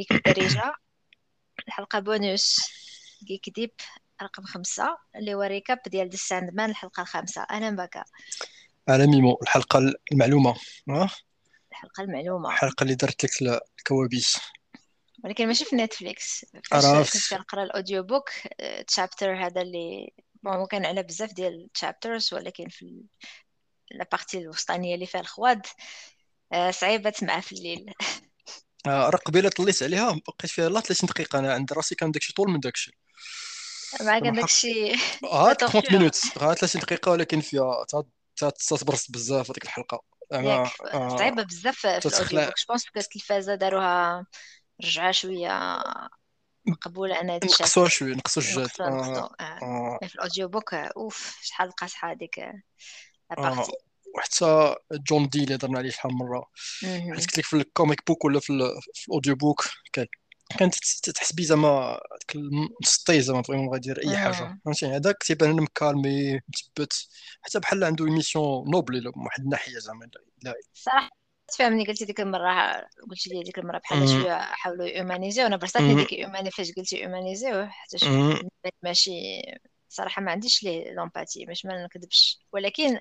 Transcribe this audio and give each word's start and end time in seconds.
جيك 0.00 0.12
بالدارجة 0.12 0.74
الحلقة 1.68 1.98
bonus 1.98 2.56
Geek 3.24 3.50
Deep 3.50 3.70
رقم 4.22 4.42
خمسة. 4.42 4.96
اللي 5.16 5.34
هو 5.34 5.42
recap 5.42 5.78
ديال 5.86 6.10
The 6.10 6.16
Sandman 6.16 6.70
الحلقة 6.70 7.00
الخامسة 7.00 7.46
أهلا 7.50 7.70
بك. 7.70 8.04
على 8.88 9.06
ميمو. 9.06 9.38
الحلقة 9.42 9.92
المعلومة 10.12 10.56
ها؟ 10.88 11.10
الحلقة 11.72 12.02
المعلومة. 12.02 12.48
الحلقة 12.48 12.82
اللي 12.82 12.94
درت 12.94 13.24
لك 13.24 13.62
الكوابيس. 13.78 14.38
ولكن 15.24 15.46
ماشي 15.46 15.64
في 15.64 15.76
نتفليكس. 15.76 16.46
عرفت. 16.72 17.12
كنت 17.12 17.30
كنقرأ 17.30 17.62
ال 17.62 17.69
audio 17.69 18.02
book 18.02 18.30
chapter 18.86 19.46
هذا 19.46 19.62
اللي 19.62 20.12
bon 20.42 20.66
كان 20.66 20.86
على 20.86 21.02
بزاف 21.02 21.32
ديال 21.32 21.64
ال 21.64 21.72
chapters 21.72 22.34
ولكن 22.34 22.68
في 22.68 23.02
la 23.90 24.02
partie 24.02 24.38
الوسطانية 24.38 24.94
اللي 24.94 25.06
فيها 25.06 25.20
الخواد 25.20 25.66
آه، 26.52 26.70
صعيبة 26.70 27.10
تسمعها 27.10 27.40
في 27.40 27.52
الليل. 27.52 27.88
آه، 27.88 27.94
راه 28.86 29.10
قبيله 29.18 29.48
طليت 29.48 29.82
عليها 29.82 30.12
بقيت 30.12 30.50
فيها 30.50 30.68
لا 30.68 30.80
30 30.80 31.08
دقيقة 31.08 31.38
أنا 31.38 31.52
عند 31.54 31.72
راسي 31.72 31.94
كان 31.94 32.10
داكشي 32.10 32.32
طول 32.32 32.50
من 32.50 32.60
داكشي. 32.60 32.92
مع 34.00 34.18
كان 34.18 34.34
زعما 34.34 34.36
حق 34.36 34.40
داكشي 34.40 34.92
لا 35.22 35.54
30 35.54 35.82
تورتور 35.82 35.82
مينوت 35.92 36.16
ها 36.38 36.54
30 36.54 36.80
دقيقة 36.80 37.10
ولكن 37.12 37.40
فيها 37.40 37.84
تبرص 38.80 39.10
بزاف 39.10 39.50
هذيك 39.50 39.64
الحلقة. 39.64 40.02
ياك 40.32 40.66
زعما 40.92 41.06
آه، 41.06 41.08
صعيبة 41.08 41.42
بزاف 41.42 41.76
في 41.78 41.88
الأوديو 42.08 42.10
تتخلع 42.10 42.44
بوك 42.44 42.54
جوبونس 42.58 42.84
كو 42.90 42.98
التلفازة 43.00 43.54
داروها 43.54 44.26
رجعة 44.84 45.12
شوية 45.12 45.82
مقبولة 46.66 47.20
أنا 47.20 47.36
نقصوها 47.36 47.88
شوية 47.88 48.14
نقصوا 48.14 48.42
نقصو 48.42 48.82
آه 48.82 49.30
آه. 49.40 49.98
في 50.02 50.14
الأوديو 50.14 50.48
بوك 50.48 50.74
أوف 50.74 51.38
شحال 51.42 51.70
قاصحة 51.72 52.10
هذيك. 52.12 52.40
لابارتي 53.30 53.72
وحتى 54.16 54.74
جون 55.10 55.28
دي 55.28 55.44
اللي 55.44 55.54
هضرنا 55.54 55.78
عليه 55.78 55.90
شحال 55.90 56.12
من 56.12 56.18
مرة 56.18 56.46
حيت 57.10 57.24
قلت 57.26 57.38
لك 57.38 57.44
في 57.44 57.56
الكوميك 57.56 58.06
بوك 58.06 58.24
ولا 58.24 58.40
في, 58.40 58.50
ال- 58.50 58.80
في 58.94 59.08
الاوديو 59.08 59.34
بوك 59.36 59.64
كان 59.92 60.06
كانت 60.58 60.74
تت- 60.74 61.10
تحسبي 61.10 61.44
زعما 61.44 62.00
داك 62.20 62.34
المسطي 62.36 63.20
زعما 63.20 63.42
فريمون 63.42 63.72
غيدير 63.74 64.00
أي 64.04 64.16
حاجة. 64.16 64.50
فهمتي؟ 64.64 64.86
هذاك 64.86 65.16
تيبان 65.22 65.52
لنا 65.52 65.62
مكالمي 65.62 66.34
مثبت 66.48 67.08
حتى 67.42 67.60
بحال 67.60 67.84
عنده 67.84 68.04
ميسيون 68.04 68.70
نوبل 68.70 69.04
من 69.16 69.24
واحد 69.26 69.42
الناحية 69.42 69.78
زعما 69.78 70.10
لا 70.42 70.54
صراحة 70.74 71.10
تفهمني 71.48 71.84
قلتي 71.86 72.04
ديك 72.04 72.20
المرة 72.20 72.72
قلتي 73.10 73.30
لي 73.30 73.42
ديك 73.42 73.58
المرة 73.58 73.78
بحال 73.78 74.08
شوية 74.08 74.38
حاولوا 74.40 74.86
يومانيزيو 74.86 75.46
أنا 75.46 75.56
برصاتني 75.56 75.96
ديك 75.96 76.12
يوماني 76.12 76.50
فاش 76.50 76.72
قلتي 76.72 77.00
يومانيزيو 77.02 77.66
حتى 77.66 77.96
ماشي 78.82 79.10
صراحة 79.88 80.22
ما 80.22 80.30
عنديش 80.32 80.62
ليه 80.64 80.92
l'empathie 80.94 81.46
باش 81.46 81.66
ما 81.66 81.84
نكذبش. 81.84 82.40
ولكن 82.52 83.00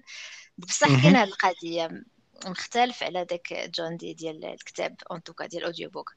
بصح 0.59 0.87
كاين 0.87 1.15
هاد 1.15 1.27
القضية 1.27 2.03
مختلف 2.45 3.03
على 3.03 3.25
داك 3.25 3.53
John 3.53 3.97
Dee 3.97 4.13
ديال 4.13 4.45
الكتاب 4.45 4.95
en 5.11 5.23
tout 5.23 5.36
cas 5.36 5.45
ديال 5.45 5.61
ال 5.61 5.66
audio 5.66 5.89
book. 5.89 6.15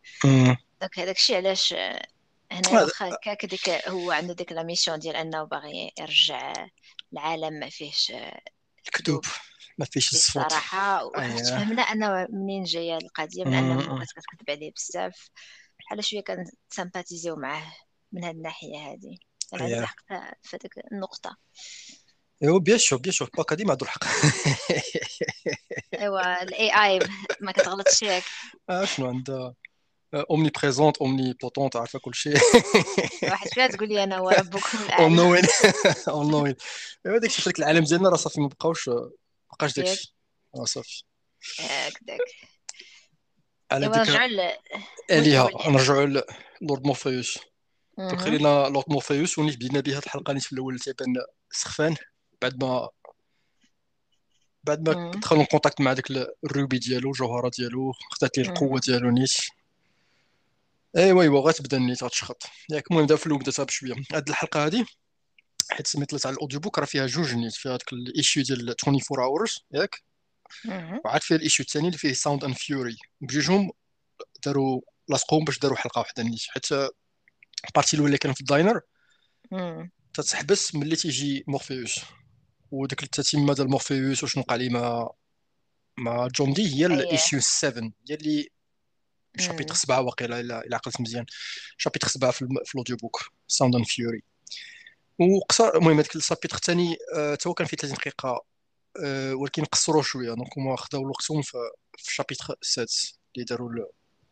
داك 0.80 0.98
هذاك 0.98 1.16
الشيء 1.16 1.36
علاش 1.36 1.72
آه، 1.72 2.02
هذا 2.52 2.82
واخا 2.82 3.08
هكاك 3.08 3.46
ديك 3.46 3.68
هو 3.68 4.10
عنده 4.10 4.34
ديك 4.34 4.52
la 4.52 4.62
mission 4.62 4.98
ديال 4.98 5.16
انه 5.16 5.44
باغي 5.44 5.92
يرجع 5.98 6.52
العالم 7.12 7.52
ما 7.54 7.68
فيهش 7.68 8.10
آه، 8.10 8.40
كذوب. 8.92 9.24
ما 9.78 9.84
فيش 9.84 10.12
الصفوت 10.12 10.42
بالصراحة 10.42 11.10
اييه 11.18 11.34
وتفهمنا 11.34 11.82
أنه 11.82 12.27
منين 12.30 12.64
جاية 12.64 12.96
القضية 12.96 13.44
من. 13.44 13.77
بقات 13.77 14.08
كتكذب 14.08 14.50
عليه 14.50 14.72
بزاف. 14.77 15.30
بحال 15.78 16.04
شوية 16.04 16.20
كنسامباتيزيو 16.20 17.36
معاه 17.36 17.72
من 18.12 18.24
هاد 18.24 18.42
هادي. 18.74 19.20
كان 19.50 19.60
عنده 19.62 19.74
اييه 19.74 19.80
الحق 19.82 19.96
في 20.42 20.56
هذيك 20.56 20.72
النقطة. 20.92 21.36
ايوا 22.42 22.58
بيان 22.58 22.78
سور 22.78 23.00
باكا 23.36 23.54
ديما 23.54 23.70
عنده 23.70 23.86
الحق. 23.86 24.04
ايوا 25.94 26.42
الاي 26.42 26.70
اي 26.84 26.98
ما 27.40 27.52
كتغلطش 27.52 28.02
ياك. 28.02 28.22
آه، 28.70 28.84
شنو 28.84 29.06
عندها؟ 29.06 29.54
اومني 30.30 30.50
بريزونت 30.50 30.98
اومني 30.98 31.32
بوتونت 31.42 31.76
عارفة 31.76 31.98
كل 31.98 32.14
شيء. 32.14 32.38
واحد 33.22 33.48
فيها 33.48 33.67
تقول 33.67 33.89
لي 33.89 34.05
أنا 34.05 34.18
هو 34.18 34.30
ربكم 34.30 34.78
اون 34.98 35.17
نوين 35.17 35.42
اون 36.08 36.30
نوين 36.30 36.55
ايوا 37.06 37.18
داك 37.18 37.58
العالم 37.58 37.84
ديالنا 37.84 38.08
راه 38.08 38.17
صافي 38.17 38.40
ما 38.40 38.48
بقاوش 38.48 38.88
ما 38.88 39.11
بقاش 39.52 39.78
ياك. 39.78 39.86
داكشي 39.86 40.14
آه 40.56 40.64
صافي. 40.64 41.02
هكذاك 41.58 42.20
على 43.70 43.86
ايوا 43.86 43.96
ذكر 43.96 44.12
نرجعو 44.12 44.27
ل 44.27 44.52
الهه 45.11 45.42
قول 45.42 45.62
لي 45.64 45.72
نرجعوا 45.72 46.22
Lord 46.61 46.86
Morpheus. 46.86 47.39
خلينا 47.98 48.68
لورد 48.68 48.84
مورفيوس 48.88 49.38
ونيت 49.38 49.56
بدينا 49.56 49.80
بها 49.80 49.98
الحلقة 49.98 50.33
نيت 50.33 50.42
في 50.42 50.52
الأول 50.52 50.78
تيبان 50.78 51.14
سخفان. 51.50 51.96
بعد 52.42 52.64
ما 52.64 52.89
بعد 54.64 54.89
ما. 54.89 55.11
دخلوا 55.11 55.45
contact 55.45 55.80
مع 55.80 55.92
داك 55.92 56.11
ال 56.45 56.51
ruby 56.51 56.78
ديالو 56.79 57.11
الجوهره 57.11 57.51
ديالو 57.58 57.92
خدات 57.92 58.39
ليه 58.39 58.48
القوة. 58.48 58.80
ديالو 58.80 59.11
نيت 59.11 59.33
ايوا 60.97 61.23
ايوا 61.23 61.41
غتبدا 61.41 61.79
نيت 61.79 62.05
غتشخط 62.05 62.42
ياك 62.70 62.91
المهم 62.91 63.07
دابا 63.07 63.20
في 63.20 63.27
الأول 63.27 63.41
بدات 63.41 63.61
بشويه 63.61 63.95
هاد 64.13 64.29
الحلقة 64.29 64.64
هادي 64.64 64.85
حيت 65.70 65.86
سميت 65.86 66.27
على 66.27 66.35
ال 66.34 66.39
audio 66.39 66.61
book 66.61 66.78
راه 66.79 66.85
فيها 66.85 67.07
جوج 67.07 67.35
نيت 67.35 67.55
فيها 67.55 67.77
داك 67.77 67.92
ال 67.92 68.01
issue 68.01 68.42
ديال 68.42 68.69
24 68.85 69.24
hours 69.24 69.64
ياك. 69.73 70.03
وعاد 71.05 71.23
فيها 71.23 71.36
ال 71.36 71.42
issue 71.42 71.67
الثاني 71.67 71.86
اللي 71.86 71.98
فيه 71.98 72.13
Sound 72.12 72.45
and 72.45 72.55
Fury 72.55 72.96
بجوجهم 73.20 73.70
داروا 74.47 74.80
لاصقوهم 75.09 75.45
باش 75.45 75.59
داروا 75.59 75.77
حلقة 75.77 75.98
واحدة 75.98 76.23
نيت 76.23 76.42
حيت 76.48 76.73
ال 77.68 77.73
partie 77.73 77.96
الأولى 77.97 78.19
كانوا 78.19 78.35
في 78.35 78.41
ال 78.40 78.46
diner. 78.46 78.80
تتحبس 80.14 80.74
ملي 80.74 80.97
تيجي 80.97 81.45
مورفيوس 81.47 82.01
وديك 82.72 83.02
التتمه 83.02 83.55
ديال 83.55 83.70
مورفيوس 83.70 84.24
وشنو 84.24 84.42
وقع 84.42 84.56
ليه 84.56 84.70
مع 84.70 85.10
مع 85.98 86.27
John 86.27 86.52
Dee 86.52 86.74
هي 86.74 86.86
ال 86.86 86.95
issue 86.95 87.40
7 87.40 87.92
هي 88.10 88.14
اللي 88.14 88.48
شابيتر 89.38 89.74
مهم. 89.74 89.74
7 89.74 90.00
واقيلا 90.00 90.40
الا 90.40 90.64
إلا 90.64 90.77
عقلت 90.77 91.00
مزيان. 91.00 91.27
chapitre 91.77 92.08
7 92.08 92.30
في, 92.30 92.42
الم... 92.42 92.55
في 92.64 92.74
ال 92.74 92.78
audio 92.78 92.96
book 92.96 93.33
Sound 93.48 93.77
and 93.77 93.84
Fury 93.86 94.23
وقصر 95.18 95.77
المهم 95.77 95.98
هذاك 95.98 96.16
ال 96.17 96.21
chapitre 96.21 96.56
الثاني 96.56 96.96
حتى 97.32 97.48
هو 97.48 97.55
كان 97.55 97.66
فيه 97.66 97.77
30 97.77 97.96
دقيقة 97.96 98.44
آه، 99.05 99.34
ولكن 99.34 99.64
قصروه 99.64 100.02
شوية. 100.02 100.34
donc 100.34 100.58
هما 100.58 100.77
خداو 100.77 101.08
وقتهم 101.08 101.42
في 101.42 101.58
في 101.98 102.08
ال 102.08 102.14
chapitre 102.14 102.56
6 102.62 102.86
اللي 103.36 103.44
داروا 103.44 103.70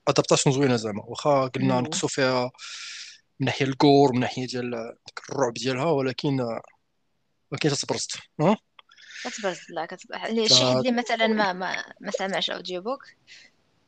adaptation 0.08 0.56
زوينة 0.56 0.76
زعما. 0.76 1.02
واخا 1.04 1.46
قلنا. 1.46 1.80
نقصوا 1.80 2.08
فيها 2.08 2.50
من 3.40 3.46
ناحية 3.46 3.66
ال 3.66 3.76
gore 3.76 4.12
من 4.12 4.20
ناحية 4.20 4.46
ديال 4.46 4.94
الرعب 5.30 5.54
ديالها 5.54 5.84
ولكن 5.84 6.60
ولكن 7.52 7.68
تتبرزت 7.68 8.18
ها 8.40 8.56
كتبرز 9.24 9.60
لا 9.70 9.86
كتبرز 9.86 10.20
اللي 10.30 10.48
شي 10.48 10.54
حد 10.54 10.76
اللي 10.76 10.92
مثلا 10.92 11.26
ما 11.26 11.52
ما 11.52 11.84
ما 12.00 12.10
سامعش 12.10 12.50
audio 12.50 12.82
book 12.82 13.04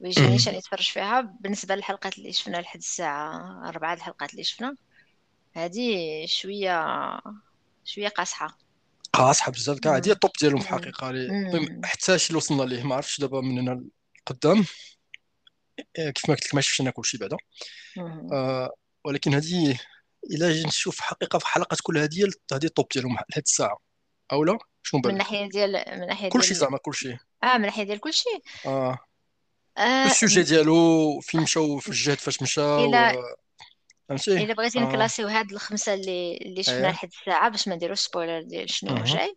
ويجي 0.01 0.27
نيشان 0.27 0.55
يتفرج 0.55 0.91
فيها 0.91 1.21
بالنسبة 1.21 1.75
للحلقات 1.75 2.19
اللي 2.19 2.33
شفنا 2.33 2.57
لحد 2.57 2.79
الساعة 2.79 3.69
أربعة 3.69 3.95
الحلقات 3.95 4.31
اللي 4.33 4.45
شفنا 4.45 4.77
هذه 5.57 6.27
شوية 6.27 6.87
شوية 7.85 8.09
قاصحة 8.09 8.59
قاصحة 9.13 9.53
بزاف 9.53 9.79
كاع 9.79 9.97
هادي 9.97 10.09
مم. 10.09 10.15
الطوب 10.15 10.31
ديالهم 10.41 10.61
في. 10.61 10.65
الحقيقة 10.67 11.11
مم. 11.11 11.81
حتى 11.85 12.19
شي 12.19 12.27
اللي 12.27 12.37
وصلنا 12.37 12.63
ليه 12.63 12.83
ما 12.83 12.95
عرفتش 12.95 13.21
دابا 13.21 13.41
من 13.41 13.59
هنا 13.59 13.85
لقدام 14.21 14.65
آه، 15.99 16.11
كيف 16.11 16.29
ما 16.29 16.35
قلت 16.35 16.47
لك 16.47 16.55
ما 16.55 16.61
شفتش 16.61 16.81
أنا 16.81 16.91
كلشي 16.91 17.19
بعدا. 17.19 17.37
آه 18.33 18.71
ولكن 19.05 19.35
هذه 19.35 19.81
إلا 20.31 20.53
جيت 20.53 20.67
نشوف 20.67 21.01
حقيقة 21.01 21.39
في 21.39 21.47
حلقات 21.47 21.79
كل 21.83 21.99
هذه 21.99 22.31
هذه 22.53 22.65
الطوب 22.65 22.87
ديالهم 22.95 23.13
لهاد 23.13 23.43
الساعة. 23.47 23.79
أو 24.33 24.45
لا؟ 24.45 24.59
شنو 24.83 25.01
من 25.05 25.17
ناحية 25.17 25.49
ديال 25.49 25.73
من 25.73 26.29
كلشي 26.29 26.49
ديال 26.49 26.59
زعما 26.59 26.79
كلشي. 26.79 27.17
آه 27.45 27.59
من 27.59 27.63
ناحية 27.63 27.83
ديال 27.83 28.01
كلشي. 28.01 28.29
آه. 28.67 28.99
آه 29.79 30.07
السوجي 30.07 30.43
ديالو 30.43 31.21
فين 31.21 31.41
مشاو؟ 31.41 31.79
في 31.79 31.89
الجهد 31.89 32.19
فاش 32.19 32.59
إلا 32.59 33.11
آه، 33.11 33.37
فهمتي؟ 34.09 34.45
إلا 34.45 34.55
بغيتي 34.55 34.79
آه. 34.79 34.83
نكلاسيو 34.83 35.29
هاد 35.29 35.53
الخمسة 35.53 35.95
اللي 35.95 36.37
اللي 36.37 36.63
شفنا 36.63 36.87
إيه 36.87 36.93
لحد 36.93 37.09
الساعة 37.09 37.49
باش 37.49 37.69
ما 37.69 37.75
نديروش 37.75 38.01
spoiler 38.01 38.43
ديال 38.43 38.71
شنو 38.71 38.97
أها. 38.97 39.05
جاي 39.05 39.37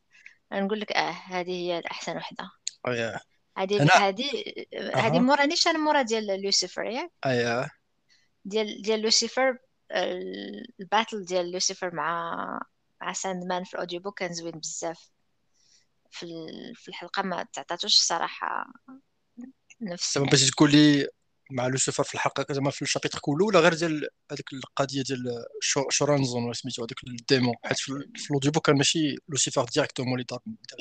نقول 0.53 0.79
لك 0.79 0.91
آه 0.91 1.09
هذه 1.09 1.52
هي 1.52 1.79
الأحسن 1.79 2.17
وحدة. 2.17 2.50
إيه 2.88 3.19
هذه 3.58 3.88
هذه 3.93 4.26
هذه 4.96 5.20
مورا 5.20 5.46
نيشان 5.46 5.79
مورا 5.79 6.02
ديال 6.02 6.41
لوسيفر 6.41 6.85
ياك؟ 6.85 7.11
إيه 7.26 7.70
ديال 8.46 8.81
ديال 8.81 9.02
لوسيفر 9.02 9.58
ال 9.91 10.11
battle 10.11 11.25
ديال 11.26 11.52
لوسيفر 11.52 11.96
مع 11.96 12.35
مع 13.02 13.14
Sandman 13.13 13.63
في 13.64 13.73
ال 13.73 13.99
audiobook 13.99 14.19
كان 14.20 14.34
زوين 14.34 14.59
بزاف. 14.59 15.09
في 16.11 16.23
ال- 16.23 16.76
في 16.76 16.87
الحلقة 16.87 17.22
ما 17.23 17.43
تعطاتوش 17.53 17.96
الصراحة 17.96 18.66
نفس 19.82 20.17
باش 20.17 20.49
تقول 20.52 20.72
لي 20.72 21.08
مع 21.51 21.67
لوسيفر 21.67 22.03
في 22.03 22.13
الحلقة 22.15 22.45
زعما 22.53 22.71
في 22.71 22.81
ال 22.81 22.86
chapitre 22.86 23.19
كله 23.19 23.45
ولا 23.45 23.59
غير 23.59 23.73
ديال 23.73 24.07
هذيك 24.31 24.53
القضية 24.53 25.01
ديال 25.03 25.45
شو- 25.61 25.89
Choronzon 25.90 26.43
ولا 26.43 26.53
سميتو 26.53 26.81
هذاك 26.83 27.03
ال 27.07 27.16
démon 27.16 27.55
حيت 27.65 27.77
في, 27.79 27.89
ال- 27.89 28.11
في 28.15 28.29
ال 28.29 28.52
audiobook 28.52 28.66
كان 28.65 28.77
ماشي 28.77 29.15
لوسيفر 29.29 29.65
directement 29.75 30.13
اللي 30.13 30.25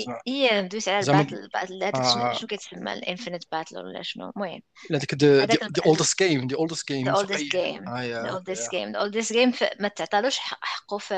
زعما. 0.06 0.20
هي 0.28 0.62
ندوس 0.62 0.88
على 0.88 0.98
ال 1.06 1.10
battle 1.10 1.34
ال 1.38 1.45
battle 1.45 1.82
هذاك 1.82 1.96
شنو 1.96 2.22
آه. 2.22 2.32
شنو 2.34 2.46
كيتسمى؟ 2.48 2.92
ال 2.92 2.98
infinite 2.98 3.44
battle 3.52 3.78
ولا 3.78 4.02
شنو؟ 4.02 4.32
المهم. 4.36 4.60
هذاك 4.90 5.14
the 5.14 5.82
oldest 5.82 6.14
the 6.22 6.42
game 6.44 6.54
oldest 6.54 6.90
game 6.90 7.88
آه 7.88 8.00
the 8.00 8.04
يا. 8.04 8.30
oldest 8.30 8.70
game 8.70 8.96
oldest 8.96 9.32
game 9.32 9.52
ما 9.80 9.88
تعطالوش 9.88 10.38
حق- 10.38 10.58
حقه 10.64 10.98
في 10.98 11.14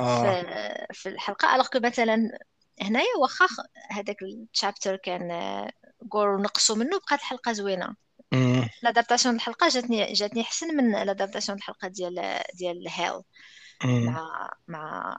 آه. 0.00 0.86
في 0.92 1.08
الحلقة. 1.08 1.54
alors 1.54 1.66
que 1.66 1.80
مثلا 1.80 2.38
هنايا 2.82 3.16
واخا 3.22 3.46
هذاك 3.90 4.16
ال 4.52 4.57
chapitre 4.57 4.96
كان 4.96 5.30
آه، 5.30 5.70
جور 6.02 6.40
نقصوا 6.42 6.76
منه 6.76 6.98
بقات 6.98 7.18
الحلقة 7.20 7.52
l'adaptation 8.82 9.34
الحلقة 9.34 9.68
جاتني 9.68 10.12
جاتني 10.12 10.42
احسن 10.42 10.76
من 10.76 10.92
l'adaptation 10.92 11.58
الحلقة 11.58 11.88
ديال 11.88 12.42
ديال 12.54 12.88
Hell 12.88 13.22
مع 13.84 14.50
مع 14.68 15.16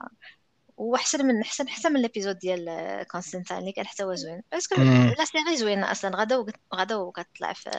واحسن 0.76 1.26
من 1.26 1.42
احسن 1.42 1.68
حتى 1.68 1.88
من 1.88 2.02
l'épisode 2.02 2.38
ديال 2.38 2.66
كونستانتين 3.10 3.58
اللي 3.58 3.72
كان 3.72 3.86
حتى 3.86 4.02
هو 4.02 4.14
زوين. 4.14 4.42
parce 4.52 4.71
que 4.71 4.82
la 4.82 5.24
série 5.24 5.56
زوينة 5.56 5.90
أصلا. 5.92 6.16
غدا 6.16 6.44
غدا 6.74 7.10
كتطلع 7.10 7.52
في 7.52 7.70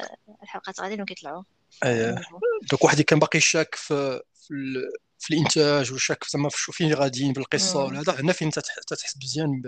الحلقات 0.43 0.79
غاديين 0.81 1.01
وكيطلعوا 1.01 1.43
اييه 1.83 2.15
دوك 2.71 2.83
واحد 2.83 3.01
كان 3.01 3.19
باقي 3.19 3.39
شاك 3.39 3.75
في 3.75 4.21
في, 4.33 4.53
في 5.19 5.33
الإنتاج 5.33 5.93
وشاك 5.93 6.23
زعما 6.29 6.49
فين 6.49 6.93
غاديين 6.93 7.33
بالقصة 7.33 7.83
ولا 7.83 7.99
هذا. 7.99 8.21
هنا 8.21 8.33
فين 8.33 8.51
تتحس 8.51 9.17
مزيان 9.23 9.61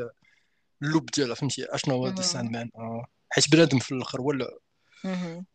باللوب 0.82 1.06
ديالها 1.06 1.36
فهمتي؟ 1.36 1.66
أشنو 1.76 1.96
هو 1.96 2.08
The 2.08 2.22
Sandman 2.22 2.70
حيت 3.30 3.52
بنادم 3.52 3.80
في 3.80 3.92
الآخر 3.92 4.22
ولا 4.22 4.60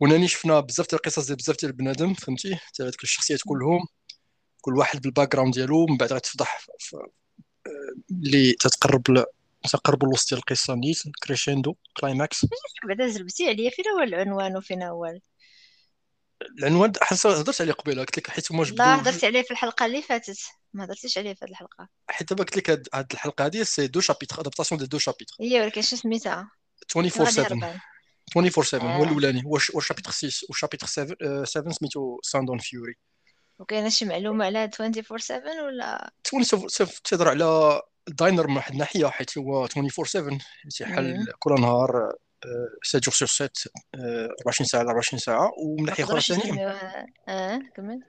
وناني 0.00 0.29
شفنا 0.29 0.61
بزاف 0.61 0.88
ديال 0.88 1.00
القصص 1.00 1.26
ديال 1.26 1.37
بزاف 1.37 1.56
ديال 1.61 1.73
بنادم 1.73 2.14
فهمتي؟ 2.14 2.58
تاع 2.75 2.87
هذوك 2.87 3.02
الشخصيات 3.02 3.41
كلهم 3.46 3.87
كل 4.61 4.76
واحد 4.76 5.02
بال 5.02 5.32
background 5.32 5.55
ديالو 5.55 5.87
من 5.87 5.96
بعد 5.96 6.12
غتفضح 6.12 6.67
اللي 8.11 8.52
تتقرب 8.52 9.25
تقرب 9.70 10.05
الوسط 10.05 10.29
ديال 10.29 10.38
القصة. 10.38 10.75
نيت 10.75 11.02
crescendo 11.23 11.75
climax 11.96 12.46
بعدا 12.88 13.08
زربتي 13.08 13.49
عليا 13.49 13.70
فين 13.70 13.85
هو 13.88 14.02
العنوان 14.02 14.56
وفين 14.56 14.82
هو 14.82 15.19
العنوان 16.58 16.93
حس 17.02 17.26
هضرت 17.26 17.61
عليه 17.61 17.73
قبيلة 17.73 18.00
قلت 18.00 18.19
لك 18.19 18.31
حيت 18.31 18.52
هما 18.52 18.64
لا 18.64 19.00
هضرت 19.00 19.25
عليه 19.25 19.43
في 19.43 19.50
الحلقة 19.50 19.87
اللي 19.87 20.02
فاتت. 20.02 20.38
ما 20.73 20.85
هضرتيش 20.85 21.19
عليه 21.19 21.35
في 21.35 21.44
هذه 21.44 21.50
الحلقة. 21.50 21.88
حيت 22.11 22.31
دابا 22.31 22.44
قلت 22.44 22.56
لك 22.56 22.70
هاد 22.70 23.06
الحلقة 23.12 23.46
هذه 23.46 23.62
c'est 23.62 23.87
deux 23.87 24.00
chapitres 24.00 24.41
adaptation 24.41 24.81
de 24.81 24.87
deux 24.87 24.99
chapitres 24.99 25.35
هي 25.41 25.61
ولكن 25.61 25.82
شنو 25.82 26.00
سميتها؟ 26.00 26.50
24 26.96 27.31
7 27.31 27.81
24 28.37 28.65
7 28.65 28.97
هو 28.97 29.05
الأولاني. 29.05 29.43
هو 29.44 29.81
chapitre 29.81 30.11
6 30.11 30.47
و 30.50 30.55
chapitre 30.55 30.87
7 30.87 31.44
7 31.44 31.73
سميتو 31.73 32.19
Sound 32.23 32.50
and 32.50 32.58
Fury 32.58 32.94
وكاينه 33.59 33.88
شي 33.88 34.05
معلومة 34.05 34.44
على 34.44 34.65
24 34.65 35.19
7 35.19 35.65
ولا؟ 35.65 36.12
24 36.35 36.69
7 36.69 36.93
تهضر 37.05 37.29
على 37.29 37.81
ال 38.08 38.15
diner 38.15 38.46
من 38.47 38.56
واحد 38.56 38.73
الناحية 38.73 39.06
حيت 39.06 39.38
هو 39.38 39.65
24 39.65 40.06
7 40.06 40.38
تيحل 40.71 41.26
كل 41.38 41.55
نهار 41.61 42.12
7 42.82 43.00
jours 43.00 43.14
sur 43.14 43.29
7 43.29 43.50
24 43.94 44.67
ساعة 44.67 44.81
24 44.81 45.19
ساعة. 45.20 45.53
ومن 45.59 45.85
ناحية 45.85 46.05
أخرى 46.05 46.20
ثاني 46.20 46.67
آه 47.29 47.61
كمل. 47.77 48.00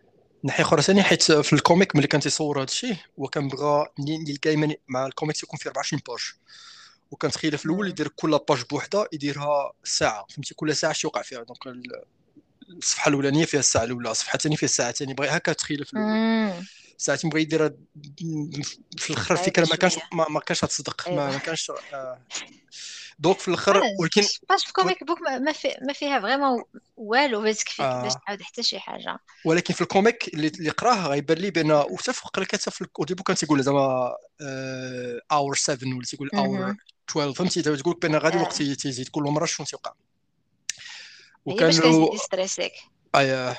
ناحية 0.43 0.63
أخرى 0.63 0.81
ثاني 0.81 1.03
حيت 1.03 1.23
في 1.31 1.53
ال 1.53 1.60
comic 1.60 1.95
ملي 1.95 2.07
كان 2.07 2.21
تيصور 2.21 2.57
هذا 2.57 2.63
الشيء 2.63 2.95
هو 3.19 3.27
كان 3.27 3.47
بغى 3.47 3.85
دائما 4.43 4.75
مع 4.87 5.05
ال 5.05 5.12
comic 5.12 5.43
يكون 5.43 5.59
فيه 5.59 5.69
24 5.69 6.01
page 6.07 6.19
وكان 7.11 7.31
تخيل 7.31 7.57
في 7.57 7.65
الأول 7.65 7.87
يدير 7.89 8.07
كل 8.07 8.39
page 8.49 8.63
بوحدة 8.69 9.07
يديرها 9.13 9.73
ساعة 9.83 10.25
فهمتي؟ 10.29 10.53
كل 10.53 10.75
ساعة 10.75 10.93
شي 10.93 11.07
يوقع 11.07 11.21
فيها. 11.21 11.43
donc 11.43 11.83
الصفحة 12.69 13.09
الأولانية 13.09 13.45
فيها 13.45 13.59
الساعة 13.59 13.83
الأولى 13.83 14.11
الصفحة 14.11 14.35
الثانية 14.35 14.55
فيها 14.55 14.69
الساعة 14.69 14.89
الثانية. 14.89 15.13
بغى 15.13 15.27
هكا 15.27 15.53
تخيل 15.53 15.85
في 15.85 15.93
الأول 15.93 16.65
ساعات 16.97 17.25
بغى 17.25 17.41
يديرها 17.41 17.71
في 18.97 19.09
الأخر 19.09 19.33
الفكرة 19.33 19.67
ما 19.69 19.75
كانش 19.75 19.99
ما, 20.13 20.29
ما 20.29 20.39
كانش 20.39 20.61
تصدق 20.61 21.09
ما, 21.09 21.31
ما 21.31 21.37
كانش 21.37 21.71
آه. 21.93 22.21
دونك 23.19 23.39
في 23.39 23.47
الأخر 23.47 23.81
ولكن 23.99 24.21
باش 24.49 24.65
في 24.65 24.73
كوميك 24.73 25.03
بوك 25.03 25.21
ما, 25.21 25.51
في 25.51 25.67
ما 25.87 25.93
فيها 25.93 26.19
فريمون 26.19 26.63
والو 26.97 27.41
باش 27.41 27.57
تكفيك 27.57 27.85
باش 27.85 28.13
تعاود 28.25 28.41
حتى 28.41 28.63
شي 28.63 28.79
حاجة. 28.79 29.17
ولكن 29.45 29.73
في 29.73 29.81
الكوميك 29.81 30.33
اللي, 30.33 30.47
اللي 30.47 30.69
قراه 30.69 31.07
غيبان 31.07 31.37
لي 31.37 31.51
بأن 31.51 31.71
وحتى 31.71 32.13
في 32.13 32.21
قرا 32.21 32.45
في 32.57 32.81
الاوديو 32.81 33.15
بوك 33.15 33.27
كان 33.27 33.35
تيقول 33.35 33.63
زعما 33.63 34.15
اور 35.31 35.55
7 35.55 35.95
ولا 35.95 36.05
تيقول 36.05 36.29
اور 36.35 36.75
12 37.09 37.33
فهمتي؟ 37.33 37.61
تقول 37.61 37.79
لك 37.79 38.01
بأن 38.01 38.15
غادي 38.15 38.37
الوقت 38.37 38.63
تيزيد 38.63 39.07
كل 39.09 39.23
مرة 39.23 39.45
شنو 39.45 39.65
تيوقع 39.65 39.93
وكان 41.45 41.71
له 41.71 42.17
ستريسيك 42.17 42.71
ايا 43.15 43.57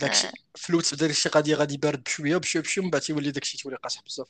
داكشي 0.00 0.28
فلوت 0.54 0.94
بدا 0.94 1.06
داكشي 1.06 1.28
غادي 1.28 1.54
غادي 1.54 1.76
بارد 1.76 2.02
بشوية 2.02 2.36
بشويه 2.36 2.62
بشوية 2.62 2.84
من 2.84 2.90
بعد 2.90 3.02
تيولي 3.02 3.30
داكشي 3.30 3.58
تولي 3.58 3.76
قاصح 3.76 4.02
بزاف. 4.02 4.26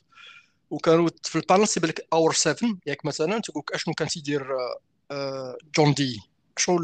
وكانوا 0.69 1.09
في 1.23 1.35
ال 1.35 1.40
panel 1.40 1.67
تيبان 1.67 1.89
لك 1.89 2.07
hour 2.13 2.33
7 2.33 2.77
ياك 2.85 3.05
مثلا 3.05 3.39
تقول 3.39 3.63
لك 3.67 3.75
أشنو 3.75 3.93
كان 3.93 4.07
تيدير 4.07 4.47
John 5.77 5.93
Dee 5.93 6.21
شنو 6.57 6.77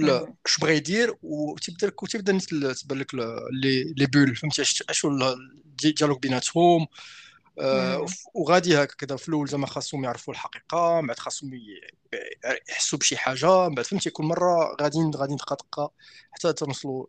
اش 0.46 0.58
بغى 0.60 0.76
يدير 0.76 1.16
وتبدا 1.24 1.88
لك 1.88 2.04
وتبدا 2.04 2.40
تبان 2.74 3.00
لك 3.00 3.14
les 3.98 4.06
bulles. 4.06 4.36
فهمتي؟ 4.36 4.62
اشنو 4.62 5.32
ال 5.32 5.42
dialogue 5.42 6.20
بيناتهم 6.20 6.88
آه 7.60 8.06
وغادي 8.34 8.84
هكذا 8.84 9.16
في 9.16 9.30
الأول 9.30 9.48
زعما 9.48 9.68
خاصهم 9.68 10.04
يعرفوا 10.04 10.34
الحقيقة 10.34 11.02
من 11.02 11.08
بعد 11.08 11.20
خاصهم 11.20 11.52
يحسوا 12.70 13.00
بشي 13.00 13.18
حاجة 13.18 13.70
من 13.70 13.76
بعد 13.76 13.86
فهمتي 13.86 14.10
كل 14.10 14.24
مرة 14.24 14.76
غاديين 14.82 15.12
غاديين 15.16 15.38
دقه 15.38 15.56
دقه 15.56 15.92
حتى 16.32 16.54
تنوصلوا 16.54 17.06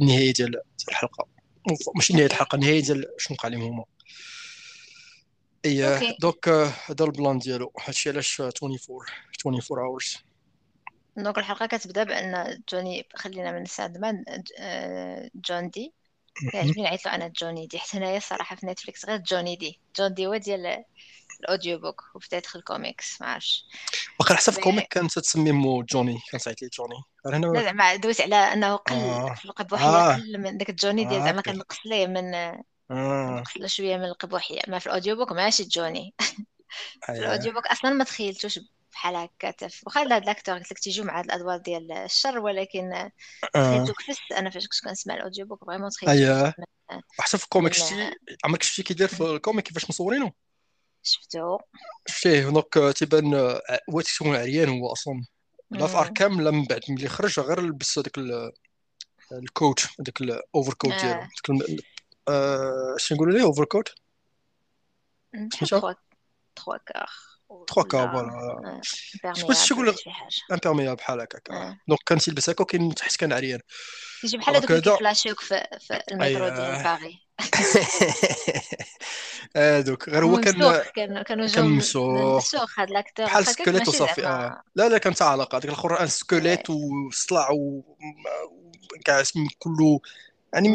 النهاية 0.00 0.32
ديال 0.32 0.60
الحلقة. 0.88 1.26
ماشي 1.94 2.12
نهاية 2.12 2.26
الحلقة 2.26 2.56
النهايه 2.56 2.82
ديال 2.82 3.06
شنو 3.18 3.36
وقع 3.36 3.48
لهم 3.48 3.62
هما. 3.62 3.84
اي 5.64 6.16
دوك 6.20 6.48
هذا 6.48 7.04
ال 7.04 7.11
plan 7.11 7.38
ديالو. 7.38 7.72
هادشي 7.80 8.10
علاش 8.10 8.40
24 8.40 9.06
24 9.46 9.84
hours 9.84 10.16
donc 11.16 11.38
الحلقة 11.38 11.66
كتبدأ 11.66 12.04
بأن 12.04 12.62
جوني 12.72 13.06
خلينا 13.14 13.52
من 13.52 13.64
Sandman 13.64 14.24
John 15.34 15.70
Dee 15.70 15.92
كيعجبني 16.50 16.82
نعيط 16.82 17.06
أنا 17.06 17.28
Johnny 17.28 17.66
Dee؟ 17.66 17.78
حتى 17.78 17.98
هنايا 17.98 18.16
الصراحه 18.16 18.56
في 18.56 18.66
Netflix 18.66 19.06
غير 19.06 19.16
Johnny 19.18 19.56
Dee. 19.56 19.80
John 19.96 20.14
Dee 20.14 20.26
هو 20.26 20.36
ديال 20.36 20.84
ال 21.40 21.78
audiobook 21.78 22.04
وبدا 22.14 22.36
يدخل 22.36 22.62
كوميكس 22.62 23.20
ما 23.20 23.26
عرفتش. 23.26 23.64
واقع 24.20 24.34
حتى 24.34 24.52
في 24.52 24.60
comic 24.60 24.88
كانت 24.88 25.18
تسمي 25.18 25.52
مو 25.52 25.82
جوني 25.82 26.18
كانت 26.30 26.44
تعيط 26.44 26.62
لي 26.62 26.68
جوني. 26.68 27.02
هنا 27.26 27.46
لا 27.46 27.62
زعما 27.62 27.96
دويت 27.96 28.20
على 28.20 28.36
أنه 28.36 28.76
قل 28.76 28.94
آه. 28.94 29.34
في 29.34 29.44
القبوحيه 29.44 29.86
آه. 29.86 30.14
قل 30.14 30.38
من 30.38 30.58
داك 30.58 30.70
جوني 30.70 31.04
ديال 31.04 31.22
زعما 31.22 31.42
كنقص 31.42 31.76
ليه 31.86 32.06
من 32.06 32.34
آه. 32.90 33.44
له 33.56 33.66
شوية 33.66 33.96
من 33.96 34.04
القبوحيه 34.04 34.60
ما 34.68 34.78
في 34.78 34.86
الأوديو 34.86 35.16
بوك 35.16 35.32
ماشي 35.32 35.64
جوني. 35.64 36.14
في 37.06 37.12
الأوديو 37.12 37.52
بوك 37.52 37.66
أصلا 37.66 37.90
ما 37.90 38.04
تخيلتوش 38.04 38.60
بحال 38.92 39.16
هكا 39.16 39.54
واخا 39.86 40.00
هذا 40.00 40.16
الأكتور 40.16 40.54
قلت 40.54 40.72
لك 40.72 40.78
تيجيو 40.78 41.04
مع 41.04 41.20
الأدوار 41.20 41.56
ديال 41.56 41.92
الشر 41.92 42.38
ولكن 42.38 43.10
تخيلتو 43.54 43.92
كفست 43.92 44.32
أنا 44.32 44.50
فاش 44.50 44.66
كنت 44.66 44.84
كنسمع 44.84 45.14
الأوديو 45.14 45.46
بوك 45.46 45.64
فريمون 45.64 45.90
تخيلت 45.90 46.10
اييه 46.10 46.54
وحتى 47.18 47.38
في 47.38 47.44
الكوميك 47.44 47.72
شتي 47.72 48.10
عمرك 48.44 48.62
شفتي 48.62 48.82
كيدير 48.82 49.08
في 49.08 49.20
الكوميك 49.20 49.64
كيفاش 49.64 49.90
مصورينه 49.90 50.32
شفتو. 51.02 51.58
شفتيه 52.06 52.42
دونك 52.42 52.96
تيبان 52.96 53.34
هو 53.90 54.00
تيكون 54.00 54.36
عريان 54.36 54.68
هو 54.68 54.92
أصلا. 54.92 55.26
لا 55.70 55.86
في 55.86 55.96
Arkham 55.96 56.40
لا 56.40 56.50
من 56.50 56.64
بعد. 56.64 56.80
ملي 56.88 57.08
خرج 57.08 57.40
غير 57.40 57.60
لبس 57.60 57.98
هذاك 57.98 58.18
ال 59.32 59.43
coat 59.43 59.86
هذاك 60.00 60.20
ال 60.20 60.74
overcoat 60.74 60.92
ديالو. 60.94 61.28
شنو 62.96 63.16
نقولوا 63.16 63.34
ليه 63.34 63.42
overcoat 63.42 63.88
سميتها 65.32 65.96
3 66.56 66.80
كار 66.86 67.10
3 67.74 67.88
quarts 67.88 68.08
voilà 68.08 68.80
باش 69.24 69.68
تقول 69.68 69.94
imperméable 70.52 70.96
بحال 70.96 71.20
هكاك 71.20 71.48
donc 71.88 72.00
كان 72.06 72.18
تيلبس 72.18 72.50
هكا 72.50 72.62
وكاين 72.62 72.94
تحت 72.94 73.16
كان 73.16 73.32
عريان 73.32 73.60
يجي 74.24 74.36
بحال 74.38 74.56
هذوك 74.56 74.70
اللي 74.70 74.82
كيفلاشيوك 74.82 75.40
في, 75.40 75.66
في 75.80 76.02
المترو 76.12 76.48
ديال 76.48 76.82
باغي 76.82 77.22
هذوك 79.56 80.08
غير 80.08 80.24
هو 80.24 80.40
كان 80.40 81.22
كان 81.22 81.68
مسوخ 81.68 82.78
هذا 82.78 82.90
الاكتور 82.90 83.26
بحال 83.26 83.46
سكليت 83.46 83.88
وصافي 83.88 84.26
آه. 84.26 84.62
لا 84.74 84.88
لا 84.88 84.98
كان 84.98 85.14
علاقة؟ 85.20 85.58
هذيك 85.58 85.70
الآخر 85.70 86.00
ان 86.02 86.06
سكليت 86.06 86.70
وصلع 86.70 87.50
و 87.50 87.82
كاع 89.04 89.22
كله. 89.58 90.00
يعني 90.52 90.68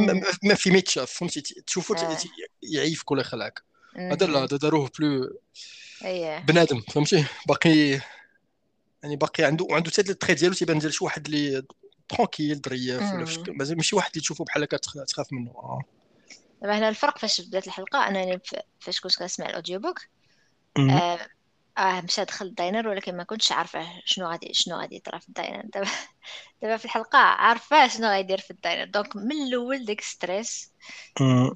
ما 0.43 0.55
في 0.55 0.71
ما 0.71 0.77
يتشاف 0.77 1.11
فهمتي؟ 1.11 1.41
تشوفو 1.41 1.95
يعيفك 2.61 3.11
ولا 3.11 3.21
يخلعك. 3.21 3.63
هذا 3.95 4.25
لا 4.25 4.43
هذا 4.43 4.57
داروه 4.57 4.89
بلو 4.99 5.39
بنادم 6.39 6.81
فهمتي؟ 6.81 7.25
باقي 7.47 7.99
يعني 9.03 9.15
باقي 9.15 9.43
عنده 9.43 9.67
عنده 9.71 9.91
حتى 9.91 10.11
التري 10.11 10.33
ديالو 10.33 10.53
تيبان 10.53 10.79
ديال 10.79 10.93
شي 10.93 11.03
واحد 11.03 11.25
اللي 11.25 11.63
ترونكيل 12.09 12.61
ظريف 12.65 13.01
ولا 13.01 13.75
ماشي 13.75 13.95
واحد 13.95 14.09
اللي 14.11 14.21
تشوفو 14.21 14.43
بحال 14.43 14.63
هكا 14.63 14.77
تخاف 14.77 15.33
منه 15.33 15.51
آه. 15.51 15.81
دابا 16.61 16.77
هنا 16.77 16.89
الفرق 16.89 17.17
فاش 17.17 17.41
بدات 17.41 17.67
الحلقة 17.67 18.07
أنني 18.07 18.41
فاش 18.79 18.99
كنت 18.99 19.15
كنسمع 19.15 19.49
ال 19.49 19.54
audio 19.54 19.79
book. 19.79 19.99
آه, 20.77 21.19
آه 21.77 22.01
مشى 22.01 22.25
دخل 22.25 22.45
ال 22.45 22.52
diner 22.52 22.87
ولكن 22.87 23.17
ما 23.17 23.23
كنتش 23.23 23.51
عارفة 23.51 23.85
شنو 24.05 24.27
غادي 24.27 24.53
شنو 24.53 24.75
غادي 24.75 24.95
يطرا 24.95 25.19
في 25.19 25.27
ال 25.27 25.32
diner. 25.32 25.63
دابا 25.73 25.87
دابا 26.61 26.77
في 26.77 26.85
الحلقة 26.85 27.19
عارفة 27.19 27.87
شنو 27.87 28.07
غيدير 28.07 28.37
في 28.37 28.51
ال 28.51 28.56
diner. 28.56 28.85
donc 28.85 29.15
من 29.15 29.31
الأول 29.31 29.85
داك 29.85 30.01
stress 30.01 30.73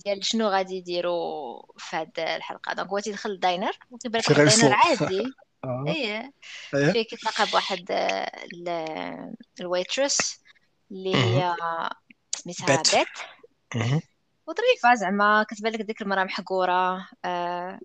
ديال 0.06 0.26
شنو 0.26 0.48
غادي 0.48 0.76
يديروا 0.76 1.62
في 1.78 1.96
هاد 1.96 2.20
الحلقة. 2.20 2.74
donc 2.74 2.90
هو 2.90 3.00
تيدخل 3.00 3.30
ال 3.30 3.37
diner 3.37 3.72
وكيبان 3.92 4.22
ال 4.30 4.37
diner 4.37 4.74
عادي. 4.74 5.24
آه. 5.64 5.86
إيه. 5.88 6.32
فيه 6.70 7.02
كيتلاقى 7.02 7.46
بواحد 7.52 7.86
ال 9.60 9.69
waitress 9.69 10.42
اللي 10.92 11.16
هي 11.16 11.56
سميتها 12.36 12.78
بيت. 12.78 13.08
وظريفة 14.48 14.94
زعما 14.96 15.46
كتبان 15.50 15.74
لك 15.74 15.82
ديك 15.82 16.02
المرأة 16.02 16.24
محقورة 16.24 17.08
آه 17.26 17.80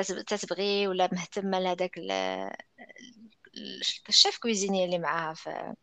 تتبغي 0.00 0.88
ولا 0.88 1.08
مهتمة 1.12 1.60
لهذاك 1.60 1.98
الشيف 4.08 4.38
كويزيني 4.38 4.84
اللي 4.84 4.98
معاها 4.98 5.34
في 5.34 5.74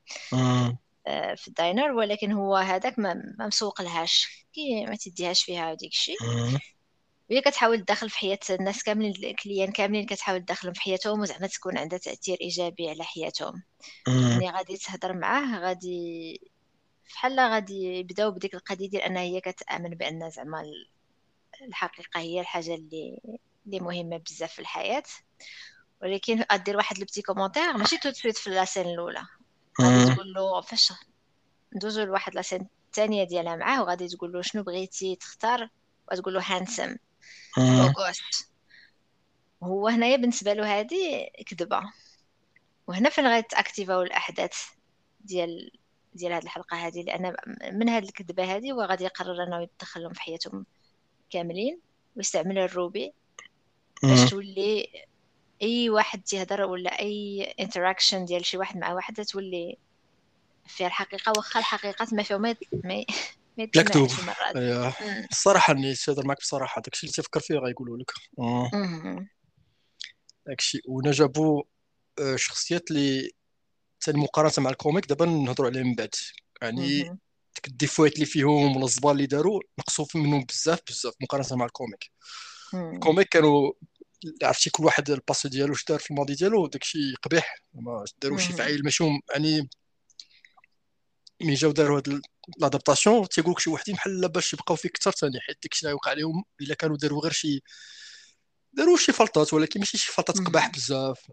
آه، 1.08 1.36
في 1.36 1.48
الداينر 1.48 1.92
ولكن 1.92 2.32
هو 2.32 2.56
هذاك 2.56 3.00
ما 3.00 3.24
مسوق 3.40 3.82
لهاش. 3.82 4.46
كي 4.54 4.86
ما 4.86 4.96
تديهاش 4.96 5.44
فيها 5.44 5.72
وديك 5.72 5.92
الشيء. 5.92 6.16
وهي 7.30 7.42
كتحاول 7.42 7.80
تدخل 7.86 8.10
في 8.10 8.18
حياة 8.18 8.40
الناس 8.50 8.84
كاملين 8.84 9.14
الكليان 9.24 9.72
كاملين 9.72 10.06
كتحاول 10.06 10.42
تدخلهم 10.42 10.74
في 10.74 10.82
حياتهم 10.82 11.20
وزعما 11.22 11.48
تكون 11.48 11.78
عندها 11.78 12.00
تأثير 12.00 12.38
إيجابي 12.42 12.90
على 12.90 13.04
حياتهم. 13.04 13.64
يعني 14.08 14.52
غادي 14.52 14.78
تهضر 14.78 15.14
معاه 15.14 15.60
غادي 15.60 16.42
فحال 17.06 17.40
غادي 17.40 18.00
يبداو 18.00 18.32
بديك 18.32 18.54
القضية 18.56 18.90
ديال 18.90 19.02
أنها 19.02 19.22
هي 19.22 19.42
كتآمن 19.42 19.90
بأن 19.90 20.30
زعما 20.30 20.64
الحقيقة 21.68 22.20
هي 22.20 22.42
الحاجة 22.42 22.76
اللي 22.76 23.20
اللي 23.66 23.80
مهمة 23.80 24.18
بزاف 24.18 24.54
في 24.54 24.60
الحياة. 24.60 25.04
ولكن 26.02 26.44
أدير 26.52 26.78
واحد 26.78 27.00
ل 27.00 27.03
petit 27.03 27.22
commentaire 27.22 27.78
ماشي 27.78 27.98
tout 27.98 28.07
de 28.07 28.12
suite 28.12 28.38
في 28.38 28.50
la 28.50 28.60
scène 28.60 28.86
الأولى. 28.86 29.24
غادي 29.82 30.16
تقول 30.16 30.34
له 30.34 30.62
فاش 30.62 30.94
ندوزو 31.76 32.04
لواحد 32.04 32.36
la 32.36 32.45
scène 32.45 32.68
الثانية 32.86 33.24
ديالها 33.24 33.56
معاه 33.56 33.82
وغادي 33.82 34.08
تقول 34.08 34.32
له 34.32 34.42
شنو 34.42 34.64
بغيتي 34.64 35.16
تختار؟ 35.16 35.70
وتقول 36.12 36.34
له 36.34 36.42
handsome 36.46 36.96
بوغوس 37.58 38.48
هو 39.64 39.88
هنايا 39.88 40.18
بالنسبة 40.18 40.54
له 40.54 40.80
هذه 40.80 41.28
كذبة. 41.48 41.82
وهنا 42.88 43.10
فين 43.10 43.28
غيتأكتيفاو 43.28 44.02
الأحداث 44.02 44.68
ديال 45.20 45.72
ديال 46.14 46.34
هذه 46.34 46.44
الحلقة 46.44 46.78
هذه 46.78 47.04
لأن 47.04 47.36
من 47.72 47.90
هذه 47.90 48.04
الكذبة 48.04 48.56
هذه 48.56 48.72
هو 48.72 48.82
غادي 48.82 49.04
يقرر 49.04 49.44
أنه 49.44 49.62
يدخلهم 49.62 50.14
في 50.14 50.22
حياتهم 50.22 50.66
كاملين 51.30 51.80
ويستعمل 52.16 52.58
الروبي. 52.58 53.14
باش 54.04 54.30
تولي 54.30 54.88
أي 55.62 55.90
واحد 55.90 56.22
تيهضر 56.22 56.62
ولا 56.62 57.00
أي 57.00 57.44
انتراكشن 57.60 58.26
ديال 58.26 58.46
شي 58.46 58.58
واحد 58.58 58.78
مع 58.78 58.94
واحدة 58.94 59.24
تولي 59.24 59.78
فيها 60.68 60.88
الحقيقة 60.88 61.34
واخا 61.38 61.60
الحقيقات 61.60 62.14
ما 62.14 62.24
فيهم 62.24 62.42
ما 62.42 62.56
ما 62.84 63.06
مكتوب. 63.76 64.10
الصراحة 65.32 65.74
إني 65.74 65.94
تهضر 65.94 66.28
معك 66.28 66.38
بصراحة 66.38 66.82
داكشي 66.82 67.08
اللي 67.08 67.14
تفكر 67.14 67.40
فيه 67.40 67.56
غايقولوا 67.56 67.98
لك. 67.98 68.12
داكشي. 70.48 70.82
ونا 70.88 71.12
جابوا 71.12 71.64
آه، 72.20 72.36
شخصيات 72.36 72.92
اللي 72.92 73.32
ثاني 74.04 74.20
مقارنة 74.20 74.54
مع 74.58 74.70
ال 74.70 74.76
comic 74.76 75.06
دابا 75.06 75.26
نهضروا 75.26 75.70
عليهم 75.70 75.88
من 75.88 75.96
بعد. 75.96 76.16
يعني 76.62 77.04
ديك 77.56 77.68
ال 77.68 77.74
défauts 77.74 78.16
اللي 78.16 78.26
فيهم 78.26 78.76
ولا 78.76 78.86
الزبال 78.86 79.12
اللي 79.12 79.26
داروا 79.26 79.62
نقصوا 79.80 80.06
منهم 80.16 80.44
بزاف 80.44 80.80
بزاف 80.88 81.14
مقارنة 81.22 81.56
مع 81.56 81.66
ال 81.66 81.72
comic. 81.72 82.12
ال 82.74 82.83
comic 82.83 83.28
كانوا 83.28 83.72
عرفتي 84.44 84.70
كل 84.70 84.86
واحد 84.86 85.10
ال 85.10 85.16
passé 85.16 85.50
ديالو 85.50 85.74
اش 85.74 85.86
دار 85.86 86.00
في 86.00 86.12
الماضي 86.12 86.34
ديالو 86.36 86.68
داكشي 86.68 87.14
قبيح. 87.24 87.56
ما 87.74 88.06
داروا 88.22 88.38
شي 88.38 88.54
فعيل 88.54 88.84
ماشي 88.84 89.04
يعني 89.34 89.70
ملي 91.42 91.54
جاو 91.54 91.72
داروا 91.72 91.98
هاد 91.98 92.22
l'adaptation 92.58 93.30
تيقول 93.30 93.52
لك 93.52 93.60
شي 93.60 93.70
وحدين 93.70 93.96
بحال 93.96 94.30
باش 94.30 94.54
يبقاو 94.54 94.76
فيك 94.76 94.96
أكثر 94.96 95.12
ثاني 95.12 95.40
حيت 95.40 95.58
داكشي 95.64 95.86
اللي 95.86 95.94
وقع 95.94 96.12
عليهم. 96.12 96.44
إلا 96.62 96.76
كانوا 96.76 96.98
داروا 96.98 97.22
غير 97.22 97.32
شي 97.32 97.64
داروا 98.74 98.98
شي 98.98 99.12
فلطات 99.12 99.54
ولكن 99.54 99.80
ماشي 99.80 99.98
شي 99.98 100.12
فلطات 100.12 100.38
قباح 100.38 100.72
بزاف. 100.72 101.32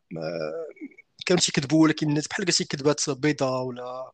كانوا 1.26 1.42
تيكذبوا 1.42 1.82
ولكن 1.82 2.08
الناس 2.08 2.28
بحال 2.28 2.46
قلتي 2.46 2.64
كذبات 2.64 3.10
بيضاء 3.10 3.62
ولا 3.62 4.12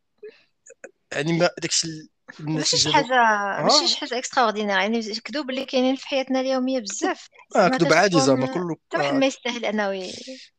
يعني 1.12 1.32
ما 1.32 1.50
داكشي 1.62 2.13
ماشي 2.38 2.76
شي 2.76 2.92
حاجة 2.92 3.16
ماشي 3.62 3.88
شي 3.88 3.96
حاجة 3.96 4.18
extraordinaire 4.18 4.78
يعني 4.78 5.02
كذوب 5.14 5.50
اللي 5.50 5.64
كاينين 5.64 5.96
في 5.96 6.08
حياتنا 6.08 6.40
اليومية 6.40 6.80
بزاف. 6.80 7.28
آه 7.56 7.68
كذوب 7.68 7.92
عادي 7.92 8.20
زعما 8.20 8.46
كله 8.46 8.76
حتى 8.88 8.96
واحد 8.98 9.14
ما 9.14 9.26
يستاهل 9.26 9.64
أنه 9.64 10.12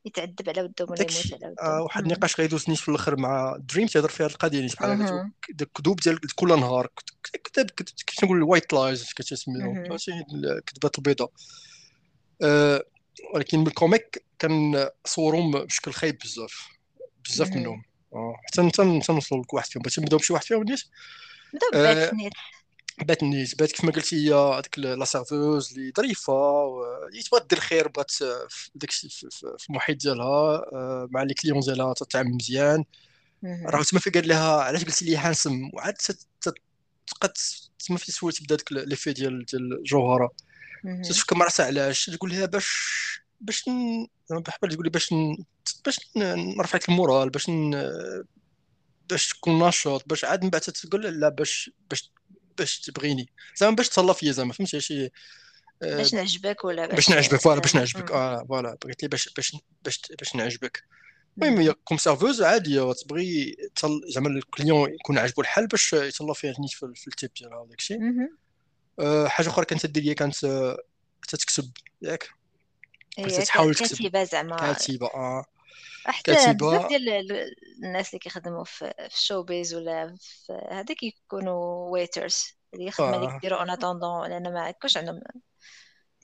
يتعذب 0.05 0.49
على 0.49 0.61
ودهم 0.61 0.89
ولا 0.89 1.01
يموت 1.01 1.33
على 1.33 1.51
ودهم. 1.51 1.55
آه 1.61 1.81
واحد 1.81 2.03
النقاش 2.03 2.39
غيدوز 2.39 2.69
نيت 2.69 2.79
في 2.79 2.89
الأخر 2.89 3.15
مع 3.19 3.57
دريم 3.59 3.87
تيهضر 3.87 4.09
في 4.09 4.23
هذه 4.23 4.29
القضية 4.29 4.59
يعني 4.59 4.71
بحال 4.73 5.31
الكذوب 5.61 5.99
ديال 5.99 6.19
كل 6.35 6.47
نهار 6.47 6.87
كتاب 7.43 7.69
كيفاش 7.69 8.23
نقول 8.23 8.37
ال 8.37 8.43
white 8.43 8.73
lies 8.73 9.13
كتسميهم 9.13 9.89
ماشي 9.89 10.11
الكذبات 10.33 10.97
البيضاء. 10.97 11.31
آه 12.41 12.83
ولكن 13.33 13.63
بال 13.63 13.81
comic 13.81 14.25
كان 14.39 14.89
صورهم 15.05 15.51
بشكل 15.51 15.91
خايب 15.91 16.17
بزاف. 16.17 16.67
بزاف 17.25 17.49
منهم. 17.49 17.83
حتى 18.47 18.83
نوصل 19.09 19.39
لك 19.39 19.53
واحد 19.53 19.67
فيهم. 19.67 19.83
بغيتي 19.83 20.01
نبدأو 20.01 20.19
بشي 20.19 20.33
واحد 20.33 20.45
فيهم 20.45 20.63
نيت؟ 20.63 20.83
نبداو 21.55 21.95
بات 21.95 22.13
نيت 22.13 22.33
بات 22.99 23.23
بات 23.59 23.71
كيف 23.71 23.85
ما 23.85 23.91
قلتي 23.91 24.15
هي 24.15 24.33
هذيك 24.33 24.79
la 24.79 25.05
serveuse 25.05 25.73
اللي 25.73 25.91
ظريفة 25.97 26.33
اللي 27.07 27.23
تبغى 27.23 27.45
دير 27.49 27.57
الخير 27.57 27.87
بغات 27.87 28.11
داك 28.75 28.91
في 29.57 29.69
المحيط 29.69 30.01
ديالها 30.01 30.65
آه، 30.73 31.07
مع 31.11 31.23
لي 31.23 31.33
كليون 31.33 31.59
ديالها 31.59 31.93
تتعامل 31.93 32.33
مزيان. 32.33 32.83
راه 33.43 33.83
تما 33.83 33.99
في 33.99 34.09
قال 34.09 34.27
لها 34.27 34.61
علاش 34.61 34.85
قلتي 34.85 35.05
لي 35.05 35.17
هانسم؟ 35.17 35.69
وعاد 35.73 35.93
تبقى 36.41 37.33
تما 37.87 37.97
في 37.97 38.11
سولتي 38.11 38.43
بدا 38.43 38.55
داك 38.55 38.71
ليفي 38.71 39.13
ديال 39.13 39.45
ديال 39.45 39.73
الجوهره 39.79 40.31
تفكر 41.03 41.35
مرة 41.35 41.51
علاش؟ 41.59 42.05
تقول 42.05 42.31
لها 42.31 42.45
باش 42.45 42.69
باش 43.41 43.63
زعما 44.29 44.41
بحال 44.41 44.69
تقول 44.71 44.85
لي 44.85 44.89
باش 44.89 45.13
باش 45.85 45.99
نرفع 46.57 46.77
لك 46.77 46.89
المورال 46.89 47.29
باش 47.29 47.49
باش 49.09 49.29
تكون 49.29 49.67
نشاط 49.67 50.03
باش 50.07 50.25
عاد 50.25 50.43
من 50.43 50.49
بعد 50.49 50.61
تقول 50.61 51.19
لا 51.19 51.29
باش 51.29 51.71
باش 51.89 52.11
باش 52.57 52.79
تبغيني. 52.79 53.29
زعما 53.55 53.75
باش 53.75 53.89
تهلا 53.89 54.13
فيا 54.13 54.31
زعما 54.31 54.53
فهمتي؟ 54.53 54.81
شي 54.81 55.05
آه، 55.05 55.09
باش 55.97 56.13
نعجبك 56.13 56.65
ولا 56.65 56.85
باش, 56.85 56.95
باش 56.95 57.09
نعجبك 57.09 57.35
voilà 57.35 57.61
باش 57.61 57.75
نعجبك. 57.75 58.11
آه 58.11 58.45
voilà 58.49 58.77
بغيت 58.83 59.03
لي 59.03 59.09
باش 59.09 59.29
باش 59.33 59.55
باش 59.83 60.01
باش 60.19 60.35
نعجبك. 60.35 60.83
المهم 61.37 61.57
هي 61.57 61.73
comme 61.73 61.97
serveuse 61.97 62.41
عاديه 62.41 62.93
تبغي 62.93 63.55
زعما 64.07 64.29
ال 64.29 64.38
client 64.38 64.93
يكون 64.93 65.17
عاجبو 65.17 65.41
الحال 65.41 65.67
باش 65.67 65.93
يتهلا 65.93 66.33
فيها 66.33 66.53
نيت 66.59 66.71
في 66.71 67.07
ال 67.07 67.13
tip 67.13 67.31
ديالها 67.39 67.57
وداك 67.57 67.79
الشيء. 67.79 67.99
أه 68.99 69.27
حاجة 69.27 69.47
أخرى 69.47 69.65
كانت 69.65 69.85
دير 69.85 70.03
هي 70.03 70.15
كانت 70.15 70.43
آه، 70.43 70.77
تكتب 71.27 71.71
ياك؟ 72.01 72.29
تحاول 73.45 73.75
تكتب 73.75 73.97
كاتبة 73.97 74.23
زعما. 74.23 74.55
كاتبة 74.55 75.07
آه. 75.07 75.45
حتى 76.05 76.53
بزاف 76.53 76.87
ديال 76.87 77.31
الناس 77.83 78.09
اللي 78.09 78.19
كيخدموا 78.19 78.63
في 78.63 78.93
ال 78.99 79.08
show 79.08 79.43
biz 79.43 79.73
ولا 79.75 80.15
في 80.19 80.67
هذا 80.71 80.93
كيكونوا 80.93 81.91
waiters 81.91 82.43
اللي 82.73 82.85
يخدموا 82.85 83.15
اللي 83.15 83.31
كيديروا 83.33 83.59
en 83.59 83.69
attendant 83.69 84.29
لأن 84.29 84.53
ما 84.53 84.69
يكونش 84.69 84.97
عندهم 84.97 85.21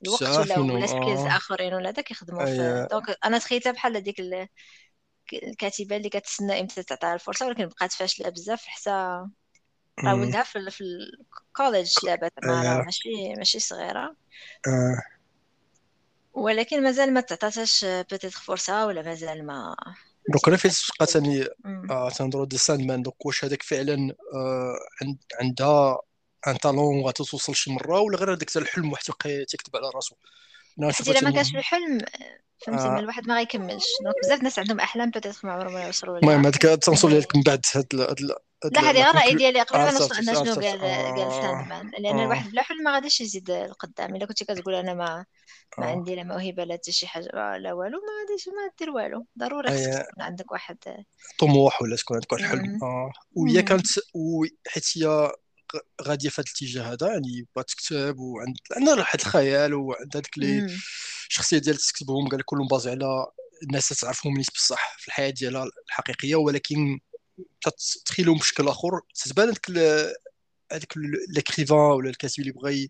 الوقت 0.04 0.24
ولا 0.24 0.60
ولا 0.60 0.88
skills 0.88 1.20
آه. 1.20 1.38
آخرين 1.38 1.74
ولا 1.74 1.90
هذا 1.90 2.02
كيخدموا 2.02 2.46
في 2.46 2.88
donc 2.92 3.18
أنا 3.26 3.38
تخيلتها 3.38 3.72
بحال 3.72 3.98
هذيك 3.98 4.20
الكاتبة 5.34 5.96
اللي 5.98 6.10
كتسنى 6.10 6.60
إمتى 6.60 6.84
تعطيها 6.84 7.14
الفرصة 7.14 7.48
ولكن 7.48 7.68
بقات 7.68 7.94
فاشلة 7.94 8.30
بزاف 8.30 8.66
حتى 8.66 8.90
راه 8.90 10.16
ولدها 10.16 10.44
في, 10.44 10.60
ال 10.82 10.96
college 10.96 11.94
دابا 12.04 12.30
ماشي 12.86 13.34
ماشي 13.38 13.60
صغيرة. 13.60 14.16
آه. 14.68 15.02
ولكن 16.34 16.84
مازال 16.84 17.14
ما 17.14 17.22
تعطاتش 17.22 17.86
peut-être 17.86 18.30
فرصة 18.30 18.86
ولا 18.86 19.02
مازال 19.02 19.46
ما 19.46 19.76
دونك 20.30 20.48
أنا 20.48 20.58
فين 20.58 20.72
تبقى 20.72 21.06
ثاني 21.06 21.46
تنهضروا 22.18 22.46
دي 22.46 22.58
ساند 22.58 22.82
مان 22.82 23.02
دونك 23.02 23.26
واش 23.26 23.46
هذاك 23.46 23.64
فعلا 23.64 24.16
آه 24.34 24.76
عندها 25.42 26.00
ان 26.48 26.58
تالون 26.58 27.02
غتوصل 27.02 27.56
شي 27.56 27.72
مرة 27.72 28.00
ولا 28.00 28.18
غير 28.18 28.34
هذاك 28.34 28.58
الحلم 28.58 28.92
واحد 28.92 29.04
تيكتب 29.48 29.76
على 29.76 29.92
راسو؟ 29.96 30.16
حيت 30.82 31.08
إلا 31.08 31.22
ما 31.22 31.32
كانش 31.32 31.56
الحلم 31.56 31.98
فهمتي 32.66 32.84
آه. 32.84 33.00
الواحد 33.00 33.28
ما 33.28 33.36
غيكملش. 33.36 33.86
دونك 34.04 34.16
بزاف 34.24 34.40
الناس 34.40 34.60
عندهم 34.60 34.80
أحلام 34.80 35.10
بوتيتر 35.10 35.40
ما 35.44 35.52
عمرهم 35.54 35.74
ما 35.74 35.86
يوصلوا 35.86 36.18
المهم 36.18 36.46
هذيك 36.46 36.62
تنصل 36.62 37.20
لك 37.20 37.36
من 37.36 37.42
بعد 37.42 37.66
هاد 37.76 37.86
لا 38.66 38.82
هذه 38.82 38.96
غير 38.96 39.10
الراي 39.10 39.36
ديالي 39.36 39.62
قبل 39.62 39.80
ما 39.80 39.92
نوصل 39.92 40.16
أنا 40.16 40.34
شنو 40.34 40.54
قال 40.54 40.82
قال 40.82 41.32
ساندمان 41.32 41.92
لأن 42.00 42.20
آه. 42.20 42.24
الواحد 42.24 42.52
بلا 42.52 42.62
حلم 42.62 42.84
ما 42.84 42.94
غاديش 42.94 43.22
يزيد 43.22 43.50
القدام 43.50 44.16
إلا 44.16 44.26
كنتي 44.26 44.46
كتقول 44.46 44.76
أنا 44.76 44.94
ما 44.94 45.26
ما 45.78 45.86
آه. 45.86 45.90
عندي 45.90 46.16
لا 46.16 46.24
موهبة 46.24 46.64
لا 46.64 46.74
حتى 46.74 46.92
شي 46.92 47.08
حاجة 47.08 47.58
لا 47.58 47.74
والو. 47.74 47.98
ما 47.98 48.30
غاديش 48.30 48.48
ما 48.48 48.72
دير 48.80 48.90
والو. 48.90 49.26
ضروري 49.40 49.70
خصك 49.70 50.08
تكون 50.10 50.24
عندك 50.24 50.52
واحد. 50.52 50.78
طموح 51.40 51.82
ولا 51.82 51.96
تكون 51.96 52.16
عندك 52.18 52.32
واحد 52.32 52.44
الحلم 52.44 52.80
وهي 53.36 53.62
كانت 53.62 53.88
حيت 54.68 54.86
هي 54.98 55.32
غادية 56.02 56.30
في 56.30 56.42
هذا 56.42 56.46
الاتجاه 56.48 56.94
هذا 56.94 57.14
يعني 57.14 57.48
بغات 57.56 57.70
تكتب 57.70 58.16
وعندها 58.20 58.96
واحد 58.96 59.20
الخيال 59.20 59.74
وعندها 59.74 60.22
ديك 60.22 60.38
لي 60.38 60.68
الشخصيه 61.30 61.58
ديال 61.58 61.78
تكتبهم 61.78 62.30
قال 62.30 62.46
كلهم 62.46 62.68
بازي 62.68 62.90
على 62.92 63.26
الناس 63.64 63.88
تعرفهم 63.88 64.38
نيت 64.38 64.52
بصح 64.56 64.98
في 65.00 65.08
الحياة 65.08 65.30
ديالها 65.30 65.66
الحقيقية 65.88 66.36
ولكن 66.36 67.00
تتخيلهم 67.62 68.38
بشكل 68.38 68.68
آخر. 68.68 69.02
تتبان 69.16 69.48
هذيك 69.48 69.70
هذاك 70.72 70.94
ليكريفان 71.36 71.78
ولا 71.78 72.10
الكاتب 72.10 72.40
اللي 72.40 72.52
بغى 72.52 72.90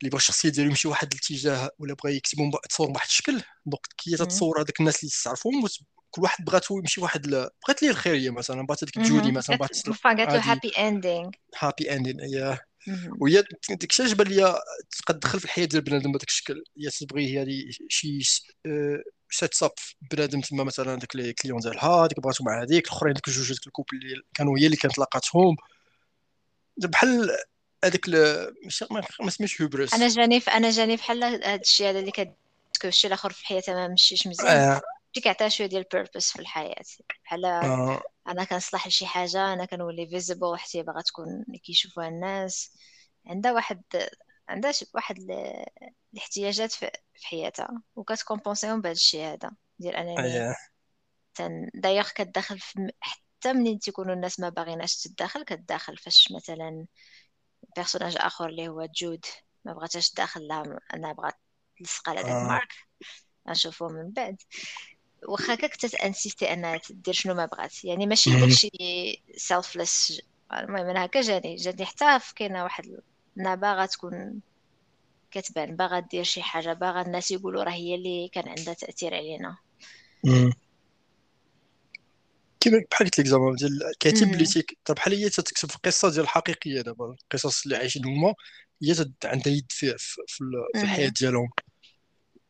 اللي 0.00 0.10
بغى 0.10 0.16
الشخصية 0.16 0.48
ديالو 0.48 0.68
يمشي 0.70 0.88
واحد 0.88 1.12
الاتجاه 1.12 1.70
ولا 1.78 1.94
بغى 1.94 2.16
يكتبهم 2.16 2.50
تصور 2.68 2.90
بواحد 2.90 3.06
الشكل. 3.06 3.42
دونك 3.66 3.86
كي 3.98 4.16
تتصور 4.16 4.60
هذاك 4.60 4.80
الناس 4.80 5.02
اللي 5.02 5.12
تعرفهم 5.24 5.66
كل 6.10 6.22
واحد 6.22 6.44
بغاتو 6.44 6.78
يمشي 6.78 7.00
واحد 7.00 7.26
ل... 7.26 7.30
بغات 7.66 7.82
ليه 7.82 7.90
الخيريه 7.90 8.30
مثلا 8.30 8.66
بغات 8.66 8.84
هذيك 8.84 8.98
جودي 8.98 9.32
مثلا 9.32 9.56
بغات 9.56 9.88
له 9.88 9.94
هابي 10.52 10.68
اندينغ 10.68 11.30
هابي 11.58 11.92
اندينغ 11.92 12.24
يا 12.24 12.58
وهي 13.20 13.44
ديك 13.70 13.90
الشيء 13.90 14.06
جبان 14.06 14.26
ليا 14.26 14.58
تقد 14.98 15.18
تدخل 15.18 15.38
في 15.38 15.44
الحياة 15.44 15.64
ديال 15.64 15.82
بنادم 15.82 16.12
بهذاك 16.12 16.28
الشكل 16.28 16.64
هي 16.78 16.90
تبغي 16.90 17.42
هذه 17.42 17.64
شي 17.88 18.20
سيت 19.30 19.54
ساب 19.54 19.70
بنادم 20.10 20.40
تما 20.40 20.64
مثلا 20.64 20.94
داك 20.94 21.16
لي 21.16 21.32
كليون 21.32 21.60
ديالها 21.60 21.88
هذيك 21.88 22.20
بغاتو 22.20 22.44
مع 22.44 22.62
هذيك 22.62 22.86
الأخرين 22.86 23.14
ديك 23.14 23.30
جوج 23.30 23.52
ديك 23.52 23.66
الكوبل 23.66 23.88
اللي 23.96 24.22
كانوا 24.34 24.58
هي 24.58 24.66
اللي 24.66 24.76
كانت 24.76 24.98
لاقاتهم. 24.98 25.56
بحال 26.76 27.30
هذاك 27.84 28.08
ما 29.20 29.30
سميتش 29.30 29.62
هوبرس 29.62 29.94
أنا 29.94 30.08
جاني 30.08 30.38
أنا 30.38 30.70
جاني 30.70 30.96
بحال 30.96 31.24
هذا 31.24 31.54
الشيء 31.54 31.90
هذا 31.90 31.98
اللي 31.98 32.10
كتشكو 32.10 32.88
الشيء 32.88 33.08
الآخر 33.08 33.32
في 33.32 33.46
حياتها 33.46 33.74
ما 33.74 33.88
مشيش 33.88 34.26
مزيان. 34.26 34.80
آه. 35.18 35.22
كيعطيها 35.22 35.48
شوية 35.48 35.66
ديال 35.66 35.82
البيربس 35.82 36.32
في 36.32 36.38
الحياة 36.38 36.82
بحال 37.24 37.44
آه. 37.44 38.02
أنا 38.28 38.44
كنصلح 38.44 38.86
لشي 38.86 39.06
حاجة 39.06 39.52
أنا 39.52 39.64
كنولي 39.64 40.06
فيزيبل 40.06 40.56
حتى 40.58 40.82
باغا 40.82 41.00
تكون 41.00 41.44
كيشوفوها 41.64 42.08
الناس 42.08 42.76
عندها 43.26 43.52
واحد 43.52 43.82
عندها 44.48 44.72
واحد 44.94 45.18
الاحتياجات 46.12 46.72
في 46.72 46.90
حياتها 47.22 47.82
وكتكومبونسيهم 47.96 48.80
بهذا 48.80 48.92
الشيء 48.92 49.20
هذا 49.20 49.50
ديال 49.78 49.96
أنني 49.96 50.54
تن 51.34 51.70
دايوغ 51.74 52.08
كتدخل 52.08 52.58
في 52.58 52.92
حتى 53.00 53.52
منين 53.52 53.78
تيكونوا 53.78 54.14
الناس 54.14 54.40
ما 54.40 54.48
باغيناش 54.48 54.96
تدخل 54.96 55.42
كتدخل 55.42 55.96
فاش 55.96 56.32
مثلا 56.32 56.86
بيرسوناج 57.76 58.16
آخر 58.20 58.48
اللي 58.48 58.68
هو 58.68 58.88
جود 58.96 59.24
ما 59.64 59.72
بغاتش 59.72 60.10
تدخل 60.10 60.48
لها 60.48 60.80
أنا 60.94 61.12
بغات 61.12 61.34
تلصق 61.78 62.08
على 62.08 62.22
داك 62.22 62.32
آه. 62.32 62.48
مارك 62.48 62.72
نشوفو 63.48 63.88
من 63.88 64.10
بعد 64.10 64.42
واخا 65.22 65.54
كاك 65.54 65.76
تانسيستي 65.76 66.52
انها 66.52 66.80
دير 66.90 67.14
شنو 67.14 67.34
ما 67.34 67.46
بغات. 67.46 67.84
يعني 67.84 68.06
ماشي 68.06 68.40
داكشي 68.40 68.70
سيلفلس 69.36 70.20
المهم 70.52 70.86
أنا 70.86 71.04
هكا 71.04 71.20
جاني. 71.20 71.56
جاني 71.56 71.84
حتى 71.84 72.18
كاينة 72.36 72.62
واحد 72.62 73.00
انها 73.38 73.54
باغا 73.54 73.86
تكون 73.86 74.40
كتبان. 75.30 75.76
باغا 75.76 76.00
دير 76.00 76.24
شي 76.24 76.42
حاجة 76.42 76.72
باغا 76.72 77.02
الناس 77.02 77.30
يقولوا 77.30 77.64
راه 77.64 77.72
هي 77.72 77.94
اللي 77.94 78.28
كان 78.32 78.48
عندها 78.48 78.74
تأثير 78.74 79.14
علينا. 79.14 79.56
كيما 82.60 82.84
بحال 82.90 83.06
قلت 83.06 83.18
لك 83.18 83.26
زعما 83.26 83.56
ديال 83.56 83.82
الكاتب 83.82 84.32
اللي 84.32 84.46
تيك 84.46 84.78
بحال 84.90 85.14
هي 85.14 85.28
تكتب 85.28 85.70
في 85.70 85.78
قصة 85.84 86.10
ديال 86.10 86.20
الحقيقية 86.20 86.80
دابا 86.80 87.16
القصص 87.22 87.64
اللي 87.64 87.76
عايشين 87.76 88.04
هما 88.06 88.34
هي 88.82 88.94
عندها 89.24 89.52
يد 89.52 89.66
في, 89.68 89.94
في, 89.98 90.16
في 90.74 90.82
الحياة 90.82 91.12
ديالهم. 91.20 91.48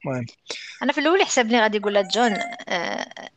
المهم. 0.06 0.26
أنا 0.82 0.92
في 0.92 1.00
الأول 1.00 1.22
حسبني 1.22 1.60
غادي 1.60 1.76
يقول 1.76 1.94
لها 1.94 2.02
جون 2.02 2.32
آه 2.68 3.30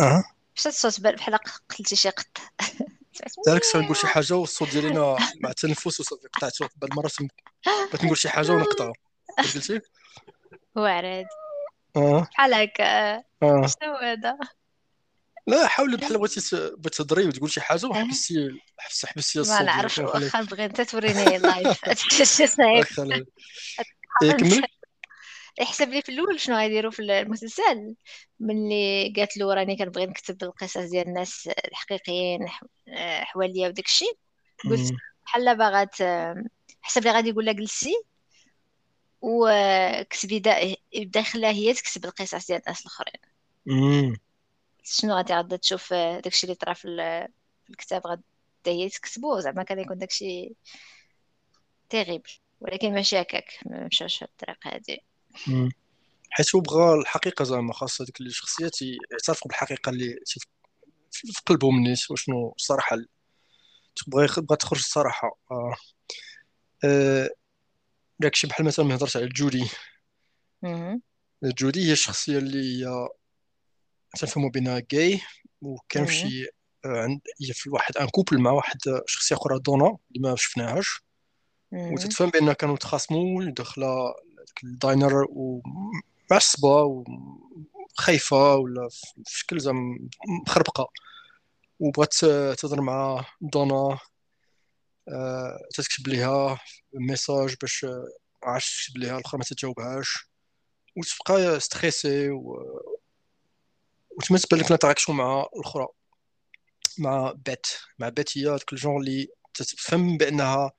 آه 0.00 0.24
مشات 0.56 0.72
الصوت 0.72 1.00
بحال 1.00 1.38
قلتي 1.78 1.96
شي 1.96 2.08
قط. 2.10 2.38
دارك 3.46 3.62
نقول 3.76 3.96
شي 3.96 4.06
حاجة 4.06 4.34
والصوت 4.34 4.70
ديالي 4.70 5.16
مع 5.40 5.50
التنفس 5.50 5.86
وصافي 5.86 6.28
قطعته 6.28 6.68
بعد 6.76 6.90
المرات 6.90 7.12
بغيت 7.66 8.04
نقول 8.04 8.18
شي 8.18 8.28
حاجة 8.28 8.52
ونقطعها. 8.52 8.92
قلتي 9.38 9.80
عراد 10.76 11.26
آه 11.96 12.28
بحال 12.32 12.54
هكا 12.54 13.16
شنو 13.42 13.94
هذا؟ 14.02 14.38
لا 15.46 15.66
حاولي 15.66 15.96
بحال 15.96 16.18
بغيتي 16.18 16.40
تهضري 16.92 17.26
وتقول 17.26 17.50
شي 17.50 17.60
حاجة 17.60 17.86
وحبستي 17.86 18.50
حبستي 18.78 19.06
حبستي 19.06 19.40
الصوت 19.40 19.58
ما 19.58 19.62
نعرفش 19.62 19.98
واخا 19.98 20.42
بغي 20.42 20.64
انت 20.64 20.80
توريني 20.80 21.38
لايف 21.38 22.02
شي 22.22 22.46
صعيب 22.46 22.84
كمل 22.84 23.26
يحسب 25.60 25.88
لي 25.88 26.02
في 26.02 26.08
الأول 26.08 26.40
شنو 26.40 26.56
غيديروا 26.56 26.90
في 26.90 27.02
المسلسل؟ 27.02 27.94
ملي 28.40 29.12
قالت 29.16 29.36
له 29.36 29.54
راني 29.54 29.76
كنبغي 29.76 30.06
نكتب 30.06 30.42
القصص 30.42 30.78
ديال 30.78 31.08
الناس 31.08 31.48
الحقيقيين 31.68 32.48
حواليا 33.22 33.68
وداك 33.68 33.86
الشيء 33.86 34.18
قلت 34.70 34.92
بحال 35.24 35.56
باغا 35.58 35.88
حسب 36.82 37.04
لي 37.04 37.10
غادي 37.10 37.28
يقول 37.28 37.44
لها 37.44 37.52
جلسي 37.54 37.94
وكتبي 39.20 40.38
دا 40.38 40.76
يبدا 40.92 41.20
يخليها 41.20 41.50
هي 41.50 41.74
تكتب 41.74 42.04
القصص 42.04 42.46
ديال 42.46 42.60
الناس 42.60 42.80
الآخرين. 42.80 43.20
شنو 44.84 45.14
غادي 45.14 45.34
غادا 45.34 45.56
تشوف 45.56 45.94
داكشي 45.94 46.44
اللي 46.46 46.54
طرا 46.56 46.74
في 46.74 46.88
الكتاب 47.70 48.06
غادا 48.06 48.22
هي 48.66 48.88
تكتبو؟ 48.88 49.40
زعما 49.40 49.62
كان 49.62 49.78
يكون 49.78 49.98
داكشي 49.98 50.54
تيغيبل 51.90 52.30
ولكن 52.60 52.94
ماشي 52.94 53.20
هكاك 53.20 53.44
مشاش 53.66 54.18
في 54.18 54.24
الطريقة 54.24 54.70
هذه 54.70 54.98
حيت 56.30 56.54
هو 56.54 56.60
بغى 56.60 56.94
الحقيقة 56.94 57.44
زعما 57.44 57.72
خاص 57.72 58.00
هذيك 58.00 58.20
الشخصيات 58.20 58.82
يعترفوا 58.82 59.48
بالحقيقة 59.48 59.90
اللي 59.90 60.16
في 61.10 61.42
قلبهم 61.46 61.78
الناس 61.78 62.10
وشنو 62.10 62.54
الصراحة 62.56 62.96
تبغى 63.96 64.26
بغا 64.36 64.56
تخرج 64.56 64.78
الصراحة. 64.78 65.38
آه. 65.50 65.74
آه. 66.84 67.30
داكشي 68.18 68.46
بحال 68.46 68.66
مثلا 68.66 68.84
ما 68.84 68.94
هضرت 68.94 69.16
على 69.16 69.28
جودي. 69.28 69.68
جودي 71.44 71.88
هي 71.88 71.92
الشخصية 71.92 72.38
اللي 72.38 72.84
هي 72.84 73.08
تنفهموا 74.18 74.50
بأنها 74.50 74.82
جاي 74.90 75.20
وكان 75.62 76.06
في 76.06 76.12
شي 76.12 76.44
آه، 76.84 77.02
عند 77.02 77.20
هي 77.40 77.52
في 77.52 77.70
واحد 77.70 77.96
ان 77.96 78.08
كوبل 78.08 78.38
مع 78.38 78.50
واحد 78.50 78.78
شخصية 79.06 79.36
أخرى 79.36 79.58
دونا 79.58 79.86
اللي 79.86 80.28
ما 80.28 80.36
شفناهاش. 80.36 81.02
وتتفهم 81.72 82.30
بان 82.30 82.52
كانوا 82.52 82.76
تخاصموا 82.76 83.44
داخلة 83.44 84.14
الداينر 84.64 85.26
ومعصبة 85.30 86.82
وخايفة 86.82 88.56
ولا 88.56 88.88
في 88.88 89.22
شكل 89.26 89.60
زعما 89.60 89.98
مخربقة 90.46 90.88
وبغات 91.80 92.14
تهضر 92.58 92.80
مع 92.80 93.24
دونا 93.40 93.98
أه 95.08 95.58
تكتب 95.74 96.08
ليها 96.08 96.60
ميساج 96.94 97.54
باش 97.60 97.86
عاش 98.42 98.86
تكتب 98.86 99.00
ليها 99.00 99.18
الاخرى 99.18 99.38
ما 99.38 99.44
تجاوبهاش. 99.44 100.28
وتبقى 100.96 101.60
ستريسي 101.60 102.30
و... 102.30 102.56
وتما 104.18 104.38
تبان 104.38 104.60
لك 104.60 105.10
مع 105.10 105.46
الأخرى 105.56 105.86
مع 106.98 107.32
بيت 107.46 107.66
مع 107.98 108.08
بيت 108.08 108.38
هي 108.38 108.52
ديك 108.58 108.72
الجون 108.72 109.00
اللي 109.00 109.28
تفهم 109.54 110.16
بأنها 110.16 110.72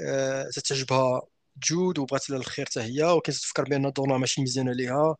أه 0.00 0.50
تتعجبها. 0.54 1.22
جود 1.62 1.98
وبغات 1.98 2.30
لها 2.30 2.38
الخير 2.38 2.66
حتى 2.66 2.80
هي 2.80 3.02
وكانت 3.02 3.38
تفكر 3.38 3.64
بأن 3.64 3.92
دونا 3.92 4.18
ماشي 4.18 4.42
مزيانه 4.42 4.72
ليها 4.72 5.16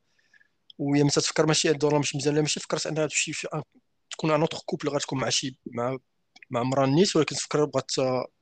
وهي 0.78 1.02
متى 1.02 1.20
تفكر 1.20 1.46
ماشي 1.46 1.72
دونا 1.72 1.96
ماشي 1.96 2.18
مزيانه 2.18 2.34
ليها 2.34 2.42
ماشي 2.42 2.60
فكرت 2.60 2.86
أنها 2.86 3.06
تمشي 3.06 3.32
تكون 4.10 4.30
ان 4.30 4.40
اوتر 4.40 4.58
كوبل 4.66 4.88
غتكون 4.88 5.20
مع 5.20 5.28
شي 5.28 5.58
مع 5.66 5.98
مع 6.50 6.62
مرا 6.62 6.86
نيت 6.86 7.16
ولكن 7.16 7.36
تفكر 7.36 7.64
بغات 7.64 7.90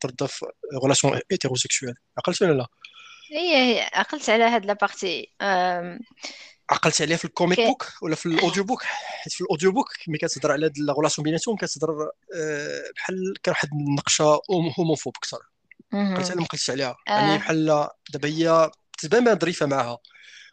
ترضى 0.00 0.28
في 0.28 0.46
relation 0.82 1.20
hétérosexuelle 1.30 1.94
عقلت 2.18 2.42
ولا 2.42 2.52
لا؟ 2.52 2.66
هي 3.32 3.80
عقلت 3.92 4.30
على 4.30 4.44
هاد 4.44 4.66
la 4.66 4.83
partie 4.83 5.32
عقلت 6.70 7.02
عليها 7.02 7.16
في 7.16 7.24
ال 7.24 7.30
comic 7.30 7.60
book 7.60 7.92
ولا 8.02 8.14
في 8.14 8.26
ال 8.26 8.32
audio 8.32 8.64
book 8.64 8.82
حيت 8.82 9.32
في 9.32 9.40
ال 9.40 9.45
audio 9.45 9.72
book 9.72 9.88
ملي 10.08 10.18
كتهضر 10.18 10.52
على 10.52 10.66
هاد 10.66 10.78
لا 10.78 10.94
بيناتهم 11.18 11.56
كتهضر 11.56 12.10
آه، 12.36 12.90
بحال 12.96 13.34
كان 13.42 13.52
واحد 13.52 13.68
النقشة 13.72 14.40
homophobe 14.78 15.16
أكثر. 15.16 15.38
قلت 15.92 16.30
أنا 16.30 16.40
ما 16.40 16.46
قلتش 16.46 16.70
عليها 16.70 16.96
يعني 17.06 17.20
آه. 17.20 17.26
يعني 17.26 17.38
بحال 17.38 17.88
دابا 18.12 18.28
هي 18.28 18.70
تبان 18.98 19.24
بان 19.24 19.38
ظريفة 19.38 19.66
معاها 19.66 19.98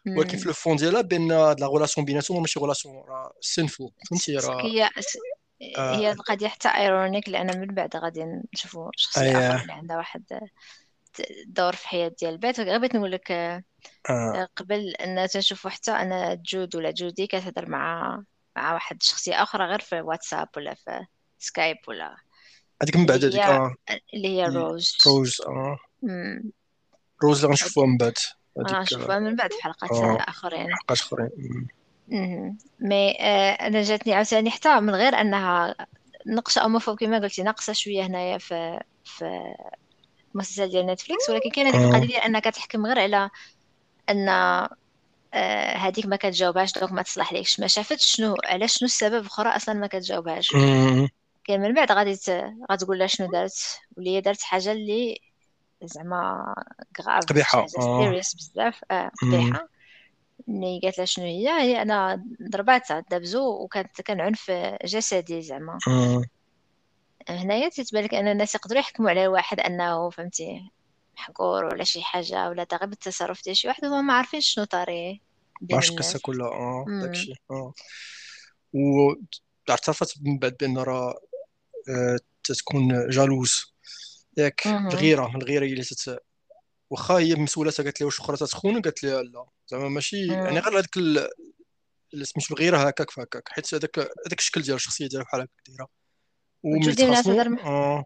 ولكن 0.06 0.38
في 0.38 0.48
ال 0.48 0.54
fond 0.54 0.76
ديالها 0.76 1.00
بان 1.00 1.28
la 1.28 1.66
relation 1.66 2.04
بيناتهم 2.04 2.40
ماشي 2.40 2.60
relation 2.60 3.04
راه 3.08 3.32
sinful 3.40 3.92
فهمتي 4.10 4.36
راه 4.36 4.62
هي 4.62 4.90
آه. 5.76 5.96
هي 5.96 6.12
القضية 6.12 6.48
حتى 6.48 6.68
ironique 6.68 7.28
لأن 7.28 7.60
من 7.60 7.66
بعد 7.66 7.96
غادي 7.96 8.24
نشوفوا 8.54 8.90
شخصيه. 8.96 9.38
أخرى 9.38 9.62
اللي 9.62 9.72
عندها 9.72 9.96
واحد 9.96 10.24
دور 11.46 11.76
في 11.76 11.88
حياة 11.88 12.12
ديال 12.20 12.32
البيت 12.32 12.60
غير 12.60 12.78
بغيت 12.78 12.96
نقول 12.96 13.12
لك 13.12 13.30
آه. 13.30 13.62
آه. 14.10 14.48
قبل 14.56 14.88
أن 14.88 15.28
تنشوفوا 15.28 15.70
حتى 15.70 15.90
أنا 15.90 16.34
جود 16.34 16.76
ولا 16.76 16.90
جودي 16.90 17.26
كتهضر 17.26 17.68
مع 17.68 18.22
مع 18.56 18.74
واحد 18.74 18.96
الشخصيه 19.00 19.42
أخرى 19.42 19.64
غير 19.64 19.80
في 19.80 20.00
واتساب 20.00 20.48
ولا 20.56 20.74
في 20.74 21.06
Skype 21.38 21.76
ولا 21.88 22.16
هذيك 22.84 22.96
من 22.96 23.06
بعد 23.06 23.24
هذيك 23.24 23.40
آه. 23.40 23.74
اللي 24.14 24.28
هي 24.28 24.46
روز. 24.46 24.96
روز 25.06 25.40
آه. 25.46 25.78
روز 27.22 27.36
اللي 27.36 27.48
غنشوفوها 27.48 27.86
من 27.86 27.96
بعد. 27.96 28.14
غنشوفوها 28.58 29.18
من 29.18 29.36
بعد 29.36 29.52
في 29.52 29.62
حلقات 29.62 29.92
آه. 29.92 30.16
آخرين. 30.28 30.66
حلقات 30.76 30.98
آخرين. 30.98 31.30
mais 32.80 33.16
آه 33.20 33.50
أنا 33.52 33.82
جاتني 33.82 34.14
عاوتاني 34.14 34.50
حتى 34.50 34.80
من 34.80 34.94
غير 34.94 35.14
أنها 35.14 35.74
نقشة 36.26 36.60
أو 36.60 36.68
مفهوم 36.68 36.96
كما 36.96 37.18
قلتي 37.18 37.42
ناقصة 37.42 37.72
شوية 37.72 38.06
هنايا 38.06 38.38
في 38.38 38.80
في 39.04 39.54
المسلسل 40.34 40.68
ديال 40.68 40.86
Netflix. 40.86 41.30
ولكن 41.30 41.50
كاينة 41.50 41.70
ديك 41.70 41.80
القضية 41.80 42.06
ديال 42.06 42.20
انك 42.22 42.44
تحكم 42.44 42.86
غير 42.86 42.98
على 42.98 43.30
أن 44.10 44.28
آه 44.28 45.76
هذيك 45.76 46.06
ما 46.06 46.16
كتجاوبهاش 46.16 46.72
donc 46.78 46.92
ما 46.92 47.02
تصلح 47.02 47.32
ليكش 47.32 47.60
ما 47.60 47.66
شافتش 47.66 48.16
شنو 48.16 48.36
علاش 48.44 48.78
شنو 48.78 48.86
السبب 48.86 49.26
أخرى 49.26 49.48
أصلا 49.48 49.74
ما 49.74 49.86
كتجاوبهاش. 49.86 50.56
كان 51.44 51.60
من 51.60 51.74
بعد 51.74 51.92
غادي 51.92 52.18
غتقول 52.72 52.98
لها 52.98 53.06
شنو 53.06 53.30
دارت؟ 53.30 53.80
واللي 53.96 54.16
هي 54.16 54.20
دارت 54.20 54.42
حاجة 54.42 54.72
اللي 54.72 55.20
زعما 55.82 56.54
grave 57.02 57.24
قبيحة. 57.24 57.66
sérieuse 57.66 58.34
بزاف. 58.34 58.80
آه 58.90 59.10
قبيحة. 59.22 59.68
ملي 60.46 60.80
قالت 60.82 60.98
لها 60.98 61.04
شنو 61.04 61.24
هي؟ 61.24 61.48
هي 61.48 61.82
أنا 61.82 62.24
ضرباتها 62.50 63.04
دابزو 63.10 63.62
وكانت 63.62 64.00
كان 64.00 64.20
عنف 64.20 64.50
جسدي 64.84 65.42
زعما. 65.42 65.78
هنايا 67.28 67.68
تتبان 67.68 68.04
لك 68.04 68.14
أن 68.14 68.28
الناس 68.28 68.54
يقدروا 68.54 68.80
يحكموا 68.80 69.10
على 69.10 69.28
واحد 69.28 69.60
أنه 69.60 70.10
فهمتي 70.10 70.70
محقور 71.14 71.64
ولا 71.64 71.84
شي 71.84 72.02
حاجة 72.02 72.48
ولا 72.48 72.66
غير 72.72 72.86
بالتصرف 72.86 73.44
ديال 73.44 73.56
شي 73.56 73.68
واحد 73.68 73.84
وهما 73.84 74.00
ما 74.00 74.12
عارفين 74.14 74.40
شنو 74.40 74.64
طاري 74.64 75.20
الناس. 75.62 75.90
القصة 75.90 76.18
كلها 76.22 76.48
آه 76.48 76.84
داكشي 76.88 77.32
آه. 77.50 77.72
واعترفت 79.68 80.14
من 80.22 80.38
بعد 80.38 80.56
بأن 80.60 80.78
راه 80.78 81.14
آه، 81.88 82.18
تتكون 82.44 83.08
جالوز 83.08 83.74
ياك 84.36 84.66
الغيرة 84.66 85.36
الغيرة 85.36 85.64
هي 85.64 85.72
اللي 85.72 85.84
تت 85.84 86.18
واخا 86.90 87.14
هي 87.14 87.34
مسؤوله 87.34 87.70
قالت 87.70 88.00
لها 88.00 88.06
واش 88.06 88.20
أخرى 88.20 88.36
تتخون؟ 88.36 88.82
قالت 88.82 89.04
لها 89.04 89.22
لا. 89.22 89.46
زعما 89.68 89.88
ماشي 89.88 90.26
يعني 90.26 90.58
غير 90.58 90.78
هذاك 90.78 90.94
سميتو 92.22 92.54
الغيرة 92.54 92.78
هكاك 92.78 93.10
فهكاك 93.10 93.48
حيت 93.48 93.74
هذاك 93.74 93.98
هذاك 93.98 94.38
الشكل 94.38 94.62
ديال 94.62 94.76
الشخصية 94.76 95.06
ديالها 95.08 95.24
بحال 95.24 95.40
هكا 95.40 95.48
دايرة. 95.68 95.88
آه 97.64 98.04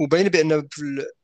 وباين 0.00 0.28
بأن 0.28 0.68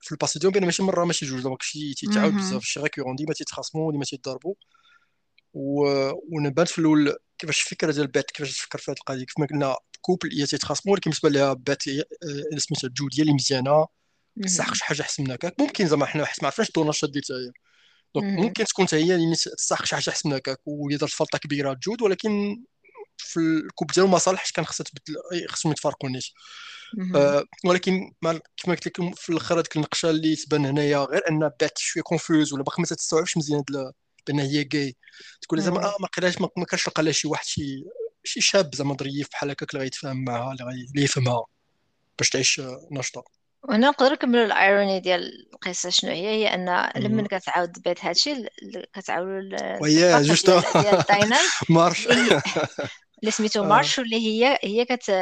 في 0.00 0.12
ال 0.12 0.17
passé 0.17 0.38
ديالهم 0.38 0.52
بأن 0.52 0.64
ماشي 0.64 0.82
مرة 0.82 1.04
ماشي 1.04 1.26
جوج 1.26 1.42
donc 1.42 1.62
شي 1.62 1.94
تيتعاود 1.94 2.32
بزاف. 2.34 2.62
شي 2.62 2.80
récurrent 2.80 3.16
ديما 3.16 3.34
تيتخاصموا 3.34 3.92
ديما 3.92 4.04
تيضربوا 4.04 4.54
و... 5.54 5.84
ونبان 6.36 6.66
في 6.66 6.78
الأول 6.78 7.16
كيفاش 7.38 7.64
الفكرة 7.64 7.92
ديال 7.92 8.06
بات 8.06 8.30
كيفاش 8.30 8.58
تفكر 8.58 8.78
في 8.78 8.90
هذه 8.90 8.96
القضية 8.96 9.24
كيف 9.24 9.38
ما 9.38 9.46
قلنا 9.46 9.76
couple 10.00 10.28
هي 10.40 10.46
تيتخاصموا 10.46 10.94
ولكن 10.94 11.10
بالنسبة 11.10 11.28
لها 11.28 11.52
بات 11.52 11.88
آه، 11.88 12.58
سميتها 12.58 12.90
جودي 12.98 13.22
اللي 13.22 13.32
مزيانة. 13.32 13.86
تستحق 14.44 14.74
شي 14.74 14.84
حاجة 14.84 15.02
احسن 15.02 15.22
من 15.22 15.30
هكاك. 15.30 15.60
ممكن 15.60 15.86
زعما 15.86 16.06
حنا 16.06 16.24
حيت 16.24 16.42
ما 16.42 16.46
عرفناش 16.46 16.70
نشاط 16.78 17.10
ديال 17.10 17.24
هي 17.30 17.52
donc 18.14 18.38
ممكن 18.38 18.64
تكون 18.64 18.86
حتى 18.86 18.96
هي 18.96 19.14
اللي 19.14 19.34
تستحق 19.36 19.84
شي 19.84 19.94
حاجة 19.96 20.10
احسن 20.10 20.28
من 20.28 20.34
هكاك. 20.34 20.58
وهي 20.66 20.96
دارت 20.96 21.12
غلطة 21.12 21.38
كبيرة 21.38 21.78
جود 21.82 22.02
ولكن 22.02 22.64
في 23.16 23.40
ال 23.40 23.48
couple 23.48 23.92
ديالو 23.92 24.08
ما 24.08 24.18
صالحش. 24.18 24.52
كان 24.52 24.64
خصها 24.64 24.84
تبدل 24.84 25.48
خصهم 25.48 25.72
يتفارقوا 25.72 26.10
نيت 26.10 26.24
آه 27.16 27.44
ولكن 27.64 28.12
كما 28.56 28.74
قلت 28.74 28.86
لكم 28.86 29.12
في 29.12 29.30
الآخر 29.30 29.54
هذيك 29.54 29.76
النقشة 29.76 30.10
اللي 30.10 30.36
تبان 30.36 30.66
هنايا 30.66 30.98
غير 30.98 31.22
ان 31.30 31.38
بات 31.60 31.78
شوية 31.78 32.02
confuse 32.02 32.52
ولا 32.52 32.62
باقي 32.62 32.82
ما 32.82 32.86
تستوعبش 32.86 33.36
مزيان 33.36 33.62
بان 34.26 34.40
هي 34.40 34.64
جاي 34.64 34.96
تقول 35.42 35.62
زعما 35.62 35.84
آه 35.84 35.96
ما 36.00 36.06
قراش 36.06 36.40
ما 36.40 36.64
كانش 36.68 36.88
لقى 36.88 37.02
لها 37.02 37.12
شي 37.12 37.28
واحد 37.28 37.44
شي 37.44 37.84
شي 38.24 38.40
شاب 38.40 38.74
زعما 38.74 38.96
ظريف 38.96 39.28
بحال 39.33 39.50
هكاك 39.50 39.70
اللي 39.74 39.85
غيتفاهم 39.85 40.24
معها 40.24 40.52
اللي 40.52 41.04
يفهمها 41.04 41.44
باش 42.18 42.30
تعيش 42.30 42.61
ناشطه 42.90 43.24
وأنا 43.62 43.88
نقدر 43.88 44.12
نكملوا 44.12 44.44
ال 44.44 44.52
ironie 44.52 45.00
ديال 45.00 45.48
القصة 45.54 45.90
شنو 45.90 46.11
هي؟ 46.11 46.26
هي 46.26 46.54
أن 46.54 46.90
لما 46.96 47.22
كتعاود 47.22 47.83
بيت 47.85 48.04
هادشي 48.04 48.46
كتعاودوا 48.92 49.83
ويا 49.83 50.22
جوج 50.22 50.42
ديال 50.46 51.04
مارش. 51.68 52.09
اللي 53.20 53.30
سميتو 53.30 53.64
مارش 53.64 53.98
واللي 53.98 54.16
هي 54.16 54.59
هي 54.62 54.85
كت 54.85 55.12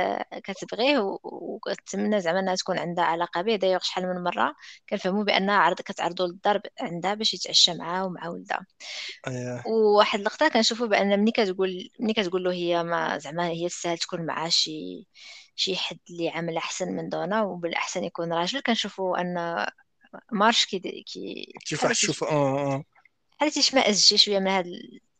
كتبغيه 0.44 1.18
وكتمنى 1.22 2.20
زعما 2.20 2.40
إنها 2.40 2.54
تكون 2.54 2.78
عندها 2.78 3.04
علاقة 3.04 3.42
به 3.42 3.56
دايوغ 3.56 3.80
شحال 3.82 4.06
من 4.14 4.22
مرة 4.22 4.54
كنفهموا 4.88 5.24
بأنها 5.24 5.54
عرض 5.54 5.80
كتعرضوا 5.80 6.26
للضرب 6.26 6.62
عندها 6.80 7.14
باش 7.14 7.34
يتعشى 7.34 7.74
معاه 7.74 8.06
ومع 8.06 8.28
ولدها. 8.28 8.66
وواحد 9.66 10.18
اللقطة 10.18 10.48
كنشوفوا 10.48 10.86
بأن 10.86 11.20
ملي 11.20 11.32
كتقول 11.32 11.88
ملي 12.00 12.12
كتقول 12.12 12.44
له 12.44 12.52
هي 12.52 12.84
ما 12.84 13.18
زعما 13.18 13.48
هي 13.48 13.68
تستاهل 13.68 13.98
تكون 13.98 14.26
معاه 14.26 14.48
شي 14.48 15.06
شي 15.56 15.76
حد 15.76 15.98
اللي 16.10 16.28
عمل 16.28 16.56
أحسن 16.56 16.92
من 16.92 17.08
دونا 17.08 17.42
وبالأحسن 17.42 18.04
يكون 18.04 18.32
راجل. 18.32 18.60
كنشوفوا 18.60 19.20
أن 19.20 19.66
مارش 20.32 20.66
كي 20.66 20.78
كي 20.78 21.52
كيف 21.66 21.86
تشوف؟ 21.86 22.24
آه 22.24 22.74
آه. 22.74 22.84
بحال 23.38 23.50
تيشمئز 23.50 24.00
شي 24.04 24.18
شوية 24.18 24.38
من 24.38 24.48
هاد 24.48 24.66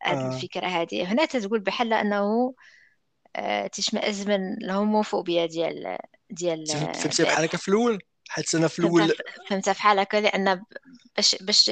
هاد 0.03 0.17
آه. 0.17 0.35
الفكرة 0.35 0.67
هذه 0.67 1.13
هنا 1.13 1.25
تتقول 1.25 1.61
بحال 1.61 1.93
أنه 1.93 2.55
آه 3.37 3.67
تشمئز 3.67 4.29
من 4.29 4.65
الهوموفوبيا 4.65 5.47
ديال 5.47 5.99
ديال 6.31 6.67
فهمتي 6.67 7.23
بحال 7.23 7.45
هكا 7.45 7.59
في 7.59 7.69
الأول 7.69 7.99
حيت 8.29 8.55
أنا 8.55 8.69
في 8.69 8.79
الأول 8.79 9.15
فهمتها 9.49 9.73
بحال 9.73 9.99
هكا 9.99 10.17
لأن 10.17 10.63
باش 11.17 11.37
باش 11.41 11.71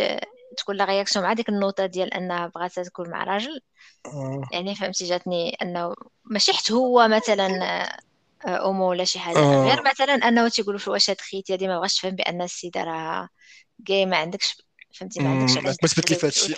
تكون 0.56 0.76
la 0.76 0.84
réaction 0.84 1.24
مع 1.24 1.32
ديك 1.32 1.48
النوطه 1.48 1.86
ديال 1.86 2.14
انها 2.14 2.46
بغات 2.54 2.80
تكون 2.80 3.10
مع 3.10 3.24
راجل 3.24 3.60
آه. 4.06 4.48
يعني 4.52 4.74
فهمتي 4.74 5.04
جاتني 5.04 5.56
أنه 5.62 5.94
ماشي 6.24 6.52
حتى 6.52 6.72
هو 6.72 7.08
مثلا 7.08 7.48
homo 8.46 8.90
ولا 8.90 9.04
شي 9.04 9.18
حاجة 9.18 9.38
آه. 9.38 9.68
غير 9.68 9.82
مثلا 9.82 10.14
أنه 10.14 10.48
تيقولوا 10.48 10.78
في 10.78 10.90
واش 10.90 11.10
هاد 11.10 11.20
خيتي 11.20 11.52
هادي 11.52 11.68
ما 11.68 11.78
بغاش 11.78 11.96
تفهم 11.96 12.14
بأن 12.14 12.42
السيدة 12.42 12.84
راه 12.84 13.28
كاي 13.86 14.06
ما 14.06 14.16
عندكش 14.16 14.62
فهمتي؟ 14.96 15.20
ما 15.20 15.30
عندكش 15.30 15.56
علاش 15.58 15.76
ما 15.82 15.88
تثبت 15.88 16.10
لي 16.10 16.16
في 16.16 16.26
هادشي 16.26 16.54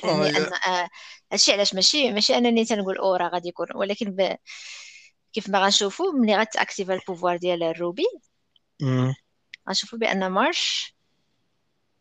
هادشي 1.32 1.52
علاش 1.52 1.74
ماشي 1.74 2.12
ماشي 2.12 2.38
أنني 2.38 2.64
تنقول 2.64 2.98
أو 2.98 3.14
راه 3.14 3.28
غادي 3.28 3.48
يكون. 3.48 3.66
ولكن 3.74 4.10
ب... 4.10 4.36
كيف 5.32 5.48
ما 5.48 5.64
غنشوفوا 5.64 6.12
ملي 6.12 6.36
غت 6.36 6.51
activa 6.51 6.94
ال 6.94 6.99
pouvoir 6.99 7.36
ديال 7.36 7.62
ال 7.62 7.69
rubis 7.69 8.06
غنشوفوا 9.68 9.98
بأن 9.98 10.30
مارش 10.30 10.94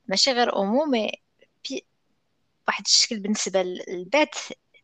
ماشي 0.07 0.31
غير 0.31 0.61
homo 0.61 0.85
mais 0.85 1.11
bi 1.69 1.85
واحد 2.67 2.83
الشكل 2.85 3.19
بالنسبة 3.19 3.61
للبات 3.63 4.35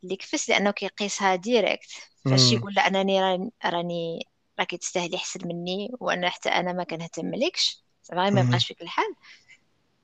اللي 0.03 0.15
كفس 0.15 0.49
لأنه 0.49 0.71
كيقيسها 0.71 1.35
direct 1.35 1.89
فاش 2.25 2.51
يقول 2.51 2.73
لا 2.73 2.87
أنني 2.87 3.51
راني 3.65 4.27
راكي 4.59 4.77
تستاهلي 4.77 5.17
احسن 5.17 5.47
مني 5.47 5.91
وأنا 5.99 6.29
حتى 6.29 6.49
أنا 6.49 6.73
ما 6.73 6.83
كنهتملكش. 6.83 7.83
زعما 8.03 8.29
ما 8.29 8.41
يبقاش 8.41 8.67
فيك 8.67 8.81
الحال. 8.81 9.15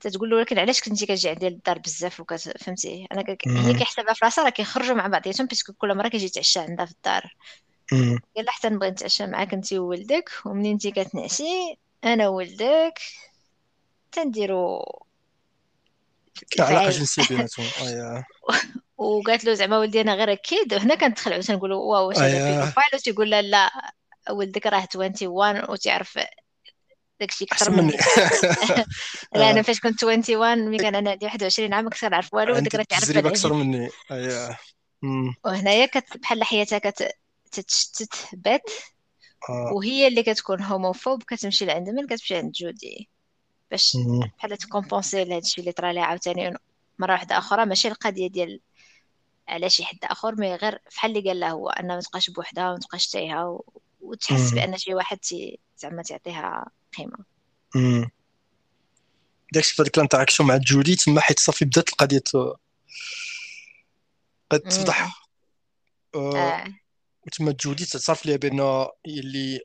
تتقول 0.00 0.30
له 0.30 0.36
ولكن 0.36 0.58
علاش 0.58 0.80
كنتي 0.80 1.06
كتجي 1.06 1.28
عندي 1.28 1.48
للدار 1.48 1.78
بزاف 1.78 2.22
فهمتي 2.60 3.06
أنا. 3.12 3.24
هي 3.46 3.74
كيحسبها 3.74 4.14
في 4.14 4.24
راسها 4.24 4.44
راه 4.44 4.50
كيخرجوا 4.50 4.94
مع 4.96 5.06
بعضياتهم 5.06 5.46
parce 5.46 5.62
que 5.62 5.72
كل 5.72 5.94
مرة 5.94 6.08
كيجي 6.08 6.26
يتعشى 6.26 6.60
عندها 6.60 6.86
في 6.86 6.92
الدار. 6.92 7.36
قال 8.36 8.44
لها 8.44 8.52
حتى 8.52 8.68
نبغي 8.68 8.90
نتعشى 8.90 9.26
معاك 9.26 9.54
انت 9.54 9.72
وولدك 9.72 10.30
ومنين 10.44 10.72
انت 10.72 10.86
كتنعسي 10.86 11.78
أنا 12.04 12.28
وولدك. 12.28 12.98
تنديرو 14.12 14.84
علاقة 16.60 16.90
جنسية 16.90 17.22
بيناتهم. 17.28 17.66
وقالت 18.98 19.44
له 19.44 19.54
زعما 19.54 19.78
ولدي 19.78 20.00
أنا 20.00 20.14
غير 20.14 20.32
أكيد 20.32 20.74
وهنا 20.74 20.94
كنتخلعوا 20.94 21.42
تنقولوا 21.42 21.78
واو 21.78 22.08
واش 22.08 22.18
هذا 22.18 22.50
بيدوفايل 22.50 23.00
تيقول 23.02 23.30
لا 23.30 23.42
لا 23.42 23.92
ولدك 24.30 24.66
راه 24.66 24.88
21 24.94 25.70
وتعرف 25.70 26.18
داكشي 27.20 27.44
أكثر 27.44 27.70
مني. 27.70 27.92
لا 29.34 29.50
أنا 29.50 29.62
فاش 29.62 29.80
كنت 29.80 30.04
21 30.04 30.58
ملي 30.58 30.78
كان 30.78 30.94
أنا 30.94 31.10
عندي 31.10 31.26
21 31.26 31.74
عام 31.74 31.88
كنت 31.88 32.00
كنعرف 32.00 32.34
والو 32.34 32.56
وديك 32.56 32.74
راه 32.74 32.82
تعرف 32.82 33.04
تجربة 33.04 33.28
أكثر 33.28 33.52
مني. 33.52 33.88
اييه 34.10 34.58
وهنايا 35.44 35.90
بحال 36.22 36.44
حياتها 36.44 36.78
كتتشتت 36.78 38.14
بات. 38.32 38.70
آه. 39.48 39.72
وهي 39.74 40.06
اللي 40.06 40.22
كتكون 40.22 40.62
homophobe 40.62 41.22
كتمشي 41.22 41.64
لعند 41.64 41.88
من 41.88 42.06
كتمشي 42.06 42.36
عند 42.36 42.52
جودي. 42.52 43.08
باش 43.70 43.96
بحال 44.38 44.56
ت 44.56 44.63
compenser 44.63 45.24
لهذا 45.24 45.38
الشيء 45.38 45.60
اللي 45.60 45.72
طرا 45.72 45.92
لها 45.92 46.04
عاوتاني 46.04 46.58
مرة 46.98 47.12
واحدة 47.12 47.38
أخرى. 47.38 47.66
ماشي 47.66 47.88
القضية 47.88 48.28
ديال 48.28 48.60
على 49.48 49.70
شي 49.70 49.84
حد 49.84 49.98
آخر 50.02 50.34
mais 50.34 50.54
غير 50.54 50.78
بحال 50.96 51.16
اللي 51.16 51.28
قال 51.28 51.40
له 51.40 51.50
هو 51.50 51.68
انها 51.68 51.96
ما 51.96 52.02
تبقاش 52.02 52.30
بوحدها 52.30 52.70
وما 52.70 52.78
تبقاش 52.78 53.08
تايهة 53.08 53.62
وتحس 54.00 54.50
بأن 54.54 54.78
شي 54.78 54.94
واحد 54.94 55.18
زعما 55.76 56.02
تعطيها 56.02 56.66
قيمه 56.96 57.24
داكشي 59.52 59.74
في 59.74 59.82
هذيك 59.82 59.96
ال 59.96 60.00
interaction 60.00 60.48
مع 60.48 60.56
جودي 60.56 60.96
تما 60.96 61.20
حيت 61.20 61.38
صافي 61.40 61.64
بدات 61.64 61.88
القضية 61.88 62.22
قد 64.50 64.60
تفضح 64.60 65.26
آه. 66.14 66.36
آه. 66.36 66.64
وتما 67.26 67.54
جودي 67.60 67.86
تعترف 67.86 68.26
ليها 68.26 68.36
بان 68.36 68.86
اللي 69.06 69.60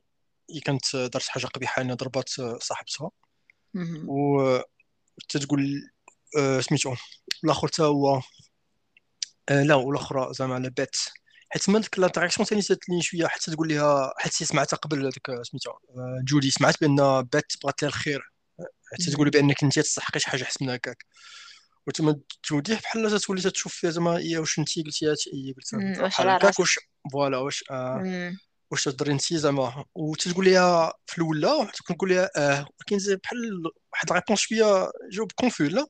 هي 0.51 0.59
كانت 0.59 0.95
دارت 0.95 1.27
حاجة 1.27 1.45
قبيحة 1.45 1.81
انها 1.81 1.95
ضربات 1.95 2.29
صاحبتها. 2.61 3.11
و 4.07 4.59
تتقول 5.29 5.91
آه 6.37 6.59
سميتو 6.61 6.95
الأخر 7.43 7.67
حتى 7.67 7.83
هو 7.83 8.21
آه 9.49 9.63
لا 9.63 9.75
والأخرى 9.75 10.33
زعما 10.33 10.55
على 10.55 10.69
بات 10.69 10.95
حيت 11.55 11.69
من 11.69 11.81
ديك 11.81 11.97
ال 11.97 12.01
interaction 12.01 12.45
ثاني 12.45 12.61
سالتني 12.61 13.01
شوية 13.01 13.27
حتى 13.27 13.51
تقول 13.51 13.67
لها 13.67 14.13
حيت 14.17 14.33
سمعتها 14.33 14.77
قبل 14.77 14.99
هذيك 14.99 15.27
سميتها 15.41 15.71
آه، 15.71 16.21
جودي 16.27 16.51
سمعت 16.51 16.81
بأن 16.81 16.95
بات 17.21 17.51
بغات 17.63 17.83
لها 17.83 17.89
الخير. 17.89 18.31
حتى 18.93 19.11
تقول 19.11 19.29
بأنك 19.29 19.63
انت 19.63 19.79
تستحقي 19.79 20.19
شي 20.19 20.29
حاجة 20.29 20.43
أحسن 20.43 20.65
من 20.65 20.71
هكاك. 20.71 21.05
وتما 21.87 22.19
جودي 22.51 22.75
بحال 22.75 23.19
تولي 23.19 23.41
تشوف 23.41 23.73
فيها 23.73 23.89
زعما 23.89 24.17
هي 24.17 24.37
واش 24.37 24.59
انت 24.59 24.79
قلتي 24.79 25.05
هي 25.05 25.53
قلت 25.53 25.75
بحال 25.75 26.29
هكاك 26.29 26.59
واش 26.59 26.79
voilà 27.11 27.37
واش 27.37 27.63
آه 27.71 28.33
واش 28.71 28.83
تهضري 28.83 29.11
انت 29.11 29.33
زعما. 29.33 29.85
وتقول 29.95 30.45
لها 30.45 30.93
في 31.05 31.17
الاولى 31.17 31.71
كنقول 31.87 32.09
لها 32.09 32.29
آه 32.37 32.67
ولكن 32.79 33.15
بحال 33.23 33.63
واحد 33.93 34.11
ال 34.11 34.15
réponse 34.15 34.39
شوية 34.39 34.91
جاوب 35.11 35.31
confus 35.31 35.63
لا. 35.63 35.85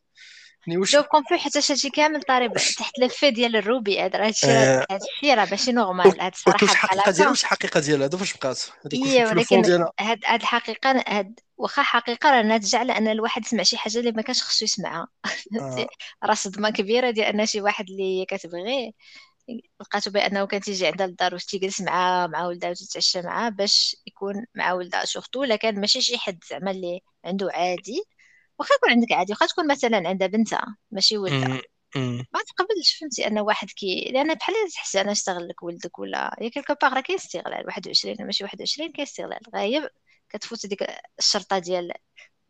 يعني 0.67 0.79
واش 0.79 0.95
donc 0.95 1.05
كونفي 1.05 1.37
حتى 1.37 1.59
هادشي 1.59 1.89
كامل 1.89 2.21
طاري 2.21 2.49
تحت 2.49 2.99
l'effet 2.99 3.29
ديال 3.29 3.55
ال 3.55 3.63
rubis 3.63 4.01
هذا 4.01 4.25
هادشي 4.25 4.47
آه. 4.47 4.85
هادشي 4.91 5.33
راه 5.33 5.47
ماشي 5.51 5.71
normal 5.71 6.21
هاد 6.21 6.31
الصراحه 6.31 6.63
الحقيقة 6.63 7.11
ديالها 7.11 7.29
واش 7.29 7.43
الحقيقة 7.43 7.79
ديالها 7.79 8.07
هذا 8.07 8.17
فاش 8.17 8.37
بقات 8.37 8.61
هي 8.93 9.25
ولكن 9.25 9.57
هاد 9.99 10.19
هاد 10.25 10.41
الحقيقة 10.41 11.03
هاد 11.07 11.39
واخا 11.57 11.81
حقيقة 11.83 12.31
راه 12.31 12.41
ناتجة 12.41 12.77
على 12.77 12.97
أن 12.97 13.07
الواحد 13.07 13.45
يسمع 13.45 13.63
شي 13.63 13.77
حاجة 13.77 13.99
اللي 13.99 14.11
ما 14.11 14.21
كانش 14.21 14.43
خصو 14.43 14.65
يسمعها. 14.65 15.07
آه. 15.61 15.87
راه 16.23 16.33
صدمة 16.33 16.69
كبيرة 16.69 17.09
ديال 17.11 17.25
أن 17.25 17.45
شي 17.45 17.61
واحد 17.61 17.89
اللي 17.89 18.25
كتبغيه 18.29 18.91
لقاتو 19.81 20.11
بأنه 20.11 20.45
كان 20.47 20.61
تيجي 20.61 20.87
عندها 20.87 21.07
للدار 21.07 21.33
واش 21.33 21.45
تيجلس 21.45 21.81
مع 21.81 22.27
مع 22.27 22.45
ولدها 22.47 22.69
وتتعشى 22.69 23.21
معاه 23.21 23.49
باش 23.49 23.95
يكون 24.07 24.45
مع 24.55 24.73
ولدها 24.73 25.05
surtout 25.05 25.41
ولا 25.41 25.55
كان 25.55 25.79
ماشي 25.81 26.01
شي 26.01 26.17
حد 26.17 26.39
زعما 26.49 26.71
اللي 26.71 27.01
عنده 27.25 27.49
عادي. 27.53 28.03
واخا 28.59 28.75
يكون 28.75 28.89
عندك 28.89 29.11
عادي 29.11 29.33
واخا 29.33 29.45
تكون 29.45 29.67
مثلا 29.67 30.09
عندها 30.09 30.27
بنتها 30.27 30.77
ماشي 30.91 31.17
ولدها 31.17 31.61
ما 32.33 32.39
تقبلش 32.47 32.97
فهمتي؟ 32.99 33.27
أن 33.27 33.39
واحد 33.39 33.67
كي 33.71 34.11
لأن 34.13 34.33
بحال 34.33 34.55
تحس 34.73 34.95
أنا 34.95 35.11
استغلك 35.11 35.63
ولدك 35.63 35.99
ولا 35.99 36.35
هي 36.39 36.49
quelque 36.49 36.73
part 36.81 36.93
راه 36.93 37.01
كاين 37.01 37.17
استغلال 37.17 37.65
21 37.65 38.25
ماشي 38.25 38.43
21 38.43 38.91
كاين 38.91 39.07
استغلال 39.07 39.39
غايب 39.55 39.89
كتفوت 40.29 40.65
ديك 40.65 40.83
الشرطة 41.19 41.59
ديال 41.59 41.91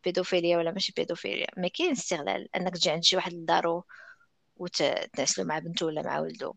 بيدوفيليا 0.04 0.58
ولا 0.58 0.72
ماشي 0.72 0.94
بيدوفيليا 0.98 1.48
ما 1.58 1.68
كاين 1.68 1.92
استغلال 1.92 2.56
أنك 2.56 2.74
تجي 2.74 2.90
عند 2.90 3.04
شي 3.04 3.16
واحد 3.16 3.34
لدارو 3.34 3.86
وتنعسلو 4.58 5.46
مع 5.46 5.60
بنته 5.60 5.86
ولا 5.86 6.02
مع 6.02 6.20
ولدو. 6.20 6.50
آه 6.50 6.56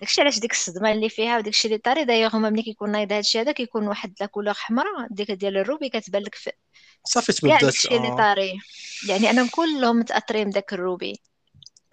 داكشي 0.00 0.20
علاش 0.20 0.38
ديك 0.38 0.52
الصدمة 0.52 0.92
اللي 0.92 1.08
فيها 1.08 1.38
وداكشي 1.38 1.68
اللي 1.68 1.78
طاري 1.78 2.04
دايوغ 2.04 2.36
هما 2.36 2.50
ملي 2.50 2.62
كيكون 2.62 2.92
نايض 2.92 3.12
هادشي 3.12 3.40
هذا 3.40 3.52
كيكون 3.52 3.88
واحد 3.88 4.14
la 4.20 4.26
couleur 4.26 4.54
حمراء 4.54 5.06
ديك 5.10 5.30
ديال 5.30 5.56
ال 5.56 5.61
rubis 5.61 5.88
كتبان 5.88 6.22
لك 6.22 6.34
في 6.34 6.50
صافي 7.04 7.32
تبدات 7.32 7.64
داكشي 7.64 7.96
اللي 7.96 8.08
آه. 8.08 8.16
طاري. 8.16 8.58
يعني 9.08 9.30
أنا 9.30 9.48
كلهم 9.52 9.98
متأثرين 9.98 10.50
بداك 10.50 10.72
ال 10.72 10.79
rubis. 10.79 11.20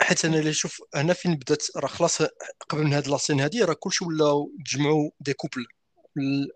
حيت 0.01 0.25
أنا 0.25 0.39
اللي 0.39 0.53
شوف 0.53 0.81
هنا 0.95 1.13
فين 1.13 1.35
بدأت 1.35 1.63
راه 1.77 1.87
خلاص 1.87 2.21
قبل 2.69 2.83
من 2.83 2.93
هاد 2.93 3.07
la 3.07 3.16
scène 3.16 3.39
هادي 3.39 3.63
راه 3.63 3.73
كلشي 3.73 4.05
ولاو 4.05 4.51
تجمعوا 4.65 5.09
des 5.19 5.33
couples 5.33 5.65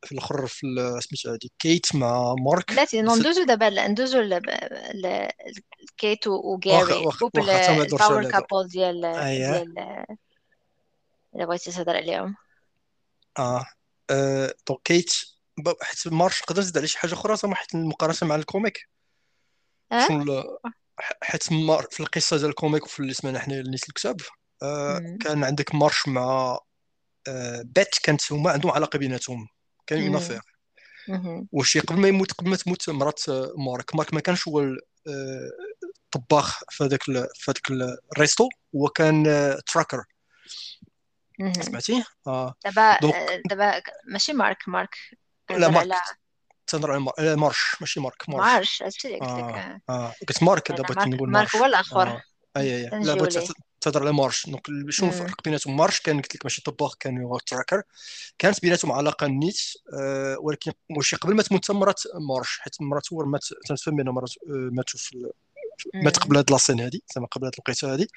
في 0.05 0.11
الآخر 0.11 0.47
في 0.47 0.67
سميتو 0.99 1.31
هادي 1.31 1.51
كيت 1.59 1.95
مع 1.95 2.35
مارك. 2.39 2.73
بلاتي 2.73 3.01
ندوزو 3.01 3.43
دابا 3.43 3.87
ندوزو 3.87 4.39
كيت 5.97 6.27
وغاري 6.27 7.03
couple 7.19 7.49
ال 7.49 7.63
power 7.63 8.31
couple 8.31 8.67
ديال 8.67 9.05
اللي 11.33 11.45
بغيتي 11.45 11.71
تهضر 11.71 11.95
عليهم 11.95 12.35
آه 13.39 13.65
donc 14.67 14.81
كيت 14.83 15.13
حيت 15.81 16.13
مارش 16.13 16.41
نقدر 16.41 16.61
نزيد 16.61 16.77
عليه 16.77 16.87
شي 16.87 16.97
حاجة 16.97 17.13
أخرى؟ 17.13 17.35
زعما 17.35 17.55
حيت 17.55 17.75
المقارنة 17.75 18.17
مع 18.21 18.35
ال 18.35 18.43
comic. 18.43 18.89
أه؟ 19.91 20.07
حيت 21.21 21.43
في 21.93 21.99
القصة 21.99 22.37
ديال 22.37 22.49
ال 22.49 22.55
comic 22.55 22.83
وفي 22.83 22.99
اللي 22.99 23.13
سمعنا 23.13 23.39
حنا 23.39 23.61
نيس 23.61 23.89
الكتاب 23.89 24.21
آه 24.63 25.17
كان 25.21 25.43
عندك 25.43 25.75
مارش 25.75 26.07
مع 26.07 26.59
آه 27.27 27.61
بيت 27.65 27.95
كانت 28.03 28.31
هما 28.31 28.51
عندهم 28.51 28.71
علاقة 28.71 28.99
بيناتهم. 28.99 29.47
كان 29.87 30.03
une 30.03 30.15
affaire 30.15 30.41
واش 31.51 31.77
قبل 31.77 31.99
ما 31.99 32.07
يموت 32.07 32.31
قبل 32.31 32.49
ما 32.49 32.55
تموت 32.55 32.89
مرات 32.89 33.23
مارك. 33.57 33.95
مارك 33.95 34.13
ما 34.13 34.19
كانش 34.19 34.47
هو 34.47 34.75
الطباخ 36.05 36.63
في 36.69 36.83
هذاك 36.83 37.03
في 37.03 37.51
هذاك 37.51 37.71
ال 38.13 38.19
resto 38.19 38.49
هو 38.75 38.87
كان 38.87 39.23
trucker 39.65 40.03
سمعتي؟ 41.61 42.03
آه. 42.27 42.53
دابا 42.65 42.97
دابا 43.49 43.81
ماشي 44.07 44.33
مارك 44.33 44.57
مارك. 44.67 44.95
لا 45.49 45.67
مارك. 45.69 45.91
تنهضر 46.67 46.91
على 47.19 47.35
مارش. 47.35 47.75
ماشي 47.81 47.99
مارك 47.99 48.29
مارش. 48.29 48.47
مارش 48.47 48.83
هادشي 48.83 49.07
اللي 49.07 49.19
قلت 49.19 49.29
لك. 49.29 49.55
آه, 49.55 49.81
آه. 49.89 50.13
قلت 50.27 50.43
مارك 50.43 50.71
دابا 50.71 50.93
بغيت 50.93 51.07
نقول 51.07 51.29
مارك 51.29 51.55
هو 51.55 51.65
الآخر 51.65 52.07
آه. 52.07 52.21
أي 52.57 52.87
أي 52.93 53.03
لا 53.03 53.13
بغيت 53.13 53.51
تهضر 53.81 54.01
على 54.01 54.11
مارش. 54.13 54.49
donc 54.49 54.67
شنو 54.89 55.09
الفرق 55.09 55.43
بيناتهم 55.43 55.77
مارش. 55.77 56.01
كان 56.01 56.21
قلت 56.21 56.35
لك 56.35 56.45
ماشي 56.45 56.61
طباخ 56.61 56.95
كان 56.99 57.21
هو 57.23 57.39
trucker 57.39 57.83
كانت 58.37 58.61
بيناتهم 58.61 58.91
علاقة 58.91 59.27
نيت 59.27 59.59
آه 59.99 60.37
ولكن 60.39 60.71
واش 60.97 61.15
قبل 61.15 61.35
ما 61.35 61.43
تموت 61.43 61.71
مرات 61.71 62.01
مارش. 62.29 62.59
حيت 62.59 62.81
مرات 62.81 63.13
هو 63.13 63.25
مات 63.25 63.45
تنفهم 63.67 63.95
بان 63.95 64.09
مرات 64.09 64.31
آه، 64.47 64.69
ماتوا 64.71 64.99
في 64.99 65.31
مات 65.93 66.17
قبل 66.17 66.37
هاد 66.37 66.51
la 66.51 66.59
scène 66.59 66.79
هادي 66.79 67.03
زعما 67.15 67.27
قبل 67.27 67.45
هاد 67.45 67.53
الوقيتة 67.53 67.93
هادي. 67.93 68.07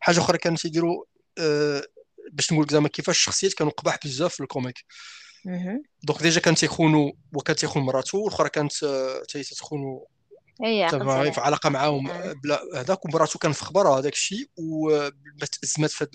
حاجة 0.00 0.18
أخرى 0.18 0.38
كانوا 0.38 0.58
تيديروا 0.58 1.04
آه 1.38 1.82
باش 2.32 2.52
نقول 2.52 2.66
زعما 2.70 2.88
كيفاش 2.88 3.18
الشخصيات 3.18 3.54
كانوا 3.54 3.72
قباح 3.72 3.98
بزاف 4.04 4.34
في 4.34 4.40
ال 4.40 4.46
comic. 4.46 4.84
donc 6.02 6.22
déjà 6.22 6.40
كان 6.40 6.54
تيخونوا 6.54 7.12
وكان 7.32 7.56
تيخون 7.56 7.82
مراتو 7.82 8.18
والأخرى 8.18 8.48
كانت 8.48 8.84
آه، 8.84 9.22
تيخونوا 9.22 10.00
اي 10.64 11.32
في 11.32 11.40
علاقة 11.40 11.70
معاهم. 11.70 12.32
بلا 12.32 12.60
هذاك 12.74 13.04
ومراتو 13.04 13.38
كان 13.38 13.52
في 13.52 13.64
خبر 13.64 13.88
هذاك 13.88 14.12
الشيء 14.12 14.50
وتأزمت 14.56 15.90
في 15.90 16.06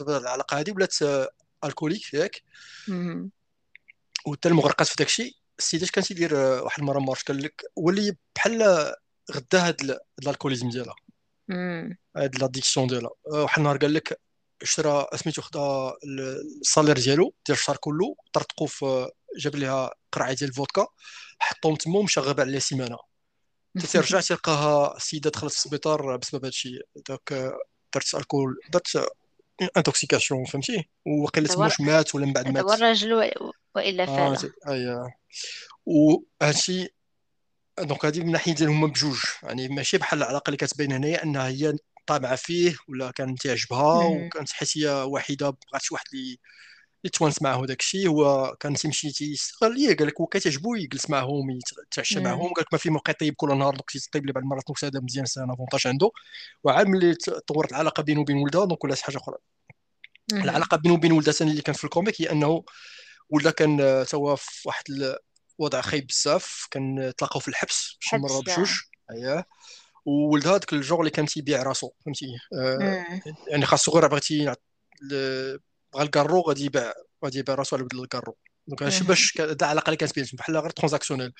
هذه 0.00 0.16
العلاقة 0.16 0.60
هذه 0.60 0.72
ولات 0.72 0.96
alcoolique 1.64 2.14
ياك 2.14 2.42
وحتى 4.26 4.48
المغرقات 4.48 4.86
في 4.86 4.94
داك 4.98 5.06
الشيء 5.06 5.34
السيد 5.58 5.82
اش 5.82 5.90
كان 5.90 6.04
تيدير 6.04 6.36
آه، 6.36 6.62
واحد 6.62 6.80
المره 6.80 6.98
مارش 6.98 7.22
قال 7.22 7.42
لك 7.42 7.64
ولي 7.76 8.16
بحال 8.36 8.62
غدا 9.32 9.68
هاد 9.68 10.00
ال 10.22 10.26
alcoolisme 10.26 10.68
ديالها. 10.68 10.94
هاد 12.16 12.38
l'addiction 12.38 12.86
ديالها. 12.86 13.10
آه، 13.32 13.42
واحد 13.42 13.58
النهار 13.58 13.76
قال 13.76 13.94
لك 13.94 14.20
اشترى 14.62 15.06
سميتو 15.14 15.42
خدا 15.42 15.92
ال 16.60 16.65
salaire 16.65 16.98
ديالو 16.98 17.34
ديال 17.46 17.58
الشهر 17.58 17.76
كله 17.76 18.14
طرطقو 18.32 18.66
في 18.66 19.10
جاب 19.38 19.56
ليها 19.56 19.90
قرعة 20.12 20.32
ديال 20.32 20.50
الفودكا 20.50 20.86
حطهم 21.38 21.76
تما 21.76 21.98
ومشى 21.98 22.20
غاب 22.20 22.40
عليه 22.40 22.58
سيمانه 22.58 22.98
تيرجع 23.92 24.20
تلقاها 24.28 24.96
السيدة 24.96 25.30
دخلت 25.30 25.52
في 25.52 25.58
السبيطار 25.58 26.16
بسبب 26.16 26.44
هادشي. 26.44 26.78
داك 27.08 27.54
درت 27.94 28.14
alcool 28.14 28.60
درت 28.72 29.08
intoxication 29.76 30.44
فهمتي؟ 30.44 30.88
وقيل 31.06 31.48
تموش 31.48 31.80
مات 31.80 32.14
ولا 32.14 32.26
من 32.26 32.32
بعد 32.32 32.48
مات. 32.48 32.64
هو 32.64 32.72
الرجل 32.72 33.12
وإلا 33.74 34.06
فعلا. 34.06 34.38
آه 34.66 34.72
اي 34.72 35.10
وهادشي 35.86 36.88
donc 37.78 38.04
هذه 38.04 38.20
من 38.20 38.32
ناحية 38.32 38.54
ديالهم 38.54 38.86
بجوج. 38.86 39.18
يعني 39.42 39.68
ماشي 39.68 39.98
بحال 39.98 40.22
العلاقة 40.22 40.48
اللي 40.48 40.56
كتبين 40.56 40.92
هنايا 40.92 41.22
أنها 41.22 41.48
هي 41.48 41.76
طامعه 42.10 42.36
فيه 42.36 42.76
ولا 42.88 43.10
كان 43.10 43.34
تعجبها 43.34 44.04
وكانت 44.04 44.50
حيت 44.50 44.78
هي 44.78 45.02
وحيدة 45.02 45.50
بغات 45.50 45.82
شي 45.82 45.94
واحد 45.94 46.04
اللي 46.12 46.38
يتوانس 47.04 47.42
معاه 47.42 47.66
داك 47.66 47.80
الشيء 47.80 48.08
هو 48.08 48.56
كان 48.60 48.74
تيمشي 48.74 49.12
تيستغل 49.12 49.74
ليه؟ 49.74 49.96
قال 49.96 50.06
لك 50.06 50.20
هو 50.20 50.26
كتعجبو 50.26 50.74
يجلس 50.74 51.10
معاهم 51.10 51.58
يتعشى 51.86 52.20
معاهم. 52.20 52.52
قال 52.52 52.60
لك 52.60 52.72
ما 52.72 52.78
في 52.78 52.90
ما 52.90 53.00
يطيب 53.08 53.34
كل 53.34 53.58
نهار 53.58 53.74
donc 53.74 53.90
تيطيب 53.90 54.26
لي 54.26 54.32
بعض 54.32 54.44
المرات 54.44 54.62
donc 54.66 54.84
هذا 54.84 55.00
مزيان 55.00 55.26
c'est 55.26 55.40
un 55.40 55.50
avantage 55.50 55.86
عنده 55.86 56.10
وعاد 56.64 56.86
ملي 56.86 57.14
طورت 57.46 57.70
العلاقة 57.70 58.02
بينه 58.02 58.20
وبين 58.20 58.36
ولدها 58.36 58.64
donc 58.64 58.84
ولات 58.84 59.00
حاجة 59.00 59.16
أخرى. 59.16 59.36
العلاقة 60.32 60.76
بينه 60.76 60.94
وبين 60.94 61.12
ولدها 61.12 61.32
ثاني 61.32 61.50
اللي 61.50 61.62
كانت 61.62 61.78
في 61.78 61.84
ال 61.84 61.90
comic 61.90 62.22
هي 62.22 62.30
أنه 62.30 62.64
ولا 63.30 63.50
كان 63.50 64.04
توا 64.08 64.36
في 64.36 64.68
واحد 64.68 64.84
الوضع 65.58 65.80
خايب 65.80 66.06
بزاف. 66.06 66.66
كان 66.70 67.12
تلاقاو 67.18 67.40
في 67.40 67.48
الحبس 67.48 67.96
شي 68.00 68.16
مرة 68.16 68.40
بجوج. 68.40 68.70
اييه 69.10 69.46
وولدها 70.04 70.58
داك 70.58 70.72
الجور 70.72 71.00
اللي 71.00 71.10
كان 71.10 71.26
تيبيع 71.26 71.62
راسو 71.62 71.90
فهمتي؟ 72.04 72.26
آه 72.54 73.04
يعني 73.50 73.66
خاصو 73.66 73.92
غير 73.92 74.06
بغيتي 74.06 74.54
بغى 75.92 76.02
الكارو 76.02 76.40
غادي 76.40 76.64
يبيع 76.64 76.92
غادي 77.24 77.38
يبيع 77.38 77.54
راسو 77.54 77.76
على 77.76 77.84
بدل 77.84 78.02
الكارو. 78.02 78.36
donc 78.66 78.82
هادشي 78.82 79.04
باش 79.04 79.40
دا 79.40 79.66
علاقة 79.66 79.86
اللي 79.86 79.96
كانت 79.96 80.14
بيناتهم 80.14 80.36
بحال 80.36 80.56
غير 80.56 80.70
transactionnelle. 80.70 81.32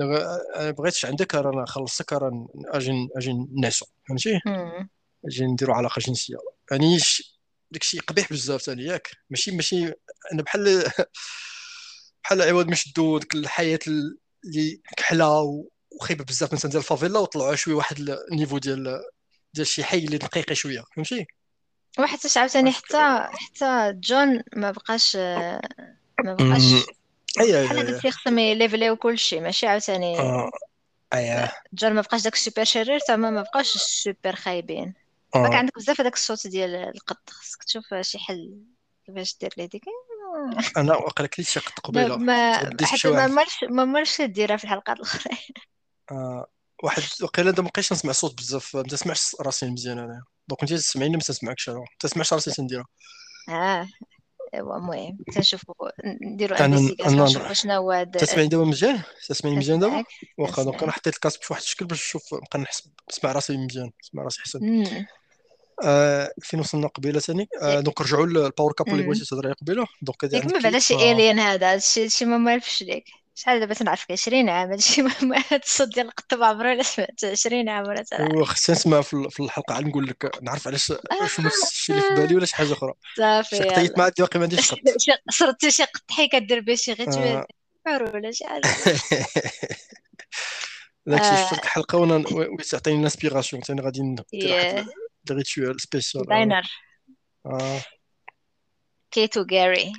أنا 0.00 0.70
بغيتش 0.70 1.06
عندك 1.06 1.34
راه 1.34 1.62
نخلصك 1.62 2.12
راه 2.12 2.48
أجي 2.66 3.08
أجي 3.16 3.32
نعسو 3.62 3.86
فهمتي؟ 4.08 4.40
أجي 5.26 5.44
نديرو 5.44 5.74
علاقة 5.74 6.00
جنسية. 6.00 6.36
يعني 6.70 6.98
داكشي 7.70 7.98
قبيح 7.98 8.32
بزاف 8.32 8.62
ثاني 8.62 8.84
ياك. 8.84 9.10
ماشي 9.30 9.50
ماشي 9.50 9.86
أنا 10.32 10.42
بحال 10.42 10.84
بحال 12.24 12.42
عوض 12.42 12.68
ما 12.68 12.74
شدو 12.74 13.18
ديك 13.18 13.34
الحياة 13.34 13.78
اللي 13.86 14.80
كحلة 14.96 15.64
وخايبه 16.00 16.24
بزاف 16.24 16.52
مثلا 16.52 16.70
ديال 16.70 16.80
الفافيلا 16.82 17.18
وطلعوا 17.18 17.54
شوية 17.54 17.74
واحد 17.74 17.98
النيفو 18.32 18.58
ديال 18.58 19.02
ديال 19.54 19.66
شي 19.66 19.84
حي 19.84 19.98
اللي 19.98 20.18
دقيقي 20.18 20.54
شوية 20.54 20.84
فهمتي؟ 20.96 21.26
وحتى 21.98 22.38
عاوتاني 22.38 22.72
حتى 22.72 23.28
حتى 23.32 23.92
جون 23.92 24.42
ما 24.56 24.70
بقاش 24.70 25.16
ما 25.16 25.60
بقاش 26.24 26.62
بحال 27.38 27.86
قلت 27.86 28.04
لي 28.04 28.10
خصهم 28.10 28.38
يليفليو 28.38 28.96
كلشي 28.96 29.40
ماشي 29.40 29.66
عاوتاني 29.66 30.16
اييه 31.14 31.52
جون 31.72 31.94
ما 31.94 32.00
بقاش 32.00 32.22
داك 32.22 32.34
السوبر 32.34 32.64
شرير 32.64 32.98
تما 32.98 33.30
ما 33.30 33.42
بقاش 33.42 33.74
السوبر 33.74 34.34
خايبين. 34.34 34.94
باك 35.34 35.54
عندك 35.54 35.76
بزاف 35.76 36.00
هذاك 36.00 36.14
الصوت 36.14 36.46
ديال 36.46 36.74
القط 36.74 37.30
خصك 37.30 37.64
تشوف 37.64 37.94
شي 38.00 38.18
حل 38.18 38.58
كيفاش 39.06 39.38
دير 39.38 39.50
لي 39.56 39.66
ديك. 39.66 39.84
أنا 40.76 40.96
واقيلا 40.96 41.28
كليت 41.28 41.48
شي 41.48 41.60
قط 41.60 41.80
قبيلة. 41.80 42.16
ما 42.16 42.70
حتى 42.82 43.08
ما 43.10 43.26
مرش 43.26 43.64
ما 43.70 43.84
مرش 43.84 44.20
ديرها 44.20 44.56
في 44.56 44.64
الحلقات 44.64 44.96
الاخرين 44.96 45.38
آه 46.10 46.46
واحد 46.82 47.02
وقيلا 47.22 47.50
ما 47.58 47.68
بقيتش 47.68 47.92
نسمع 47.92 48.12
صوت 48.12 48.38
بزاف 48.38 48.76
ما 48.76 48.82
تسمعش 48.82 49.36
راسي 49.40 49.70
مزيان 49.70 49.98
أنا 49.98 50.22
donc 50.48 50.62
انت 50.62 50.72
تسمعيني 50.72 51.16
ما 51.16 51.22
تسمعكش 51.22 51.68
أنا. 51.68 51.78
ما 51.78 51.84
تسمعش 52.00 52.32
راسي 52.32 52.50
تنديرها. 52.50 52.86
آه. 53.48 53.88
أيوا 54.54 54.76
المهم 54.76 55.18
تنشوفوا 55.34 55.74
نديروا 56.04 56.64
investigation 56.64 57.54
شنو 57.54 57.74
هو 57.74 58.06
تسمعي 58.18 58.48
دابا 58.48 58.64
مزيان؟ 58.64 59.02
تسمعيني 59.28 59.58
مزيان 59.58 59.78
دابا؟ 59.78 60.04
واخا 60.38 60.62
donc 60.62 60.82
أنا 60.82 60.92
حطيت 60.92 61.14
ال 61.14 61.19
casque 61.19 61.48
بواحد 61.48 61.62
الشكل 61.62 61.84
باش 61.84 61.98
نشوف 61.98 62.34
نبقى 62.34 62.58
نحس 62.58 62.88
نسمع 63.10 63.32
راسي 63.32 63.56
مزيان 63.56 63.90
نسمع 64.04 64.22
راسي 64.22 64.40
أحسن. 64.40 64.84
آه 65.84 66.32
فين 66.42 66.60
وصلنا 66.60 66.86
قبيلة 66.86 67.20
ثاني؟ 67.20 67.48
آه 67.62 67.80
donc 67.80 68.00
رجعوا 68.00 68.26
لل 68.26 68.39
power 68.39 68.72
couple 68.72 68.88
اللي 68.88 69.02
بغيتي 69.02 69.24
تهضري 69.24 69.52
قبيلة. 69.52 69.86
donc 70.02 70.24
هذا 70.24 70.44
ما 70.44 70.60
بعدا 70.60 70.78
شي 70.78 71.12
الين 71.12 71.38
هذا 71.38 71.78
شي 71.78 72.08
شي 72.08 72.24
ما 72.24 72.38
معرفش 72.38 72.82
ليك. 72.82 73.04
شحال 73.34 73.60
دابا 73.60 73.74
تنعرفك 73.74 74.12
20 74.12 74.48
عام 74.48 74.70
هادشي 74.70 75.02
هاد 75.52 75.60
الصوت 75.62 75.88
ديال 75.94 76.06
القطب 76.06 76.42
عمري 76.42 76.70
ولا 76.70 76.82
سمعت 76.82 77.24
20 77.24 77.68
عام 77.68 77.88
ولا 77.88 78.04
ايوا 78.12 78.44
خصني 78.44 78.76
نسمع 78.76 79.00
في 79.00 79.40
الحلقة 79.40 79.74
عاد 79.74 79.86
نقول 79.86 80.06
لك 80.06 80.42
نعرف 80.42 80.66
علاش 80.66 80.86
شنو 81.36 81.46
الشيء 81.46 81.96
اللي 81.96 82.08
في 82.08 82.14
بالي 82.14 82.36
ولا 82.36 82.46
شي 82.46 82.56
حاجة 82.56 82.72
أخرى. 82.72 82.92
صافي 83.16 83.56
شي 83.56 83.62
قطيت 83.62 83.98
مع 83.98 84.10
باقي 84.18 84.38
ما 84.38 84.44
عنديش 84.44 84.70
خط. 84.70 84.78
صرتي 85.30 85.70
شي 85.76 85.84
قطحي 85.84 86.28
كدير 86.28 86.60
به 86.60 86.74
شي 86.74 86.92
غير 86.92 87.44
ولا 87.86 88.30
شي 88.30 88.44
حاجة. 88.44 88.62
داكشي 91.06 91.36
شفت 91.36 91.64
الحلقة 91.64 91.98
وأنا 91.98 92.24
تعطيني 92.70 92.98
ال 92.98 93.03
inspiration 93.03 93.62
ثاني 93.62 93.80
غادي 93.80 94.02
ندير 94.02 94.24
واحد 94.32 94.86
rituel 95.30 95.80
spécial 95.80 96.26
diner 96.26 96.62
كيت 99.10 99.36
وغاري 99.36 99.92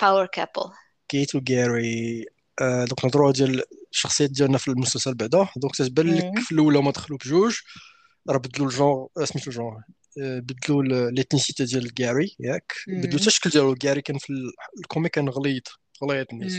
power 0.00 0.26
couple 0.26 0.70
كيت 1.08 1.34
وغاري 1.34 2.26
donc 2.60 3.04
نهضروا 3.04 3.32
ديال 3.32 3.62
الشخصيات 3.92 4.30
ديالنا 4.30 4.58
في 4.58 4.68
المسلسل 4.68 5.14
بعدا 5.14 5.46
donc 5.56 5.76
تتبان 5.76 6.14
لك 6.16 6.38
في 6.38 6.52
الاولى 6.52 6.78
هما 6.78 6.90
دخلوا 6.90 7.18
بجوج 7.24 7.56
راه 8.30 8.38
بدلوا 8.38 8.66
الجون 8.68 9.08
سميتو 9.24 9.50
الجون 9.50 9.82
بدلوا 10.16 11.10
l'ethnicité 11.10 11.64
ديال 11.64 11.92
غاري 12.00 12.36
ياك 12.40 12.72
بدلوا 12.88 13.20
التشكيل 13.20 13.52
ديالو 13.52 13.74
غاري 13.84 14.02
كان 14.02 14.18
في 14.18 14.32
ال 14.80 14.85
comic 14.85 15.12
كان 15.12 15.28
غليظ 15.28 15.62
غليظ 16.04 16.26
الناس 16.32 16.52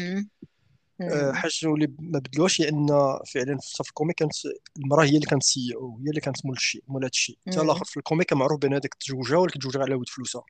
آه، 1.02 1.32
حاجة 1.34 1.52
اللي 1.64 1.88
ما 2.00 2.20
بدلوهاش 2.20 2.62
هي 2.62 2.70
ان 2.70 2.88
فعلا 3.34 3.58
في 3.62 3.90
ال 3.90 3.94
comic 3.94 4.16
كانت 4.16 4.32
المرأة 4.78 5.04
هي 5.06 5.10
اللي 5.16 5.26
كانت 5.26 5.44
CEO 5.44 6.00
هي 6.04 6.10
اللي 6.10 6.22
كانت 6.22 6.46
مول 6.46 6.56
الشيء 6.56 6.84
مول 6.88 7.02
هذا 7.04 7.10
الشيء. 7.10 7.38
حتى 7.48 7.62
الآخر 7.62 7.86
في 7.86 7.98
ال 7.98 8.04
comic 8.04 8.34
معروف 8.34 8.60
بان 8.60 8.74
هذاك 8.74 8.94
تزوجها 8.94 9.38
ولكن 9.38 9.60
تزوجها 9.60 9.82
على 9.82 9.96
ود 9.96 10.10
فلوسها. 10.10 10.44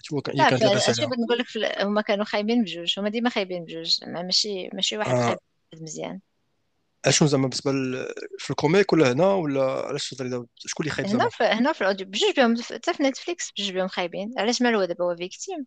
حيت 0.00 0.12
هو 0.12 0.20
كان 0.20 0.36
كانت 0.36 0.62
لاباس 0.62 1.00
عليها 1.00 1.10
نقول 1.16 1.38
لك 1.38 1.46
هما 1.82 2.00
كانوا 2.00 2.24
خايبين 2.24 2.62
بجوج. 2.62 2.98
هما 2.98 3.08
ديما 3.08 3.30
خايبين 3.30 3.64
بجوج. 3.64 3.96
ماشي 4.06 4.68
ماشي 4.72 4.98
واحد 4.98 5.14
آه. 5.14 5.26
خايب 5.26 5.38
مزيان. 5.82 6.20
اشنو 7.04 7.28
زعما 7.28 7.42
بالنسبة 7.42 7.72
في 8.38 8.50
ال 8.50 8.57
comic 8.57 8.92
ولا 8.92 9.12
هنا 9.12 9.26
ولا 9.26 9.62
علاش 9.62 10.10
تهضري 10.10 10.46
شكون 10.56 10.86
اللي 10.86 10.94
خايب 10.94 11.08
هنا 11.08 11.28
في 11.28 11.44
هنا 11.44 11.72
في 11.72 11.80
ال 11.80 11.84
audio. 11.84 12.06
بجوج 12.06 12.36
بهم 12.36 12.62
حتى 12.62 12.94
في 12.94 13.02
نتفليكس 13.02 13.50
بجوج 13.50 13.72
بهم 13.72 13.88
خايبين. 13.88 14.34
علاش 14.38 14.62
مالو 14.62 14.84
دابا 14.84 15.04
هو 15.04 15.16
victime؟ 15.16 15.66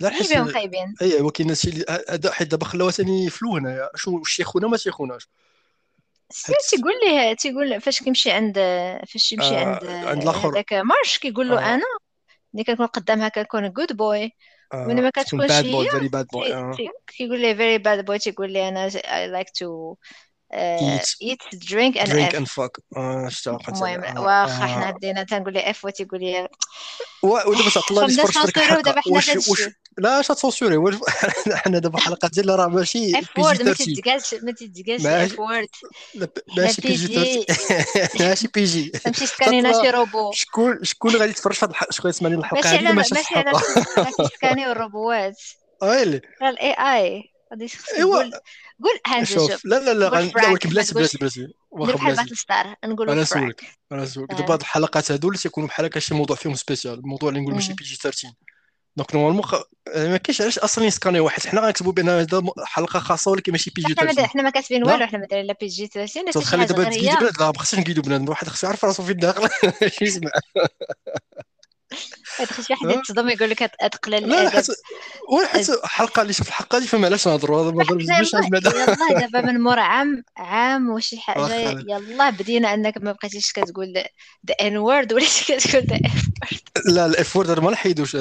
لا 0.00 0.10
حس 0.10 0.32
بهم 0.32 0.48
خايبين. 0.48 0.94
أي 1.02 1.10
كاين 1.10 1.30
الناس 1.40 1.64
اللي 1.64 2.32
حيت 2.32 2.48
دابا 2.48 2.64
خلاوها 2.64 2.92
ثاني 2.92 3.30
flou 3.30 3.56
هنايا 3.56 3.90
شنو 3.94 4.18
واش 4.18 4.40
يخونا 4.40 4.68
ما 4.68 4.76
تيخوناش 4.76 5.28
تيقول 6.70 6.92
ليه 7.06 7.32
تيقول 7.34 7.80
فاش 7.80 8.02
كيمشي 8.02 8.30
عند 8.30 8.54
فاش 9.08 9.32
يمشي 9.32 9.54
آه 9.54 9.64
عند 9.64 9.84
عند 9.84 10.22
الآخر. 10.22 10.48
هذاك 10.48 10.72
مارك 10.72 11.18
كيقول 11.18 11.48
له 11.48 11.58
آه. 11.58 11.74
أنا؟ 11.74 11.84
ملي 12.56 12.64
كنكون 12.64 12.86
قدامها 12.86 13.28
كنكون 13.30 13.72
good 13.72 13.98
boy 13.98 14.32
ملي 14.86 15.02
ما 15.02 15.10
كتكونش 15.10 15.66
هي 15.66 15.88
كيقول 17.08 17.42
لي 17.42 17.56
very 17.56 17.78
bad 17.78 18.06
boy 18.06 18.18
تيقول 18.20 18.52
لي 18.54 18.68
أنا 18.68 18.86
I 18.96 19.28
like 19.28 19.50
to 19.50 19.96
eat 20.52 21.42
drink 21.52 21.98
and 21.98 22.10
drink 22.10 22.34
and 22.34 22.46
fuck 22.46 22.78
المهم 22.96 24.18
واخا 24.18 24.66
حنا 24.66 24.94
دينا 25.00 25.22
تنقول 25.22 25.52
لي 25.52 25.70
F 25.70 25.84
وتيقول 25.84 26.20
لي 26.20 26.48
ودابا 27.22 27.70
الله 27.90 28.04
يصبر 28.04 28.30
شرك 28.30 29.06
واش 29.06 29.28
واش 29.28 29.68
لا 29.98 30.20
اش 30.20 30.26
ت 30.26 30.35
censur 30.35 30.89
ي 30.89 30.98
حنا 31.64 31.78
دابا 31.78 31.98
الحلقة 31.98 32.28
ديالنا 32.28 32.54
راه 32.54 32.66
ماشي 32.66 33.18
F 33.18 33.38
word 33.38 33.62
ما 33.62 33.72
تتقالش 33.72 34.34
ما 34.34 34.52
تتقالش 34.52 35.06
F 35.06 35.38
word 35.38 35.68
ماشي 36.56 36.82
PG 36.82 37.46
ماشي 38.20 38.48
PG 38.54 38.88
تمشي 38.88 39.26
scan 39.26 39.63
ينا 39.63 39.82
شي 39.82 39.90
روبو 39.90 40.32
شكون 40.32 40.84
شكون 40.84 41.16
غادي 41.16 41.30
يتفرج 41.30 41.54
في 41.54 41.68
شكون 41.90 42.10
يسمعني 42.10 42.34
الحلقة 42.34 42.70
هذه 42.70 42.92
ماشي 42.92 43.14
على 43.36 43.52
scan 44.34 44.68
ي 44.68 44.75
وال 44.75 44.90
robots. 44.90 45.40
ويلي 45.82 46.20
ال 46.42 46.72
AI 46.72 47.35
غادي 47.52 47.70
ايوا 47.96 48.22
قول 48.84 49.00
هانز 49.06 49.28
شوف 49.28 49.64
لا 49.64 49.76
لا 49.80 49.94
لا 49.94 50.08
لا 50.08 50.18
ولكن 50.50 50.68
بلاتي 50.70 50.94
بلاتي 50.94 51.18
بلاتي 51.18 51.48
واخا 51.70 51.92
بحال 51.92 52.16
Battle 52.16 52.36
star. 52.36 52.74
نقولوا 52.84 53.12
أنا 53.14 53.24
سولك 53.24 53.64
أنا 53.92 54.06
سولك 54.06 54.32
دابا 54.34 54.54
هاد 54.54 54.60
الحلقات 54.60 55.12
هادو 55.12 55.28
اللي 55.28 55.38
تيكونوا 55.38 55.68
بحال 55.68 55.86
هكا 55.86 56.00
شي 56.00 56.14
موضوع 56.14 56.36
فيهم 56.36 56.54
spécial 56.54 56.94
الموضوع 56.94 57.28
اللي 57.28 57.40
نقول 57.40 57.54
ماشي 57.54 57.72
PG 57.72 57.96
13 57.96 58.28
donc 58.96 59.14
normalement 59.14 59.44
ما 59.96 60.16
كاينش 60.16 60.40
علاش 60.40 60.58
أصلا 60.58 60.84
ي 60.84 60.90
scan 60.90 61.14
ي 61.14 61.20
واحد. 61.20 61.46
حنا 61.46 61.60
غنكتبوا 61.60 61.92
بأن 61.92 62.08
هذا 62.08 62.42
حلقة 62.64 63.00
خاصة 63.00 63.30
ولكن 63.30 63.52
ماشي 63.52 63.70
PG 63.76 63.94
13 63.94 64.26
حنا 64.26 64.42
ما 64.42 64.50
كاتبين 64.50 64.84
والو 64.84 65.06
حنا 65.06 65.18
ما 65.18 65.26
دايرين 65.26 65.46
لا 65.46 65.56
PG 65.60 65.86
13 65.86 66.30
تخلي 66.32 66.64
دابا 66.64 66.84
تقيد 66.84 67.02
بنادم. 67.02 67.80
نقيدو 67.80 68.30
واحد 68.30 68.48
خصو 68.48 68.66
يعرف 68.66 68.84
راسو 68.84 69.02
فين 69.02 69.16
داخل. 69.16 69.48
يسمع 70.02 70.30
تخيل 72.38 72.64
شي 72.64 72.72
واحد 72.72 72.98
يتصدم 72.98 73.28
يقول 73.28 73.50
لك 73.50 73.62
اتقلل 73.62 74.28
لا 74.28 74.50
حس 74.50 74.72
حس 75.46 75.70
الحلقة 75.70 76.22
اللي 76.22 76.32
شوف 76.32 76.48
الحلقة 76.48 76.76
اللي 76.76 76.88
فهم 76.88 77.04
علاش 77.04 77.28
نهضروا؟ 77.28 77.72
هذا 77.72 77.96
يلاه 77.96 79.26
دابا 79.26 79.40
من 79.40 79.60
مور 79.60 79.78
عام 79.78 80.22
عام 80.36 80.90
وشي 80.90 81.18
حاجة 81.20 81.54
يلاه 81.54 82.30
بدينا 82.30 82.74
أنك 82.74 82.98
ما 82.98 83.12
بقيتيش 83.12 83.52
كتقول 83.52 83.92
the 84.46 84.54
N 84.60 84.76
word 84.76 85.12
وليتي 85.12 85.56
كتقول 85.56 85.82
the 85.86 85.96
F 86.06 86.26
word 86.26 86.94
لا 86.96 87.06
ال 87.06 87.21
F 87.21 87.36
word 87.36 87.60
ما 87.60 87.70
نحيدوش 87.70 88.16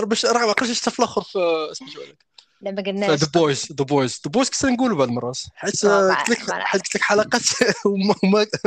باش 0.00 0.24
راه 0.24 0.46
ما 0.46 0.52
قلتش 0.52 0.80
حتى 0.80 0.90
في 0.90 0.98
الآخر 0.98 1.22
في 1.22 1.68
سميتو 1.72 2.00
لا 2.62 2.70
ما 2.70 2.82
قلناش. 2.82 3.10
The 3.10 3.28
Boys 3.34 3.66
The 3.78 3.84
Boys 3.84 4.20
The 4.24 4.30
Boys 4.30 4.50
كنت 4.50 4.64
نقولوا 4.66 4.96
بعض 4.96 5.08
المرات. 5.08 5.38
حيت 5.54 5.86
قلت 5.86 6.28
لك 6.28 6.50
حيت 6.50 6.82
قلت 6.82 6.94
لك 6.94 7.02
حلقات 7.02 7.42
هما 7.86 8.14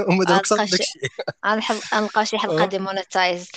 هما 0.09 0.25
داك 0.25 0.51
الشيء 0.51 1.09
غنلقى 1.93 2.25
شي 2.25 2.37
حلقة 2.37 2.65
demonetized 2.65 3.47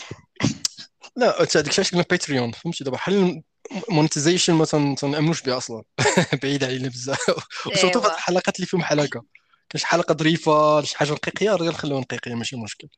لا 1.16 1.42
أنت 1.42 1.56
هذيك 1.56 1.78
الشيء 1.78 2.02
Patreon 2.02 2.52
فهمتي؟ 2.52 2.84
دابا 2.84 2.96
بحال 2.96 3.42
monetization 3.90 4.54
ما 4.54 4.64
تنأمنوش 4.94 5.42
بها 5.42 5.56
أصلا؟ 5.56 5.82
بعيد 6.42 6.64
علينا 6.64 6.88
بزاف. 6.88 7.18
و 7.66 7.70
surtout 7.70 8.00
في 8.00 8.06
الحلقات 8.06 8.56
اللي 8.56 8.66
فيهم 8.66 8.80
بحال 8.80 9.00
هكا 9.00 9.22
كاين 9.70 9.80
شي 9.80 9.86
حلقة 9.86 10.14
ظريفة 10.14 10.82
شي 10.82 10.96
حاجة 10.98 11.12
نقيقية 11.12 11.50
راه 11.50 11.68
نخليوها 11.68 12.00
نقيقية 12.00 12.34
ماشي 12.34 12.56
مشكل. 12.56 12.88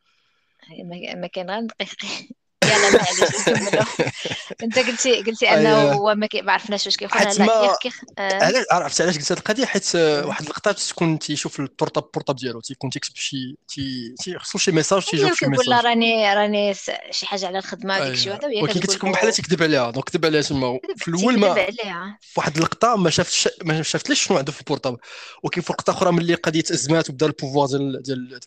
ما 1.17 1.27
كاين 1.27 1.51
غير 1.51 1.61
نقيقي. 1.61 2.29
يلا 2.69 2.91
معليش 2.91 3.49
أنت 4.63 4.79
قلتي 4.79 5.23
قلتي 5.23 5.51
أنه 5.51 5.93
هو 5.93 6.15
ما 6.15 6.53
عرفناش 6.53 6.87
واش 6.87 6.97
كيخون 6.97 7.23
لا 7.23 7.79
كيخ 7.83 8.01
آه. 8.19 8.45
علاش 8.45 8.65
عرفت 8.71 9.01
علاش 9.01 9.17
قلت 9.19 9.33
هذه 9.33 9.39
القضية؟ 9.39 9.65
حيت 9.65 9.95
واحد 9.95 10.43
اللقطه 10.43 10.73
تكون 10.73 11.19
تيشوف 11.19 11.61
ال 11.61 11.66
portable 11.66 12.05
portable 12.15 12.37
ديالو 12.37 12.61
تيكون 12.61 12.91
تيكتب 12.91 13.17
شي 13.17 13.57
تيخصو 14.25 14.59
شي 14.59 14.73
message 14.73 15.05
تيجاوب 15.05 15.35
شي 15.35 15.47
message 15.47 15.69
ولا 15.69 15.81
راني 15.81 16.35
راني 16.35 16.75
شي 17.11 17.27
حاجة 17.27 17.47
على 17.47 17.59
الخدمة 17.59 18.05
ديك 18.05 18.15
شي 18.15 18.31
وحدة 18.31 18.49
ولكن 18.63 18.81
كتكون 18.81 19.13
بحال 19.13 19.33
تكذب 19.33 19.63
عليها 19.63 19.91
donc 19.91 20.09
كذب 20.09 20.27
عليها 20.27 20.43
تما. 20.43 20.79
في 20.97 21.09
الأول 21.09 21.39
ما 21.39 21.55
في 22.21 22.35
واحد 22.37 22.57
اللقطه 22.57 22.97
ما 22.97 23.11
شافتش 23.11 23.49
ما 23.65 23.83
شافتليش 23.83 24.23
شنو 24.23 24.39
عنده 24.39 24.53
في 24.53 24.61
ال 24.61 24.65
portable 24.65 24.97
ولكن 25.43 25.61
في 25.61 25.73
لقطه 25.73 25.91
أخرى 25.91 26.13
ملي 26.13 26.35
قضية 26.35 26.65
أزمات 26.71 27.11
وبدا 27.11 27.27
ال 27.27 27.32
pouvoir 27.32 27.67
ديال 27.69 28.03
ديال 28.03 28.41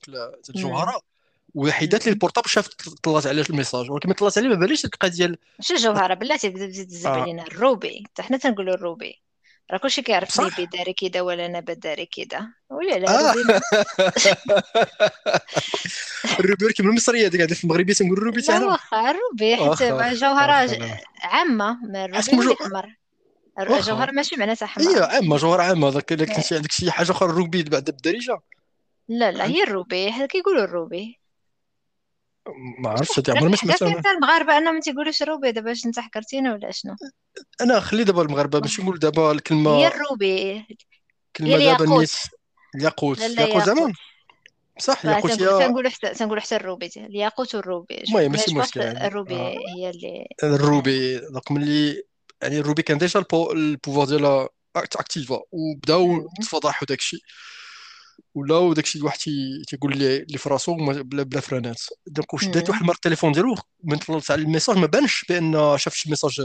الجوهرة 0.50 1.11
وحيدات 1.54 2.06
لي 2.06 2.12
البورطابل 2.12 2.50
شافت 2.50 2.90
طلعت 3.04 3.28
عليه 3.28 3.44
الميساج 3.50 3.92
ولكن 3.92 4.12
طلعت 4.12 4.38
عليه 4.38 4.50
ما 4.50 4.56
باليش 4.56 4.86
القضية 4.86 5.12
ديال 5.12 5.38
شو 5.62 5.74
الجوهره 5.74 6.14
بلاتي 6.14 6.50
تزيد 6.50 7.06
آه. 7.06 7.10
علينا 7.10 7.44
الروبي. 7.44 8.04
حتى 8.06 8.24
حنا 8.24 8.38
تنقولوا 8.38 8.74
الروبي. 8.74 9.22
راه 9.72 9.78
كلشي 9.78 10.02
كيعرف 10.02 10.60
لي 10.60 10.66
داري 10.66 10.94
كذا 10.94 11.22
ولا 11.22 11.48
نبات 11.48 11.78
داري 11.78 12.06
كذا 12.06 12.48
ولا 12.70 12.96
لا 12.96 13.30
آه. 13.30 13.34
الروبي 16.40 16.66
ولكن 16.66 16.90
المصرية 16.90 17.28
ديك 17.28 17.54
في 17.54 17.64
المغربية 17.64 17.94
تنقول 17.94 18.18
الروبي 18.18 18.42
تاعنا 18.42 18.66
واخا 18.66 19.12
الروبي 19.12 19.56
حيت 19.56 19.84
جوهرة 20.14 20.70
عامة 21.22 21.78
ما 21.86 22.06
الروبي 22.06 22.56
احمر 22.62 22.96
الجوهره 23.60 24.12
ماشي 24.12 24.36
معناتها 24.36 24.66
احمر 24.66 24.90
ايوا 24.90 25.06
عامة 25.06 25.38
جوهرة 25.38 25.64
عامة. 25.64 25.90
داك 25.90 26.14
الا 26.14 26.26
كنتي 26.26 26.56
عندك 26.56 26.72
شي 26.72 26.92
حاجة 26.92 27.12
أخرى 27.12 27.30
الروبي 27.30 27.64
بعد 27.64 27.86
بالدارجه 27.86 28.40
لا 29.08 29.32
لا 29.32 29.46
هي 29.46 29.64
الروبي. 29.64 30.28
كيقولوا 30.28 30.64
الروبي. 30.64 31.21
ما 32.80 32.90
عرفتش 32.90 33.20
هذه 33.20 33.38
عمري 33.38 33.50
ما 33.50 33.56
سمعت 33.56 33.84
حتى 33.84 34.10
المغاربه 34.10 34.58
أنا 34.58 34.72
ما 34.72 34.80
تيقولوش 34.80 35.24
روبي 35.24 35.52
دابا 35.52 35.70
واش 35.70 35.86
أنت 35.86 36.00
حكرتينا 36.00 36.54
ولا 36.54 36.72
شنو؟ 36.72 36.96
أنا 37.62 37.80
خلي 37.80 38.04
دابا 38.04 38.22
المغاربة 38.22 38.60
باش 38.60 38.80
نقول 38.80 39.00
دابا 39.00 39.32
الكلمة 39.32 39.78
هي 39.78 39.88
الروبي. 39.88 40.66
كلمه 41.36 41.58
دابا 41.58 41.86
الناس 41.86 42.30
الياقوت. 42.76 43.22
الياقوت 43.22 43.64
زعما 43.64 43.94
صح 44.80 45.06
الياقوت 45.06 45.32
هي 45.32 45.38
تنقولوا 45.38 45.90
حتى 45.90 46.14
تنقولوا 46.14 46.42
حتى 46.42 46.56
الروبي. 46.56 46.92
الياقوت 46.98 47.56
والروبي. 47.56 48.04
المهم 48.04 48.32
ماشي 48.32 48.56
مشكل 48.56 48.82
الروبي 48.82 49.36
آه. 49.36 49.56
هي 49.78 49.90
اللي 49.90 50.28
الروبي. 50.44 51.20
donc 51.20 51.52
ملي 51.52 52.04
يعني 52.42 52.60
الروبي 52.60 52.82
كان 52.82 52.98
déjà 52.98 53.24
ال 53.34 53.43
pouvoir 53.43 54.08
ديالها 54.08 54.50
اكتيفا 54.76 55.42
وبداو 55.52 56.30
يتفضحوا 56.40 56.88
داكشي. 56.88 57.22
ولا 58.36 58.74
داكشي 58.74 59.00
الواحد 59.00 59.20
تيقول 59.68 59.98
لي 59.98 60.18
اللي 60.18 60.38
في 60.38 60.50
راسو 60.50 60.76
بلا 60.76 61.24
بلا 61.24 61.42
فرانات 61.42 61.82
دونك 62.08 62.34
واش 62.34 62.46
دات 62.46 62.70
واحد 62.70 62.82
المره 62.82 62.96
التليفون 62.96 63.32
ديالو 63.32 63.56
من 63.84 63.98
طلعت 63.98 64.32
على 64.32 64.42
الميساج 64.42 64.78
ما 64.78 64.88
بانش 64.88 65.26
بأن 65.30 65.78
شاف 65.78 65.94
شي 65.94 66.10
ميساج 66.10 66.42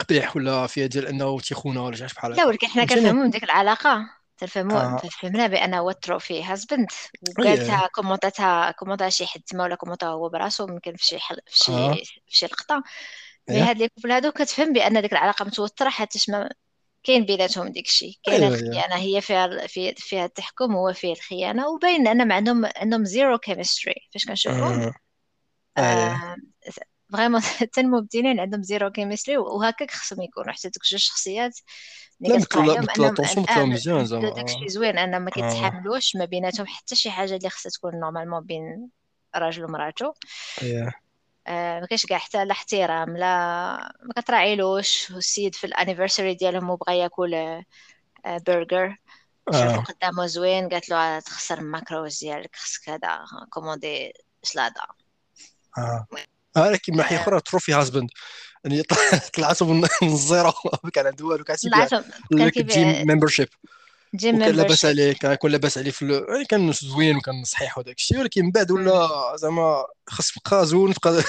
قبيح 0.00 0.36
ولا 0.36 0.66
فيها 0.66 0.86
ديال 0.86 1.06
أنه 1.06 1.40
تيخونا 1.40 1.80
ولا 1.80 1.96
شي 1.96 2.04
بحال 2.04 2.32
هكا. 2.32 2.40
لا 2.40 2.46
ولكن 2.46 2.66
حنا 2.66 2.84
كنفهموا 2.84 3.24
من 3.24 3.30
ديك 3.30 3.44
العلاقة. 3.44 4.16
تنفهموا 4.38 4.80
آه. 4.80 5.00
فهمنا 5.20 5.46
بانه 5.46 5.78
هو 5.78 5.92
تروفي 5.92 6.44
هازبند 6.44 6.86
وقالتها 7.38 7.88
كومونتاتها 7.94 8.70
كومونتها 8.70 9.08
شي 9.08 9.26
حد 9.26 9.40
تما 9.40 9.64
ولا 9.64 9.74
كومونتها 9.74 10.08
هو 10.08 10.28
براسو 10.28 10.66
ممكن 10.66 10.96
في 10.96 11.06
شي 11.06 11.18
حل... 11.18 11.36
في 11.46 11.58
شي 11.58 11.72
آه. 11.72 11.94
في 11.94 12.20
شي 12.36 12.46
لقطة. 12.46 12.82
mais 13.48 13.60
هاد 13.60 13.78
les 13.78 13.88
couples 13.88 14.10
هادو 14.12 14.32
كتفهم 14.32 14.72
بأن 14.72 15.02
ديك 15.02 15.12
العلاقة 15.12 15.44
متوترة 15.44 15.88
حيت 15.88 16.30
ما 16.30 16.50
كاين 17.06 17.24
بيناتهم 17.24 17.68
ديك 17.68 17.86
الشيء 17.86 18.18
أيوه 18.28 18.38
أيوه 18.38 18.54
الخيانه 18.54 18.96
هي 18.96 19.20
فيها 19.20 19.66
في 19.66 19.94
فيها 19.94 20.24
التحكم 20.24 20.72
هو 20.72 20.92
فيه 20.92 21.12
الخيانة 21.12 21.68
وباين 21.68 22.08
انهم 22.08 22.32
عندهم 22.32 22.64
عندهم 22.76 23.04
zero 23.04 23.38
chemistry 23.38 23.94
فاش 24.14 24.26
كنشوفهم 24.26 24.92
آه. 25.78 25.80
آه 25.82 26.36
vraiment 27.12 27.40
حتى 27.60 27.80
الممثلين 27.80 28.40
عندهم 28.40 28.62
zero 28.62 28.90
chemistry 28.90 29.36
وهكاك 29.38 29.90
خصهم 29.90 30.22
يكونوا 30.22 30.52
حتى 30.52 30.68
دوك 30.68 30.84
جوج 30.84 31.00
شخصيات 31.00 31.58
لا 32.20 32.28
ملي 32.28 32.36
مثل 32.36 32.46
كتقرا 32.46 32.62
عليهم 32.62 33.14
مثل 33.18 33.44
أنهم 33.50 33.70
مزيان 33.70 34.04
زعما 34.04 34.30
داك. 34.30 34.44
الشيء 34.44 34.68
زوين 34.68 34.98
أنهم 34.98 35.22
ما 35.22 35.28
آه. 35.28 35.32
كيتحاملوش 35.32 36.16
ما 36.16 36.24
بيناتهم 36.24 36.66
حتى 36.66 36.96
شي 36.96 37.10
حاجة 37.10 37.36
اللي 37.36 37.50
خصها 37.50 37.70
تكون 37.70 38.00
normalement 38.00 38.40
بين 38.40 38.88
راجل 39.36 39.64
ومرأته 39.64 40.14
اييه 40.62 40.86
آه 40.86 41.05
ما 41.48 41.86
كاينش 41.86 42.06
كاع 42.06 42.18
حتى 42.18 42.44
لا 42.44 42.52
احترام 42.52 43.16
لا 43.16 43.76
ما 44.02 44.22
كتراعيلوش 44.22 45.10
والسيد 45.10 45.54
في 45.54 45.64
ال 45.64 45.69
anniversaire 45.69 46.34
ديالهم 46.34 46.70
وبغى 46.70 46.98
ياكل 46.98 47.34
آه 47.34 47.64
برجر 48.46 48.96
شافو 49.52 49.80
آه. 49.80 49.84
قدامه 49.84 50.26
زوين 50.26 50.68
قالت 50.68 50.88
له 50.88 51.20
تخسر 51.20 51.58
ال 51.58 51.67
macros 51.67 52.18
ديالك 52.20 52.56
خصك 52.56 52.88
هذا 52.88 53.24
كوموندي 53.50 54.12
سلاده 54.42 54.80
آه. 55.78 56.06
آه، 56.56 56.78
من 56.88 56.96
ناحيه 56.96 57.16
آه، 57.16 57.22
أخرى 57.22 57.40
trophy 57.40 57.74
husband 57.74 58.10
يعني 58.64 58.82
طلعته 59.36 59.72
من 59.72 59.88
ال 60.02 60.12
zéro 60.12 60.52
ما 60.84 60.90
كان 60.94 61.06
عنده 61.06 61.24
والو 61.26 61.44
كان 61.44 61.56
تيبيع 61.56 61.86
طلعتهم 61.86 62.10
كان 62.38 62.48
كيبيع 62.48 63.04
membership 63.04 63.48
وكان 64.32 64.56
لاباس 64.56 64.84
عليه 64.84 65.12
كان 65.12 65.32
يكون 65.32 65.50
لاباس 65.50 65.78
عليه 65.78 65.90
في 65.90 66.02
ال... 66.02 66.10
يعني 66.28 66.44
كان 66.44 66.72
زوين 66.72 67.16
وكان 67.16 67.44
صحيح 67.44 67.78
وداك 67.78 67.96
الشيء 67.98 68.18
ولكن 68.18 68.44
من 68.44 68.50
بعد 68.50 68.70
ولا 68.70 69.08
زعما 69.36 69.86
خاص 70.06 70.32
تبقى 70.32 70.66
زون 70.66 70.94
تبقى 70.94 71.20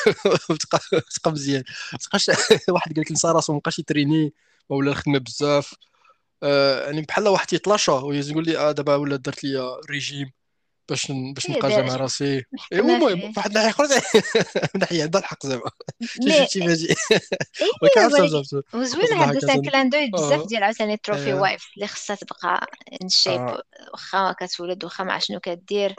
تبقى 1.16 1.32
مزيان. 1.32 1.64
ما 1.94 1.98
تبقاش 2.00 2.30
واحد 2.70 2.94
قال 2.94 3.02
لك 3.02 3.12
نسى 3.12 3.28
راسو 3.28 3.54
ما 3.54 3.60
بقاش 3.60 3.80
يتريني 3.80 4.34
ولا 4.70 4.92
الخدمة 4.92 5.18
بزاف. 5.20 5.76
آه 6.44 6.86
يعني 6.86 7.02
بحال 7.02 7.28
واحد 7.28 7.54
يطلاشا 7.54 7.94
ويقول 7.94 8.46
لي 8.46 8.58
آه 8.58 8.72
دابا 8.72 8.96
ولا 8.96 9.16
درت 9.16 9.44
لي 9.44 9.78
ريجيم. 9.90 10.32
باش 10.90 11.12
باش 11.12 11.52
هي 11.52 11.56
نبقى 11.56 11.84
مع 11.84 11.96
راسي. 11.96 12.44
ايوا 12.74 12.86
المهم 12.86 13.16
فيه 13.16 13.32
في. 13.32 13.34
واحد 13.38 13.50
الناحيه 13.58 13.70
أخرى 13.70 13.88
من 14.76 14.80
ناحية 14.80 15.04
عندها 15.04 15.22
الحق 15.22 15.46
زعما. 15.46 15.72
شفتي 16.12 16.96
ولكن 17.82 18.02
عرفت 18.02 18.54
وزوين 18.74 19.14
عشان 19.14 19.62
كلان 19.70 19.90
دوي 19.90 20.10
بزاف 20.10 20.42
آه. 20.42 20.46
ديال 20.46 20.64
عاوتاني 20.64 20.98
تروفي 20.98 21.26
ايوا 21.26 21.42
وايف 21.42 21.68
اللي 21.76 21.88
خصها 21.88 22.16
تبقى 22.16 22.68
ان 23.02 23.10
شيب 23.10 23.42
آه. 23.42 23.64
واخا 23.94 24.36
كتولد 24.40 24.84
واخا 24.84 25.04
ما 25.04 25.14
عرفت 25.14 25.28
شنو 25.28 25.40
كدير. 25.40 25.96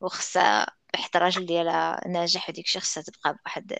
وخصها 0.00 0.66
واحد 0.94 1.10
الراجل 1.16 1.46
ديالها 1.46 2.00
ناجح 2.08 2.48
وديك 2.48 2.66
الشي 2.66 2.80
خصها 2.80 3.02
تبقى 3.02 3.36
بواحد 3.44 3.72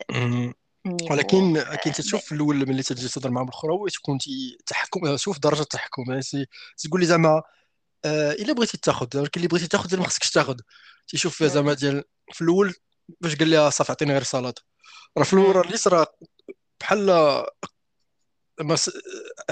ولكن 1.11 1.27
كاين 1.27 1.57
آه، 1.57 1.75
ب... 1.75 1.81
تتشوف 1.81 2.25
في 2.25 2.33
الأول 2.33 2.69
ملي 2.69 2.83
تجي 2.83 3.09
تهضر 3.09 3.31
مع 3.31 3.43
الأخرى 3.43 3.73
تكون 3.95 4.19
تحكم 4.67 5.17
شوف 5.17 5.39
درجة 5.39 5.61
التحكم. 5.61 6.03
يعني 6.09 6.47
تقول 6.79 7.01
لي 7.01 7.07
زعما 7.07 7.29
آه، 7.29 7.43
إلا 8.07 8.53
بغيتي 8.53 8.77
تاخذ 8.79 9.07
ولكن 9.19 9.33
اللي 9.37 9.49
بغيتي 9.49 9.67
تاخذ 9.69 9.97
ما 9.99 10.05
خصكش 10.07 10.31
تاخذ 10.31 10.57
تيشوف 11.09 11.37
فيها 11.37 11.49
زعما. 11.49 11.75
ديال 11.75 12.05
في 12.33 12.41
الأول 12.43 12.75
باش 13.21 13.37
قال 13.37 13.51
لها 13.51 13.71
صافي 13.71 13.93
عطيني 13.93 14.13
غير 14.13 14.23
سلطه 14.23 14.63
راه 15.19 15.25
في 15.25 15.33
الأول 15.33 15.57
راه. 15.57 15.63
اللي 15.63 15.77
صرا 15.77 16.07
بحال 16.81 17.07
ما 18.61 18.77
س- 18.77 18.91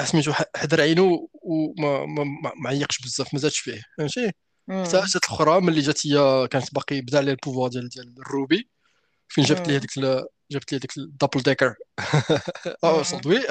سميتو 0.04 0.32
ح- 0.32 0.44
حضر 0.56 0.80
عينو 0.80 1.30
وما 1.34 2.06
ما 2.06 2.24
ما 2.24 2.52
ما 2.56 2.68
عيقش 2.70 2.98
بزاف 2.98 3.34
ما 3.34 3.40
زادش 3.40 3.58
فيه 3.58 3.82
فهمتي 3.98 4.32
حتى. 4.70 4.82
جات 5.06 5.24
الاخرى 5.24 5.60
ملي 5.60 5.80
جات 5.80 6.06
هي 6.06 6.48
كانت 6.48 6.74
باقي 6.74 7.00
بدأ 7.00 7.18
عليها 7.18 7.32
ال 7.34 7.39
pouvoir 7.39 7.70
ديال 7.70 7.88
ديال 7.88 8.14
ال 8.18 8.27
rubis 8.27 8.70
فين 9.28 9.44
جبت 9.44 9.68
لي 9.68 9.74
مم. 9.74 10.24
جبت 10.50 10.72
لي 10.72 10.78
هذيك 10.78 10.98
ال 10.98 11.04
double 11.04 11.42
decker 11.42 11.74
مم. 12.84 13.02
صدوي. 13.02 13.42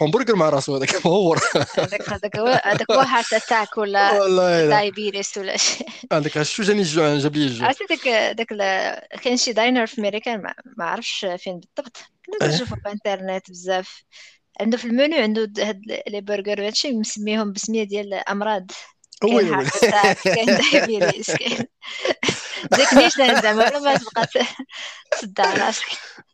hamburger 0.00 0.36
مع 0.36 0.48
راسو 0.48 0.76
هذاك 0.76 1.06
مهور. 1.06 1.40
هذاك 1.78 2.10
هذاك 2.10 2.36
هو 2.36 2.60
هذاك 2.64 2.90
هو 2.90 3.00
heart 3.12 3.32
attack 3.32 3.78
ولا 3.78 4.66
diabetes 4.68 5.38
ولا 5.38 5.56
شي 5.56 5.84
هذاك 6.12 6.42
شو 6.42 6.62
جاني 6.62 6.80
الجوع 6.80 7.18
جاب 7.18 7.36
لي 7.36 7.44
الجوع. 7.44 7.66
عرفتي 7.66 7.84
داك 7.84 8.08
داك 8.36 8.48
كاين 9.22 9.36
شي 9.36 9.52
diner 9.52 9.86
في 9.86 10.00
امريكان 10.00 10.42
ما 10.42 10.54
ما 10.78 10.84
عرفش 10.84 11.26
فين 11.38 11.60
بالضبط. 11.60 11.96
كنا 12.26 12.48
آه 12.48 12.50
كنشوفو 12.50 12.74
في 12.74 12.80
الانترنت 12.86 13.50
بزاف. 13.50 14.02
عنده 14.60 14.76
في 14.76 14.84
المنيو 14.84 15.22
عنده 15.22 15.52
هاد 15.58 15.82
les 16.08 16.20
burgers 16.20 16.60
وهادشي 16.60 16.92
مسميهم 16.92 17.52
بسمية 17.52 17.84
ديال 17.84 18.14
أمراض. 18.14 18.70
كاين 19.22 19.54
heart 19.54 19.84
attack 19.84 20.16
كاين 20.24 20.46
diabetes 20.46 21.30
كاين 21.30 21.66
جاك 22.72 22.94
نيشان 22.94 23.42
زعما 23.42 23.64
ولا 23.64 23.78
ما 23.78 23.96
تبقى 23.96 24.28
تصدع 25.12 25.54
راسك. 25.54 25.86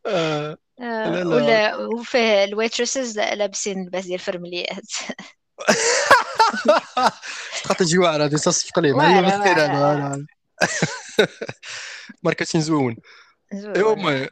آه، 0.07 0.59
آه، 0.81 1.11
لا. 1.11 1.25
لا 1.25 1.27
ولا 1.27 1.77
وفيه 1.77 2.45
ال 2.45 2.52
waitresses 2.52 3.19
لابسين 3.19 3.87
لباس 3.87 4.05
ديال 4.05 4.15
الفرمليات. 4.15 4.93
تبقى 7.63 7.75
تجي 7.79 7.99
واعرة 7.99 8.25
هذه 8.25 8.37
تصفق 8.37 8.79
ليه 8.79 8.93
واعرة 8.93 9.27
هذا 9.27 10.27
ماركتين 12.23 12.61
زوون 12.61 12.97
ايوا 13.53 13.95
ما 13.95 14.29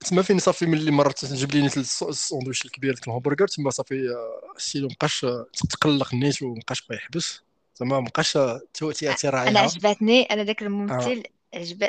تما 0.00 0.22
فين 0.22 0.38
صافي 0.38 0.66
ملي 0.66 0.90
مرات 0.90 1.24
تجيب 1.24 1.52
لي 1.52 1.62
نيت 1.62 1.76
الساندويتش 1.76 2.64
الكبير 2.64 2.94
ديك 2.94 3.08
الهمبرجر 3.08 3.48
تما 3.48 3.70
صافي 3.70 4.08
آه، 4.08 4.52
السيدو 4.56 4.86
مبقاش 4.86 5.24
آه، 5.24 5.46
تقلق 5.70 6.14
النيت 6.14 6.42
ومبقاش 6.42 6.86
بغا 6.86 6.96
يحبس. 6.96 7.42
زعما 7.76 8.00
مبقاش 8.00 8.36
آه، 8.36 8.60
تو- 8.74 8.92
تي- 8.92 9.10
أنا 9.34 9.60
عجبتني 9.60 10.22
أنا 10.22 10.42
داك 10.42 10.62
آه. 10.62 10.66
الممثل 10.66 11.22
عجب 11.54 11.88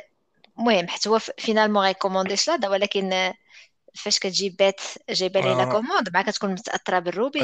المهم 0.59 0.87
حتى 0.87 1.09
هو 1.09 1.19
فينالمون 1.19 1.83
غيكوموندي 1.83 2.35
شلاضه 2.35 2.69
ولكن 2.69 3.13
آه، 3.13 3.33
فاش 3.95 4.19
كتجيب 4.19 4.57
بيت 4.57 4.81
جايبه 5.09 5.39
ليه 5.39 5.53
لا 5.55 5.63
آه 5.63 5.71
كوموند 5.71 6.09
مع 6.13 6.21
كتكون 6.21 6.51
متأثرة 6.51 6.99
بالروبي 6.99 7.39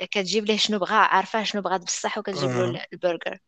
كتجيب 0.00 0.44
ليه 0.44 0.56
شنو 0.56 0.78
بغا 0.78 0.94
عارفة 0.96 1.44
شنو 1.44 1.62
بغا 1.62 1.76
بصح 1.76 2.18
وكتجيب 2.18 2.50
له 2.50 2.80
آه. 2.80 2.86
البرجر. 2.92 3.38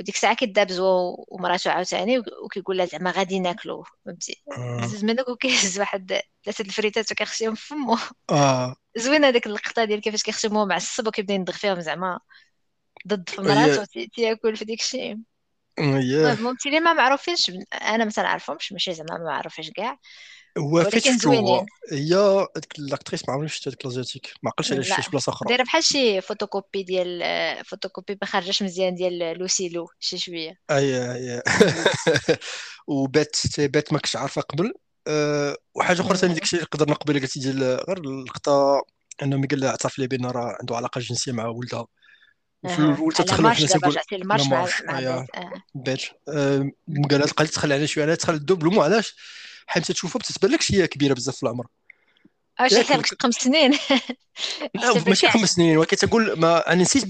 وديك 0.00 0.14
الساعة 0.14 0.34
كيدابز 0.34 0.80
هو 0.80 1.24
ومراته 1.28 1.70
عاوتاني 1.70 2.18
وكيقول 2.44 2.78
لها 2.78 2.86
زعما 2.86 3.10
غادي 3.10 3.40
ناكلو 3.40 3.84
فهمتي؟ 4.06 4.42
آه. 4.58 4.86
زز 4.86 5.04
منك 5.04 5.28
وكيهز 5.28 5.78
واحد 5.80 6.20
ثلاثة 6.44 6.62
الفريتات 6.64 7.12
وكيخشيهم 7.12 7.54
في 7.54 7.66
فمو 7.68 7.98
آه. 8.30 8.76
زوينة 8.96 9.28
هذيك 9.28 9.46
اللقطة 9.46 9.84
ديال 9.84 10.00
كيفاش 10.00 10.22
كيخشيهم 10.22 10.56
هو 10.56 10.66
معصب 10.66 11.06
وكيبدا 11.06 11.34
يندغ 11.34 11.52
فيهم 11.52 11.80
زعما. 11.80 12.20
ضد 13.08 13.28
في 13.28 13.40
مراته 13.40 13.84
تي- 13.84 14.06
تياكل 14.06 14.56
في 14.56 14.64
ديك 14.64 14.80
الشيء. 14.80 15.16
هي 15.78 16.32
الممثلين 16.32 16.82
ما 16.82 16.92
معروفينش. 16.92 17.52
أنا 17.72 18.04
ما 18.04 18.10
تنعرفهمش 18.10 18.72
ماشي 18.72 18.94
زعما 18.94 19.18
ما 19.18 19.24
معروفينش 19.24 19.70
كاع. 19.70 19.98
هو 20.58 20.90
شفتو 20.90 21.32
هو 21.32 21.66
هي 21.92 22.14
هذيك 22.56 22.72
l'actrice 22.78 23.28
ما 23.28 23.34
عمرني 23.34 23.48
شفت 23.48 23.68
هذيك 23.68 23.86
l'asiatique 23.86 24.32
ما 24.42 24.50
عقلتش 24.50 24.72
لا. 24.72 25.00
شي 25.00 25.10
بلاصة 25.10 25.32
أخرى. 25.32 25.48
دايره 25.48 25.62
بحال 25.62 25.84
شي 25.84 26.20
فوتوكوبي 26.20 26.82
ديال 26.82 27.64
فوتوكوبي 27.64 28.18
ما 28.22 28.26
خرجش 28.28 28.62
مزيان 28.62 28.94
ديال 28.94 29.38
لوسي 29.38 29.68
لو 29.68 29.88
شي 30.00 30.18
شوية. 30.18 30.54
أي 30.70 31.12
أي. 31.12 31.42
وبات 32.86 33.36
بات 33.58 33.92
ما 33.92 33.98
كنتش 33.98 34.16
عارفة 34.16 34.42
قبل. 34.42 34.74
أه 35.08 35.56
وحاجة 35.74 36.00
أخرى 36.00 36.16
ثاني 36.16 36.32
مم. 36.32 36.38
داكشي 36.38 36.56
اللي 36.56 36.66
قدرنا 36.66 36.94
قبيله 36.94 37.20
قلتي 37.20 37.40
ديال 37.40 37.62
غير 37.62 37.98
اللقطه 37.98 38.82
إنه 39.22 39.36
ملي 39.36 39.46
قال 39.46 39.60
لها 39.60 39.70
اعترف 39.70 39.98
لي 39.98 40.06
بان 40.06 40.26
راه 40.26 40.56
عنده 40.60 40.76
علاقة 40.76 40.98
جنسية 41.00 41.32
مع 41.32 41.46
ولدها. 41.46 41.86
وفي 42.62 42.78
الأول 42.78 43.14
على 43.14 43.24
تتخلى 43.24 43.54
دابا 43.66 43.90
تنقول 44.10 44.24
مع 44.26 44.66
اي 44.98 45.26
بيت. 45.74 46.00
أه. 46.28 46.70
قال 47.10 47.22
قال 47.22 47.48
تخلى 47.48 47.74
علينا 47.74 47.86
شوية 47.86 48.04
أنا 48.04 48.14
تخلى 48.14 48.36
الدوبل. 48.36 48.74
مو 48.74 48.82
علاش؟ 48.82 49.14
حيت 49.66 49.92
تشوفها 49.92 50.18
بتتبان 50.18 50.50
لك 50.52 50.62
هي 50.72 50.86
كبيرة 50.86 51.14
بزاف 51.14 51.36
في 51.36 51.42
العمر. 51.42 51.66
اش 52.60 52.72
ياك 52.72 52.86
حتى 52.86 53.16
خمس 53.20 53.34
سنين. 53.34 53.70
لا 54.74 55.04
ماشي 55.06 55.28
خمس 55.30 55.50
سنين. 55.52 55.76
ولكن 55.76 55.96
تقول 55.96 56.32
ما 56.40 56.72
أنا 56.72 56.82
نسيت 56.82 57.04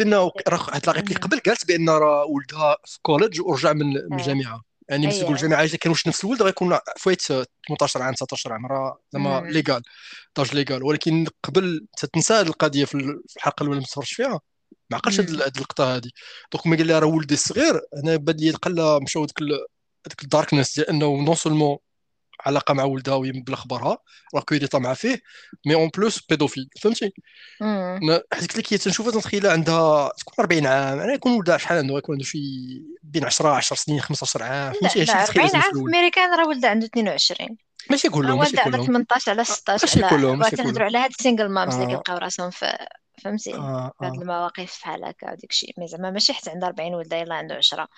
راه 0.48 0.66
هاد 0.72 0.86
la 0.86 0.93
réplique 0.93 1.18
قبل 1.18 1.40
قالت 1.40 1.66
بأن 1.66 1.88
راه 1.90 2.24
ولدها 2.24 2.76
في 2.84 2.98
college 3.03 3.41
ورجع 3.40 3.72
من 3.72 3.96
أه. 3.96 4.16
الجامعة. 4.16 4.62
يعني 4.88 5.07
ملي 5.07 5.18
تقول 5.20 5.28
اي 5.28 5.36
الجامعة 5.36 5.64
إذا 5.64 5.76
كانوا 5.76 5.96
نفس 6.07 6.24
الولد 6.24 6.42
غيكون 6.42 6.78
فايت 6.98 7.22
18 7.22 8.03
عام 8.03 8.14
19 8.14 8.53
عام. 8.53 8.66
راه 8.66 8.98
زعما. 9.12 9.40
légal 9.51 9.82
d'âge 10.36 10.55
légal 10.55 10.82
ولكن 10.82 11.26
قبل 11.42 11.86
تنسى 12.12 12.34
هاد 12.34 12.46
القضية 12.46 12.84
في 12.84 12.94
ال- 12.94 13.22
في 13.28 13.36
الحلقة 13.36 13.62
الأولى 13.62 13.72
اللي 13.76 13.80
ما 13.80 13.86
تفرجش 13.86 14.12
فيها. 14.12 14.40
ما 14.91 14.97
عقلش 14.97 15.20
هاد 15.20 15.28
اللقطه 15.28 15.95
هادي. 15.95 16.14
donc 16.53 16.66
ما 16.66 16.76
قال 16.76 16.86
لها 16.86 16.99
راه 16.99 17.07
ولدي 17.07 17.34
الصغير 17.34 17.80
أنا 17.97 18.16
بان 18.16 18.36
لي 18.36 18.51
القله 18.51 18.99
مشاو 18.99 19.24
ديك 19.24 19.38
ديك 20.09 20.22
ال 20.22 20.28
darkness 20.28 20.74
ديال 20.74 20.88
انه 20.88 21.07
non 21.07 21.34
seulement 21.34 21.78
علاقة 22.47 22.74
مع 22.74 22.84
ولدها 22.84 23.14
وهي 23.14 23.32
مبلغ 23.32 23.57
خبرها 23.57 23.99
راه 24.34 24.41
كويريطا 24.41 24.78
مع 24.78 24.95
فيه 24.95 25.20
mais 25.66 25.74
en 25.74 25.91
plus 25.97 26.26
pédophile 26.26 26.68
فهمتي؟ 26.80 27.12
حيت 28.32 28.43
قلت 28.43 28.57
لك 28.57 28.72
هي 28.72 28.78
تنشوفها 28.78 29.12
تنتخيلها 29.12 29.53
عندها 29.53 30.12
تكون 30.18 30.34
40 30.41 30.66
عام 30.66 30.99
أنا 30.99 31.12
يكون 31.12 31.32
ولدها 31.32 31.59
شحال 31.59 31.78
عنده؟ 31.78 31.99
يكون 31.99 32.14
عنده 32.14 32.24
شي 32.24 32.38
بين 33.03 33.24
10 33.24 33.49
10 33.49 33.76
سنين 33.76 34.01
15 34.01 34.43
عام. 34.43 34.72
فهمتي؟ 34.72 35.05
تخيلها 35.05 35.24
40 35.24 35.49
في 35.49 35.57
عام 35.57 35.72
في 35.72 35.78
امريكان 35.78 36.34
راه 36.34 36.49
ولد 36.49 36.64
عنده 36.64 36.86
22 36.86 37.57
ماشي 37.91 38.09
كلهم 38.09 38.38
ماشي 38.38 38.57
والد 38.57 38.61
على 38.61 38.70
كلهم 38.70 38.86
18 38.86 39.30
على 39.30 39.45
16 39.45 40.01
ماشي 40.01 40.14
كلهم 40.16 40.38
ماشي 40.38 40.57
كلهم 40.57 40.82
على 40.82 40.99
هاد 40.99 41.11
ال 41.11 41.16
single 41.16 41.49
moms 41.49 41.74
اللي 41.74 41.86
آه. 41.86 41.88
كيبقاو 41.88 42.18
راسهم 42.18 42.51
في 42.51 42.86
فهمتي 43.21 43.55
آه 43.55 43.93
آه. 44.03 44.09
المواقف 44.09 44.81
بحال 44.83 45.05
هكا 45.05 45.33
وديك 45.33 45.51
الشيء. 45.51 45.75
mais 45.78 45.88
زعما 45.89 46.11
ماشي 46.11 46.33
حتى 46.33 46.51
عندها 46.51 46.68
40 46.68 46.95
ولده 46.95 47.16
يلاه 47.16 47.37
عنده 47.37 47.55
10 47.55 47.89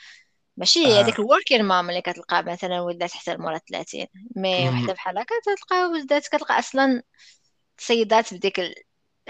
ماشي 0.57 0.87
هذيك 0.87 1.19
آه 1.19 1.23
ال 1.23 1.28
working 1.28 1.65
mom 1.65 1.91
اللي 1.91 2.01
كتلقى 2.03 2.43
مثلا 2.43 2.81
ولدات 2.81 3.13
حتى 3.13 3.37
مورا 3.37 3.59
30 3.59 4.07
mais. 4.37 4.69
وحدة 4.69 4.93
بحال 4.93 5.19
هكا 5.19 5.35
تلقى 5.45 5.87
ولدات 5.87 6.27
كتلقى 6.27 6.59
أصلا 6.59 7.03
سيدات 7.79 8.35
بديك 8.35 8.61
ال... 8.61 8.75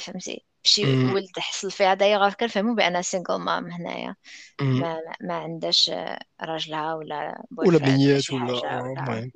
فهمتي؟ 0.00 0.44
بشي 0.64 0.84
ولد 0.86 1.38
حصل 1.38 1.70
فيها 1.70 1.94
دايوغ 1.94 2.32
كنفهمو 2.32 2.74
بان 2.74 3.02
single 3.02 3.36
mom 3.36 3.70
هنايا. 3.70 4.16
ما, 4.60 5.00
ما 5.20 5.34
عندهاش 5.34 5.90
راجلها 6.42 6.94
ولا 6.94 7.44
ولا 7.56 7.78
بنيات 7.78 8.30
ولا 8.30 8.80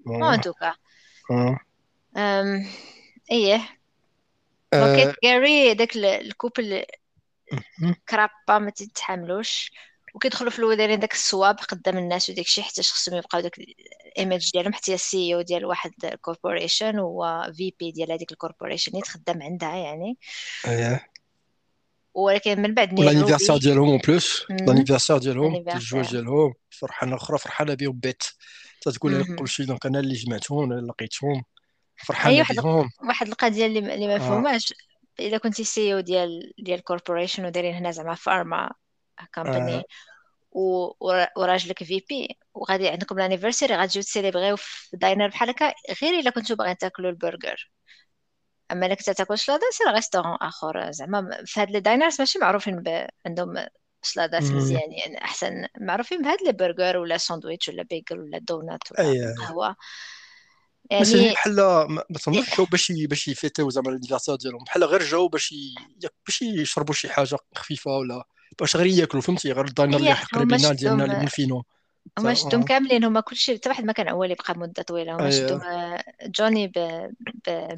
المهم 0.07 0.23
en 0.23 0.41
tout 0.41 0.60
cas 0.60 0.75
إيه. 3.31 3.77
donc 4.73 5.17
Garry 5.23 5.75
داك 5.75 5.97
ال 5.97 6.09
couple 6.09 6.85
كرابا 8.09 8.59
ما 8.59 8.71
تتحملوش 8.71 9.73
وكيدخلوا 10.15 10.51
في 10.51 10.59
الأول 10.59 10.77
دايرين 10.77 11.01
داك 11.01 11.13
الصواب 11.13 11.57
قدام 11.57 11.99
الناس 11.99 12.31
وداك 12.31 12.45
الشيء 12.45 12.65
حتى 12.65 12.83
خصهم 12.83 13.17
يبقاو 13.17 13.41
داك 13.41 13.59
ال 13.59 13.74
image 13.74 14.51
ديالهم 14.53 14.73
حتى 14.73 14.95
ال 14.95 15.35
CEO 15.35 15.41
ديال 15.41 15.65
واحد 15.65 15.93
ال 16.05 16.13
corporation 16.13 16.99
و 16.99 17.43
VP 17.57 17.91
ديال 17.93 18.13
هذيك 18.13 18.33
ال 18.33 18.38
corporation 18.38 18.97
يتخدم 18.97 19.43
عندها 19.43 19.77
يعني. 19.77 20.19
إيه. 20.67 21.11
ولكن 22.15 22.63
من 22.63 22.75
بعد 22.75 23.01
l'anniversaire 23.01 23.57
ديالهم 23.57 23.89
en 23.89 23.99
plus 23.99 24.47
l'anniversaire 24.51 25.19
ديالهم 25.19 25.65
الزواج 25.75 26.11
ديالهم 26.11 26.55
فرحانة 26.71 27.17
أخرى 27.17 27.39
فرحانة 27.39 27.75
بهم 27.75 27.93
Bette. 27.93 28.23
تتقول 28.81 29.21
لك 29.21 29.35
كلشي 29.35 29.65
donc 29.65 29.87
أنا 29.87 30.01
اللي 30.01 30.15
جمعتهم 30.15 30.65
أنا 30.65 30.75
اللي 30.75 30.89
لقيتهم. 30.89 31.43
فرحانه 31.97 32.45
بهم 32.51 32.91
واحد 33.09 33.29
القضية 33.29 33.67
اللي 33.67 33.95
اللي 33.95 34.07
ما 34.07 34.19
فهماش 34.19 34.73
آه. 34.73 35.23
الا 35.23 35.39
كنتي 35.39 35.65
CEO 35.65 36.01
ديال 36.01 36.53
ديال 36.59 36.85
corporation 36.85 37.47
ودايرين 37.47 37.75
هنا 37.75 37.91
زعما 37.91 38.15
pharma 38.15 38.73
company 39.35 39.77
آه. 39.77 39.85
وراجلك 41.37 41.85
VP 41.85 42.39
وغادي 42.55 42.89
عندكم 42.89 43.19
l'anniversaire 43.19 43.77
غاديو 43.77 44.03
تسيليبغيو 44.03 44.57
في 44.57 44.97
diner 44.97 45.29
بحال 45.29 45.51
هكا 45.51 45.75
غير 46.03 46.21
إلا 46.21 46.31
كنتو 46.31 46.55
باغيين 46.55 46.77
تاكلوا 46.77 47.11
البرجر. 47.11 47.71
أما 48.73 48.87
إلا 48.87 48.95
كنت 48.95 49.11
تاكل 49.11 49.39
شلاضه 49.39 49.63
سير 49.73 49.95
restaurant 49.95 50.37
آخر. 50.41 50.91
زعما 50.91 51.43
في 51.45 51.61
هاد 51.61 51.71
les 51.71 51.81
diners 51.81 52.17
ماشي 52.21 52.39
معروفين 52.39 52.83
ب... 52.83 53.07
عندهم 53.27 53.67
شلاضات 54.03 54.43
مزيان 54.43 54.93
يعني 54.93 55.25
أحسن 55.25 55.67
معروفين 55.81 56.23
بهاد 56.23 56.43
les 56.43 56.53
burgers 56.53 56.97
ولا 56.97 57.17
ساندويتش 57.17 57.69
ولا 57.69 57.83
bagel 57.83 58.19
ولا 58.21 58.39
دونات 58.39 58.81
ولا 58.93 59.35
قهوة. 59.39 59.77
يعني 60.91 61.33
بحال 61.33 61.57
ما 61.89 62.03
تنظنش 62.25 62.57
جاو 62.57 62.67
باش 62.67 62.93
باش 62.93 63.29
يفيتيو 63.29 63.71
زعما 63.71 63.89
ال 63.89 63.92
anniversaire 63.92 64.35
ديالهم. 64.37 64.65
بحال 64.65 64.85
غير 64.85 65.03
جاو 65.03 65.29
باش 65.29 65.55
باش 66.27 66.43
يشربوا 66.43 66.95
شي 66.95 67.09
حاجة 67.09 67.37
خفيفة 67.55 67.91
ولا 67.97 68.25
باش 68.61 68.77
غير 68.77 68.87
ياكلوا 68.87 69.23
فهمتي؟ 69.23 69.53
غير 69.53 69.65
الداينر 69.65 69.97
اللي 69.97 70.13
قريب 70.13 70.53
لنا 70.53 70.73
ديالنا 70.73 71.05
اللي 71.05 71.19
من 71.19 71.27
فينو 71.27 71.65
هما 72.19 72.35
شدهم 72.35 72.63
كاملين 72.63 73.05
هما 73.05 73.21
كلشي 73.21 73.55
حتى 73.55 73.69
واحد 73.69 73.85
ما 73.85 73.93
كان 73.93 74.09
عوال 74.09 74.31
يبقى 74.31 74.59
مدة 74.59 74.83
طويلة. 74.83 75.15
هما 75.17 75.31
شدهم 75.31 75.61
جوني 76.27 76.67
ب 76.67 76.79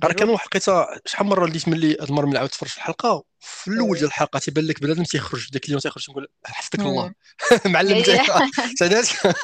راه 0.04 0.12
كان 0.12 0.28
واحد 0.28 0.46
لقيتها 0.46 1.00
شحال 1.06 1.26
مرة 1.26 1.46
ليت 1.46 1.68
ملي 1.68 1.92
هاد 1.92 2.09
المره 2.09 2.26
ملي 2.26 2.38
عاودت 2.38 2.52
تفرج 2.52 2.68
في 2.68 2.76
الحلقة 2.76 3.24
في 3.40 3.70
الأول 3.70 3.96
ديال 3.96 4.06
الحلقة 4.06 4.38
تيبان 4.38 4.64
لك 4.64 4.82
بنادم 4.82 5.02
تيخرج 5.02 5.50
داك 5.50 5.64
اليوم 5.64 5.80
تيخرج 5.80 6.11
نقول 6.11 6.28
حفظك 6.44 6.80
الله. 6.80 7.12
معلم 7.66 8.02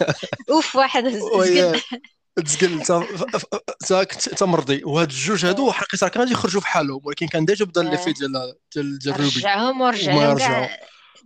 أوف 0.50 0.76
واحد 0.76 1.04
تزقل 2.36 2.72
انت 4.32 4.42
مرضي. 4.42 4.84
وهاد 4.84 5.08
الجوج 5.10 5.46
هادو 5.46 5.72
حقيقة 5.72 6.08
كانوا 6.08 6.32
يخرجوا 6.32 6.60
في 6.60 6.66
حالهم 6.66 7.00
ولكن 7.04 7.26
كان 7.26 7.44
déjà 7.44 7.64
بدا 7.64 7.82
l'effet 7.82 8.12
ديال 8.12 8.54
ديال 8.74 8.98
ديال 8.98 9.20
ruby. 9.20 9.40
رجعهم 9.40 9.80
ورجعهم 9.80 10.68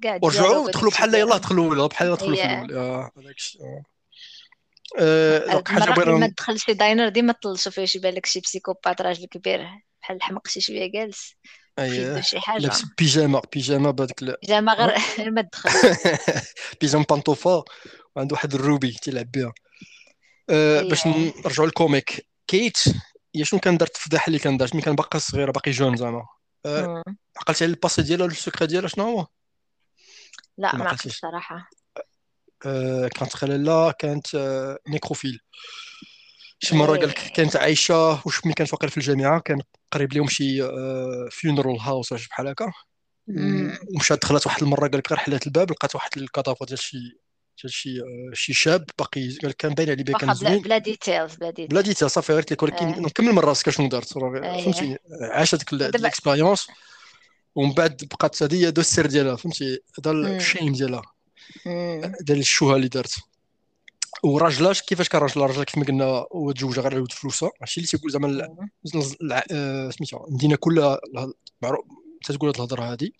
قاعد 0.04 0.24
ورجعوا 0.24 0.70
دخلوا 0.70 0.90
بحال 0.90 1.14
يلاه 1.14 1.38
دخلوا 1.38 1.86
بحال 1.88 2.14
دخلوا 2.14 2.36
في 2.36 2.44
الأول. 2.44 2.74
هذاك 3.16 3.36
الشيء 3.36 3.60
donc 5.52 5.68
حاجة 5.68 5.90
بغينا 5.90 6.18
ما 6.18 6.26
تدخلش 6.26 6.64
في 6.64 6.74
diner 6.74 7.08
ديما 7.08 7.32
تطلشوا 7.32 7.72
فيه 7.72 7.86
يبان 7.96 8.14
لك 8.14 8.26
شي 8.26 8.40
psychopathe 8.40 9.00
راجل 9.00 9.26
كبير 9.26 9.68
بحال 10.02 10.16
الحمق 10.16 10.48
شي 10.48 10.60
شوية 10.60 10.92
جالس 10.92 11.34
اييه 11.78 12.20
شي 12.20 12.40
حاجة. 12.40 12.62
لابس 12.62 12.82
بيجاما 12.98 13.42
بيجاما 13.52 13.90
بهذاك 13.90 14.24
بيجاما 14.24 14.74
غير 15.18 15.30
ما 15.30 15.42
تدخل 15.42 15.70
بيجاما 16.80 17.04
بانطوفا 17.10 17.64
وعنده 18.16 18.34
واحد 18.34 18.54
ال 18.54 18.61
ruby 18.61 18.90
تيلعب 18.92 19.30
بها 19.30 19.52
باش 20.88 21.06
نرجعوا 21.06 21.66
لل 21.66 21.81
comic. 21.81 22.26
كيت 22.46 22.78
هي 23.36 23.44
شنو 23.44 23.60
كان 23.60 23.76
دارت 23.76 23.96
الفضيحه 23.96 24.26
اللي 24.26 24.38
كان 24.38 24.56
دارت؟ 24.56 24.74
ملي 24.74 24.82
كان 24.82 24.94
باقي 24.94 25.20
صغيرة 25.20 25.50
باقي 25.50 25.70
جون 25.70 25.96
زعما. 25.96 26.26
عقلتي 27.36 27.64
على 27.64 27.72
ال 27.72 27.77
passé 27.77 28.02
ديالها 28.02 28.26
ال 28.26 28.32
secret 28.32 28.66
ديالها؟ 28.66 28.88
شنو 28.88 29.04
هو؟ 29.04 29.26
لا 30.58 30.76
ما 30.76 30.88
عرفتش 30.88 31.06
الصراحه 31.06 31.70
آه 32.66 33.08
كانت 33.08 33.36
خلالة 33.36 33.92
كانت 33.92 34.34
آه 34.34 34.78
nécrophile. 34.88 35.40
شي 36.60 36.76
مرة 36.76 36.96
قال 36.96 37.08
لك 37.08 37.14
كانت 37.14 37.56
عايشة 37.56 38.26
واش 38.26 38.46
ملي 38.46 38.54
كانت 38.54 38.72
واقيلا 38.72 38.90
في 38.90 38.96
الجامعة 38.96 39.40
كان 39.40 39.62
قريب 39.92 40.12
لهم 40.12 40.28
شي 40.28 40.62
آه 40.62 41.28
funeral 41.30 41.80
house 41.80 42.12
ولا 42.12 42.20
بحال 42.30 42.48
هكا. 42.48 42.72
ومشات 43.94 44.22
دخلت 44.22 44.46
واحد 44.46 44.62
المرة 44.62 44.88
قال 44.88 44.98
لك 44.98 45.10
غير 45.10 45.18
حلات 45.18 45.46
الباب 45.46 45.70
لقات 45.70 45.94
واحد 45.94 46.10
ال 46.16 46.22
cadavre 46.22 46.66
ديال 46.66 46.78
شي 46.78 46.96
ديال 47.62 47.72
شي 47.72 48.02
شي 48.32 48.52
شاب 48.52 48.84
باقي 48.98 49.36
قال 49.42 49.52
كان 49.52 49.74
باين 49.74 49.90
عليه 49.90 50.04
كان 50.04 50.34
زوين 50.34 50.62
بلا 50.62 50.78
details 50.78 51.34
بلا 51.34 51.50
details 51.50 51.70
بلا 51.70 51.80
details 51.80 52.10
صافي 52.10 52.32
غير 52.32 52.44
لك 52.50 52.62
ولكن 52.62 52.86
نكمل 52.86 53.32
من 53.32 53.38
راسك 53.38 53.70
شنو 53.70 53.88
دارت 53.88 54.12
فهمتي 54.12 54.98
عاشت 55.20 55.54
ديك 55.54 55.72
ال 55.72 55.81
expérience 55.81 56.66
ومن 57.54 57.72
بعد 57.72 58.08
بقات 58.10 58.42
هذه 58.42 58.68
هذا 58.68 58.80
السر 58.80 59.06
ديالها 59.06 59.36
فهمتي 59.36 59.82
هذا 59.98 60.10
ال 60.10 60.20
shame 60.20 60.72
ديالها 60.72 61.02
ديال 62.20 62.38
الشوهه 62.38 62.76
اللي 62.76 62.88
دارت 62.88 63.14
وراجلها 64.22 64.72
كيفاش 64.72 65.08
كان 65.08 65.20
راجلها 65.20 65.46
راجلها 65.46 65.64
كيف 65.64 65.78
ما 65.78 65.84
قلنا 65.84 66.04
هو 66.32 66.52
تزوج 66.52 66.78
غير 66.78 66.94
عود 66.94 67.12
فلوسها 67.12 67.50
هادشي 67.60 67.80
اللي 67.80 67.88
تيقول 67.88 68.10
زعما 68.10 68.56
آه، 69.52 69.90
سميتو 69.90 70.26
المدينة 70.26 70.56
كلها 70.56 71.00
معروف 71.62 71.84
تتقول 72.24 72.48
هاد 72.48 72.56
الهضره 72.56 72.82
هادي 72.82 73.14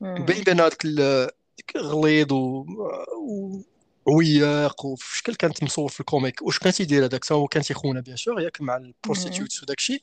باين 0.00 0.42
بان 0.42 0.60
هذاك 0.60 0.86
غليظ 1.76 2.32
و 2.32 2.64
وياق 4.06 4.86
وفي 4.86 5.18
شكل 5.18 5.34
كانت 5.34 5.62
مصور 5.62 5.88
في 5.88 6.00
ال 6.00 6.07
comic 6.07 6.42
واش 6.42 6.58
كان 6.58 6.72
تيدير 6.72 7.04
هذاك؟ 7.04 7.32
هو 7.32 7.46
كان 7.46 7.62
تيخونه 7.62 8.00
bien 8.00 8.16
sûr 8.16 8.40
ياك 8.40 8.60
مع 8.60 8.76
ال 8.76 8.83
prostitutes 8.83 9.62
وداك 9.62 9.78
الشيء. 9.78 10.02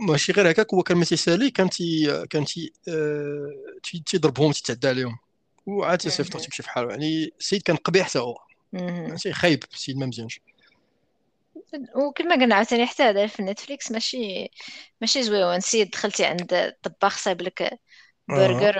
ماشي 0.00 0.32
غير 0.32 0.50
هكاك 0.50 0.74
هو 0.74 0.82
كان 0.82 0.96
ما 0.96 1.04
تيسالي 1.04 1.50
كان 1.50 1.70
تي 1.70 2.26
كان 2.30 2.44
تي 2.44 2.72
آه 2.88 3.50
تيضربهم 4.06 4.52
تيتعدى 4.52 4.88
عليهم. 4.88 5.18
وعاد 5.66 5.98
تيصيفطو 5.98 6.38
تيمشي 6.38 6.62
في 6.62 6.70
حاله. 6.70 6.90
يعني 6.90 7.32
السيد 7.38 7.62
كان 7.62 7.76
قبيح 7.76 8.08
حتى 8.08 8.18
هو. 8.18 8.38
ماشي 8.72 9.32
خايب 9.32 9.64
السيد 9.72 9.96
ما 9.96 10.06
مزيانش. 10.06 10.40
وكما 11.96 12.34
قلنا 12.34 12.54
عاوتاني 12.54 12.86
حتى 12.86 13.02
هذا 13.02 13.26
في 13.26 13.42
نتفليكس 13.42 13.92
ماشي 13.92 14.50
ماشي 15.00 15.22
زوين. 15.22 15.60
سيد 15.60 15.90
دخلتي 15.90 16.24
عند 16.24 16.74
طباخ 16.82 17.18
صايب 17.18 17.42
لك 17.42 17.80
برجر 18.28 18.76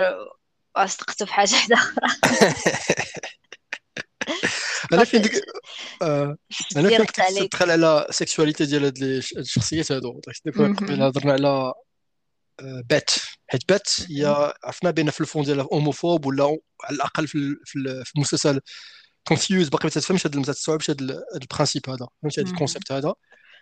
واصدقته 0.75 1.25
في 1.25 1.33
حاجة 1.33 1.53
واحدة 1.53 1.75
أخرى. 1.75 2.07
أنا 4.93 5.03
فين 5.03 5.21
ديك 5.21 5.31
آه، 6.01 6.37
أنا 6.77 6.89
فين 6.89 6.97
كنت 6.97 7.21
تدخل 7.39 7.71
على 7.71 8.07
sexualité 8.09 8.65
ديال 8.65 8.85
هاد 8.85 8.97
الشخصيات 9.37 9.91
هادو. 9.91 10.21
قبل 10.55 11.01
هضرنا 11.01 11.33
على 11.33 11.47
آه، 11.47 12.83
بات. 12.89 13.09
حيت 13.47 13.61
بات 13.69 13.89
هي 14.09 14.53
عرفنا 14.63 14.91
بان 14.91 15.09
في 15.09 15.21
ال 15.21 15.25
fond 15.25 15.43
ديالها 15.43 15.67
homophobe 15.71 16.25
ولا 16.25 16.43
على 16.83 16.95
الأقل 16.95 17.27
في 17.27 17.55
في 17.65 18.11
المسلسل 18.15 18.59
كونفيوز 19.27 19.69
باقي 19.69 19.83
ما 19.83 19.89
تفهمش 19.89 20.27
هاد 20.27 20.37
ما 20.37 20.43
تستوعبش 20.43 20.89
هاد 20.89 21.01
البرانسيب 21.41 21.89
هذا. 21.89 22.07
فهمتي؟ 22.21 22.41
هاد 22.41 22.47
الكونسيبت 22.47 22.91
هذا. 22.91 23.13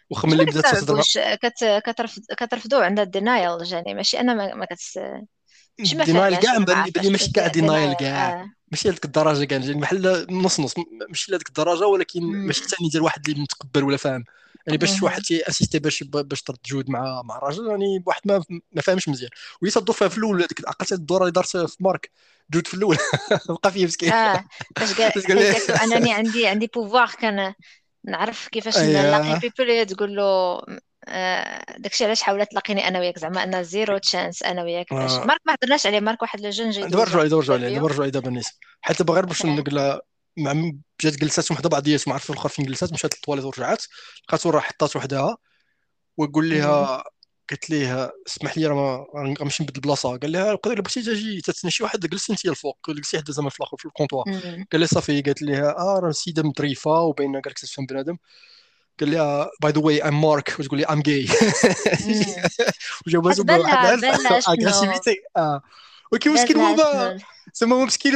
واخا 0.10 0.28
ملي 0.28 0.46
بدات 0.46 0.64
تهضر 0.64 1.04
كترفض 1.80 2.22
كترفضوا 2.38 2.84
عندها 2.84 3.04
الدينايل 3.04 3.74
يعني 3.74 3.94
ماشي 3.94 4.20
أنا 4.20 4.56
ما 4.56 4.66
كتس 4.66 5.00
دينايل 5.80 6.36
كاع 6.36 6.58
بان 6.58 6.92
لي 6.98 7.10
ماشي 7.10 7.32
كاع 7.32 7.48
دينايل 7.48 7.94
كاع. 7.94 8.30
آه. 8.42 8.50
ماشي 8.72 8.88
لهذيك 8.88 9.06
الدرجه 9.06 9.46
كاع 9.46 9.60
يعني 9.60 9.74
بحال 9.82 10.26
نص 10.30 10.60
نص 10.60 10.74
ماشي 11.10 11.32
لهذيك 11.32 11.48
الدرجه 11.48 11.88
ولكن 11.88 12.24
ماشي 12.24 12.64
ثاني 12.64 12.90
ديال 12.90 13.04
واحد 13.04 13.30
اللي 13.30 13.42
متقبل 13.42 13.84
ولا 13.84 13.98
فاهم. 13.98 14.24
يعني 14.68 14.78
باش 14.78 15.04
واحد 15.04 15.22
اسيستي 15.32 15.80
باش 15.80 16.04
باش 16.04 16.42
تجود 16.42 16.90
مع 16.90 17.22
مع 17.22 17.40
راجل 17.40 17.68
يعني 17.68 18.04
واحد 18.06 18.22
ما 18.26 18.44
ما 18.72 18.82
فاهمش 18.82 19.10
مزيان. 19.10 19.30
وليت 19.62 19.78
تدور 19.78 19.96
فيها 19.96 20.08
في 20.08 20.18
الأول 20.18 20.38
هذيك 20.38 20.68
عقلت 20.68 20.92
الدورة 20.94 21.22
اللي 21.22 21.32
دارت 21.32 21.58
في 21.58 21.84
مارك. 21.84 22.12
جود 22.52 22.68
في 22.68 22.74
الأول. 22.74 22.98
بقى 23.64 23.72
فيه 23.72 23.86
مسكين. 23.86 24.12
آه. 24.12 24.46
باش 24.80 24.94
قال 25.28 25.94
أنني 25.94 26.14
عندي 26.14 26.48
عندي 26.48 26.68
بوفوار 26.68 27.08
كان 27.08 27.54
نعرف 28.04 28.48
كيفاش 28.48 28.78
نلاقي 28.78 29.40
بيبل 29.40 29.86
تقول 29.86 30.16
له 30.16 30.62
آه، 31.08 31.66
داكشي 31.78 32.06
علاش 32.06 32.22
حاولت 32.22 32.52
تلاقيني 32.52 32.88
أنا 32.88 33.00
وياك؟ 33.00 33.20
زعما 33.20 33.44
أنا 33.44 33.62
زيرو 33.62 33.98
تشانس 33.98 34.44
أنا 34.44 34.64
وياك 34.64 34.94
باش. 34.94 35.12
آه. 35.12 35.24
مارك 35.26 35.42
ما 35.46 35.54
هضرناش 35.54 35.86
عليه 35.88 36.00
مارك 36.00 36.22
واحد 36.22 36.42
لجون 36.42 36.70
جاي 36.70 36.88
دابا 36.88 37.04
رجعوا 37.04 37.20
عليه 37.20 37.30
دابا 37.30 37.42
رجعوا 37.42 37.58
عليه 37.58 37.76
دابا 37.76 37.88
رجعوا 37.88 38.02
عليه 38.02 38.12
دابا 38.12 38.28
الناس 38.28 38.60
حتى 38.82 39.04
غير 39.10 39.26
باش 39.26 39.46
نقول 39.46 39.76
لها 39.76 40.02
مع 40.38 40.72
جات 41.02 41.16
جلسات 41.16 41.52
وحدة 41.52 41.70
بعضياتهم 41.70 42.14
عرفت 42.14 42.30
الآخر 42.30 42.50
فين 42.50 42.66
جلسات 42.66 42.94
مشات 42.94 43.16
للطواليت 43.16 43.46
ورجعت. 43.46 43.84
لقاتو 44.28 44.50
راه 44.50 44.60
حطات 44.60 44.96
وحدها 44.96 45.38
ويقول 46.18 46.50
لها 46.50 47.04
قلت 47.52 47.70
ليه 47.70 48.12
اسمح 48.28 48.58
لي 48.58 48.66
راه 48.66 49.08
غنمشي 49.40 49.64
نبدل 49.64 49.76
البلاصه 49.76 50.18
قال 50.18 50.32
لها 50.32 50.52
الا 50.66 50.82
بغيتي 50.82 51.02
تجي 51.02 51.42
تتسنى 51.42 51.72
شي 51.72 51.84
واحد 51.84 52.00
جلس 52.00 52.30
انت 52.30 52.46
الفوق 52.46 52.78
جلسي 52.90 53.18
حدا 53.18 53.32
زعما 53.32 53.50
في 53.50 53.60
الآخر 53.60 53.78
في 53.78 53.86
ال 53.86 53.90
comptoir 53.90 54.26
قال 54.72 54.82
لي 54.82 54.88
صافي. 54.88 55.22
قالت 55.22 55.42
لها 55.42 55.78
آه 55.78 56.00
راه 56.00 56.12
سيدة 56.12 56.44
مطريفه 56.44 57.02
وباينة 57.02 57.34
قال 57.34 57.52
لك 57.52 57.60
تفهم 57.60 57.86
بنادم. 57.86 58.18
قال 59.00 59.12
لها 59.12 59.50
by 59.62 59.72
the 59.72 59.82
way 59.82 60.04
I'm 60.08 60.22
Mark 60.22 60.56
وتقول 60.60 60.80
لي 60.80 60.86
I'm 60.86 61.02
gay 61.02 61.28
وجاوبها 63.08 63.36
بواحد 63.44 64.04
agressivité 64.50 65.16
آه. 65.38 65.62
وكيفاش 66.12 66.46
كيدوما 66.46 67.18
زعما 67.54 67.76
هو 67.76 67.86
مسكين 67.86 68.14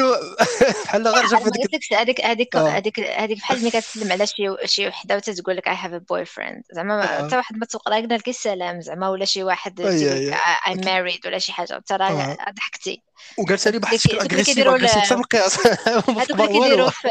بحال 0.86 1.08
غير 1.08 1.26
جا 1.26 1.38
هذيك 1.38 1.94
هذيك 1.94 2.26
هذيك 2.26 2.56
هذيك 2.56 3.00
هذيك 3.00 3.38
بحال 3.38 3.60
ملي 3.60 3.70
كتسلم 3.70 4.12
على 4.12 4.28
شي 4.28 4.56
شي 4.66 4.88
وحدة 4.88 5.16
وتتقول 5.16 5.58
لك 5.58 5.68
I 5.68 5.76
have 5.76 5.93
a 5.93 5.97
boyfriend 5.97 6.64
زعما 6.72 7.06
حتى 7.06 7.38
واحد 7.38 7.58
ما 7.58 7.66
توقع 7.66 7.98
قلنا 7.98 8.14
لك 8.14 8.28
السلام 8.28 8.82
زعما 8.82 9.10
ولا 9.10 9.26
شي 9.26 9.44
واحد 9.44 9.82
I'm 9.82 10.76
married 10.76 11.20
ولا 11.26 11.39
شي 11.39 11.54
حاجة. 11.54 11.78
انت 11.78 11.91
راه 11.91 12.38
ضحكتي. 12.58 13.02
وقالت 13.38 13.68
لي 13.68 13.80
بواحد 13.80 13.94
الشكل 13.94 14.18
agressive 14.20 14.68
agressive 14.68 14.97
حتى 14.98 15.14
القياس 15.14 15.68
هذوك 15.88 16.32
اللي 16.32 16.48
كيديروا 16.48 16.89
في 16.89 17.10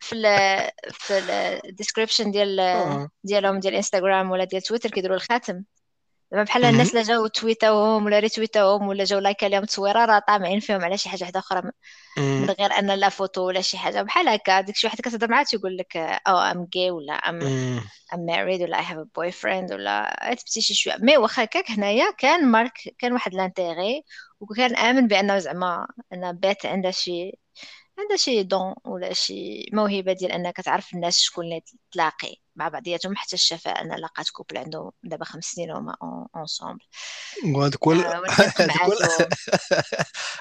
في 0.00 0.70
في 0.90 1.18
ال 1.64 1.69
description 1.69 2.30
ديال 2.30 3.08
ديالهم 3.24 3.60
ديال 3.60 3.74
انستغرام 3.74 4.30
ولا 4.30 4.44
ديال 4.44 4.62
تويتر 4.62 4.90
كيديروا 4.90 5.16
الخاتم. 5.16 5.62
زعما 6.34 6.44
بحال 6.44 6.64
الناس 6.64 6.90
اللي 6.94 7.02
جاو 7.04 7.26
تويتاوهم 7.26 8.04
ولا 8.06 8.18
ريتويتاوهم 8.18 8.88
ولا 8.88 9.04
جاو 9.04 9.18
like 9.20 9.44
عليهم 9.44 9.64
تصويره 9.64 10.04
راه 10.04 10.18
طامعين 10.28 10.60
فيهم 10.60 10.84
على 10.84 10.98
شي 10.98 11.08
حاجة 11.08 11.22
واحدة 11.22 11.40
أخرى 11.40 11.62
من 12.38 12.50
غير 12.50 12.72
أن 12.72 12.90
لا 12.94 13.08
فوتو 13.08 13.46
ولا 13.46 13.60
شي 13.60 13.78
حاجة. 13.78 14.02
بحال 14.02 14.28
هكا 14.28 14.60
ديك 14.60 14.76
شي 14.76 14.86
واحد 14.86 15.00
كتهضر 15.00 15.30
معاه 15.30 15.44
تيقول 15.44 15.76
لك 15.76 15.96
oh 15.98 16.38
I'm 16.38 16.68
gay 16.74 16.90
ولا 16.90 17.14
I'm 17.14 17.52
I'm 18.14 18.20
married 18.26 18.62
ولا 18.62 18.78
I 18.80 18.84
have 18.84 18.98
a 18.98 19.06
boyfriend 19.16 19.72
ولا 19.72 20.16
تبتي 20.40 20.60
شي 20.62 20.74
شوية. 20.74 20.96
mais 21.00 21.16
واخا 21.18 21.44
هكاك 21.44 21.70
هنايا 21.72 22.12
كان 22.18 22.48
مارك 22.52 22.72
كان 22.98 23.12
واحد 23.12 23.34
لانتيغي 23.34 24.04
وكان 24.40 24.76
آمن 24.76 25.08
بأنه 25.08 25.38
زعما 25.38 25.88
ان 26.12 26.32
بيت 26.32 26.66
عندها 26.66 26.90
شي 26.90 27.32
عندها 27.98 28.16
شي 28.16 28.42
دون 28.42 28.74
ولا 28.84 29.12
شي 29.12 29.66
موهبة 29.72 30.12
ديال 30.12 30.32
أنك 30.32 30.56
تعرف 30.56 30.94
الناس 30.94 31.18
شكون 31.18 31.44
اللي 31.44 31.62
تلاقي 31.92 32.36
مع 32.56 32.68
بعضياتهم 32.68 33.16
حتى 33.16 33.36
شافا 33.36 33.70
أنا 33.70 33.94
لقات 33.94 34.28
كوبل 34.28 34.58
عنده 34.58 34.90
دابا 35.02 35.24
خمس 35.24 35.44
سنين 35.44 35.70
وهما 35.70 35.96
اونسومبل 36.36 36.84
وهذاك 37.44 37.88
هو 37.88 37.92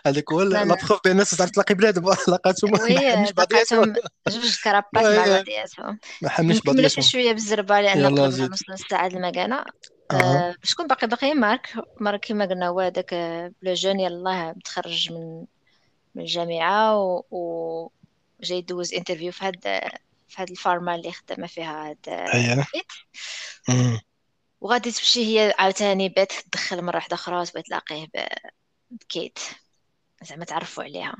هذاك 0.05 0.33
هو 0.33 0.41
لا 0.51 0.63
بروف 0.63 0.99
بان 1.03 1.11
الناس 1.11 1.31
تعرف 1.31 1.51
تلاقي 1.51 1.75
بلادهم 1.75 2.05
لقاتهم 2.33 2.71
ما 2.71 3.31
بعضياتهم. 3.37 3.93
جوج 4.27 4.61
كرابات 4.63 4.93
مع 4.95 5.25
بعضياتهم. 5.25 5.99
ما 6.21 6.29
حملش 6.29 6.59
بعضياتهم. 6.59 7.05
شوية 7.05 7.31
بالزربة 7.31 7.81
لأن 7.81 8.05
قربنا 8.05 8.47
نوصلوا 8.47 8.73
الساعة 8.73 9.07
المكانه 9.07 9.65
أه. 10.11 10.55
شكون 10.63 10.87
باقي؟ 10.87 11.07
باقي 11.07 11.33
مارك. 11.33 11.73
مارك 12.01 12.25
كما 12.25 12.45
قلنا 12.45 12.67
هو 12.67 12.79
هذاك 12.79 13.13
le 13.61 13.73
jeune 13.73 13.99
يلاه 13.99 14.53
متخرج 14.57 15.11
من 15.11 15.45
من 16.15 16.21
الجامعة 16.21 16.97
و. 17.31 17.89
جاي 18.41 18.57
يدوز 18.57 18.93
interview 18.93 19.31
في 19.31 19.45
هاد 19.45 19.61
في 20.27 20.41
هاد 20.41 20.49
ال 20.49 20.56
pharma 20.56 20.95
اللي 20.95 21.11
خدامة 21.11 21.47
فيها 21.47 21.89
هاد 21.89 22.27
وغادي 24.61 24.91
تمشي 24.91 25.25
هي 25.25 25.53
عاوتاني 25.59 26.09
بات 26.09 26.31
تدخل 26.31 26.81
مرة 26.81 26.95
واحدة 26.95 27.15
أخرى 27.15 27.35
وتبغي 27.35 27.63
تلاقيه 27.63 28.07
ب 28.91 29.01
كيت. 29.01 29.39
زعما 30.23 30.45
تعرفوا 30.45 30.83
عليها. 30.83 31.15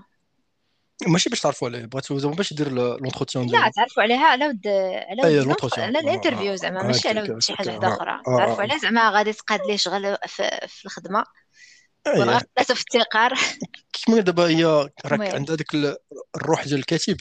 ماشي 1.08 1.30
باش 1.30 1.40
تعرفوا 1.40 1.68
عليه 1.68 1.86
بغات 1.86 2.14
زعما 2.14 2.36
باش 2.36 2.52
يدير 2.52 2.72
l'entretien 2.72 3.48
لا 3.48 3.72
تعرفوا 3.76 4.04
عليها 4.04 4.26
على 4.26 4.48
ود 4.48 4.68
على 4.68 5.46
ود 5.46 5.58
على 5.80 6.00
ال 6.00 6.05
interview 6.05 6.56
زعما 6.56 6.84
ماشي 6.84 7.10
على 7.10 7.22
ود 7.22 7.42
شي 7.42 7.56
حاجة 7.56 7.70
واحدة 7.70 7.88
أخرى. 7.88 8.22
تعرفوا 8.26 8.62
عليه 8.62 8.78
زعما 8.78 9.10
غادي 9.10 9.34
تقاد 9.34 9.62
ليه 9.68 9.78
شغل 9.78 10.18
في, 10.28 10.68
في 10.68 10.86
الخدمة. 10.86 11.26
ونغطاتو 12.08 12.76
في 12.76 12.82
التقار 12.82 13.34
كيما 13.94 14.20
دابا 14.20 14.48
هي 14.48 14.90
راك 15.06 15.36
عندها 15.36 15.56
ديك 15.56 15.68
الروح 16.36 16.64
ديال 16.64 16.80
الكاتب. 16.80 17.18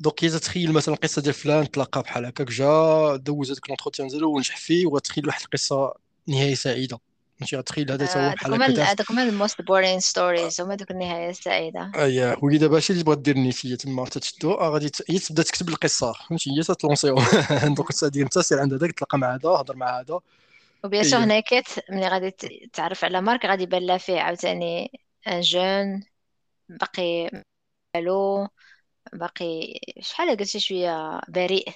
دونك 0.00 0.24
هي 0.24 0.28
تتخيل 0.28 0.72
مثلا 0.72 0.94
القصة 0.94 1.22
ديال 1.22 1.34
فلان 1.34 1.70
تلاقى 1.70 2.02
بحال 2.02 2.26
هكاك 2.26 2.48
جا 2.50 3.16
دوز 3.16 3.50
هذاك 3.50 3.68
لونتروتيان 3.68 4.08
ديالو 4.08 4.36
ونجح 4.36 4.56
فيه 4.56 4.86
وتخيل 4.86 5.26
واحد 5.26 5.42
القصة 5.42 5.94
نهايه 6.26 6.54
سعيدة. 6.54 6.98
فهمتي؟ 7.38 7.56
غتخيل 7.56 7.92
هذا 7.92 8.04
هو 8.04 8.34
بحال 8.34 8.62
هكا 8.62 8.82
هذوك 8.82 9.10
هما 9.10 9.22
الموست 9.22 9.62
بورين 9.62 10.00
ستوريز 10.00 10.60
هما 10.60 10.74
دوك 10.74 10.90
النهاية 10.90 11.30
السعيدة. 11.30 11.92
اييه 11.96 12.34
هو 12.34 12.50
دابا 12.50 12.80
شي 12.80 12.92
اللي 12.92 13.04
تبغى 13.04 13.16
دير 13.16 13.38
نيتيه 13.38 13.74
تما 13.74 14.04
تشدو 14.04 14.52
غادي 14.52 14.90
هي 15.10 15.18
تبدا 15.18 15.42
تكتب 15.42 15.68
القصة. 15.68 16.12
فهمتي؟ 16.12 16.50
هي 16.50 16.62
تلونسيو 16.62 17.14
دونك 17.76 17.92
تدير 17.92 18.24
انت 18.24 18.38
سير 18.38 18.60
عند 18.60 18.74
هذاك 18.74 18.92
تلاقى 18.92 19.18
مع 19.18 19.34
هذا 19.34 19.48
هضر 19.48 19.76
مع 19.76 20.00
هذا. 20.00 20.20
و 20.84 20.88
bien 20.88 21.04
sûr 21.04 21.20
هنا 21.24 21.40
كيت 21.40 21.66
ملي 21.90 22.08
غادي 22.08 22.30
تعرف 22.72 23.04
على 23.04 23.20
مارك 23.20 23.46
غادي 23.46 23.62
يبان 23.62 23.86
لها 23.86 23.98
فيه 23.98 24.20
عاوتاني 24.20 24.90
ان 25.28 25.40
جون 25.40 26.04
باقي 26.68 27.30
ألو 27.96 28.48
باقي 29.12 29.80
شحال 30.00 30.36
قلتي 30.36 30.60
شوية 30.60 31.20
بريء 31.28 31.68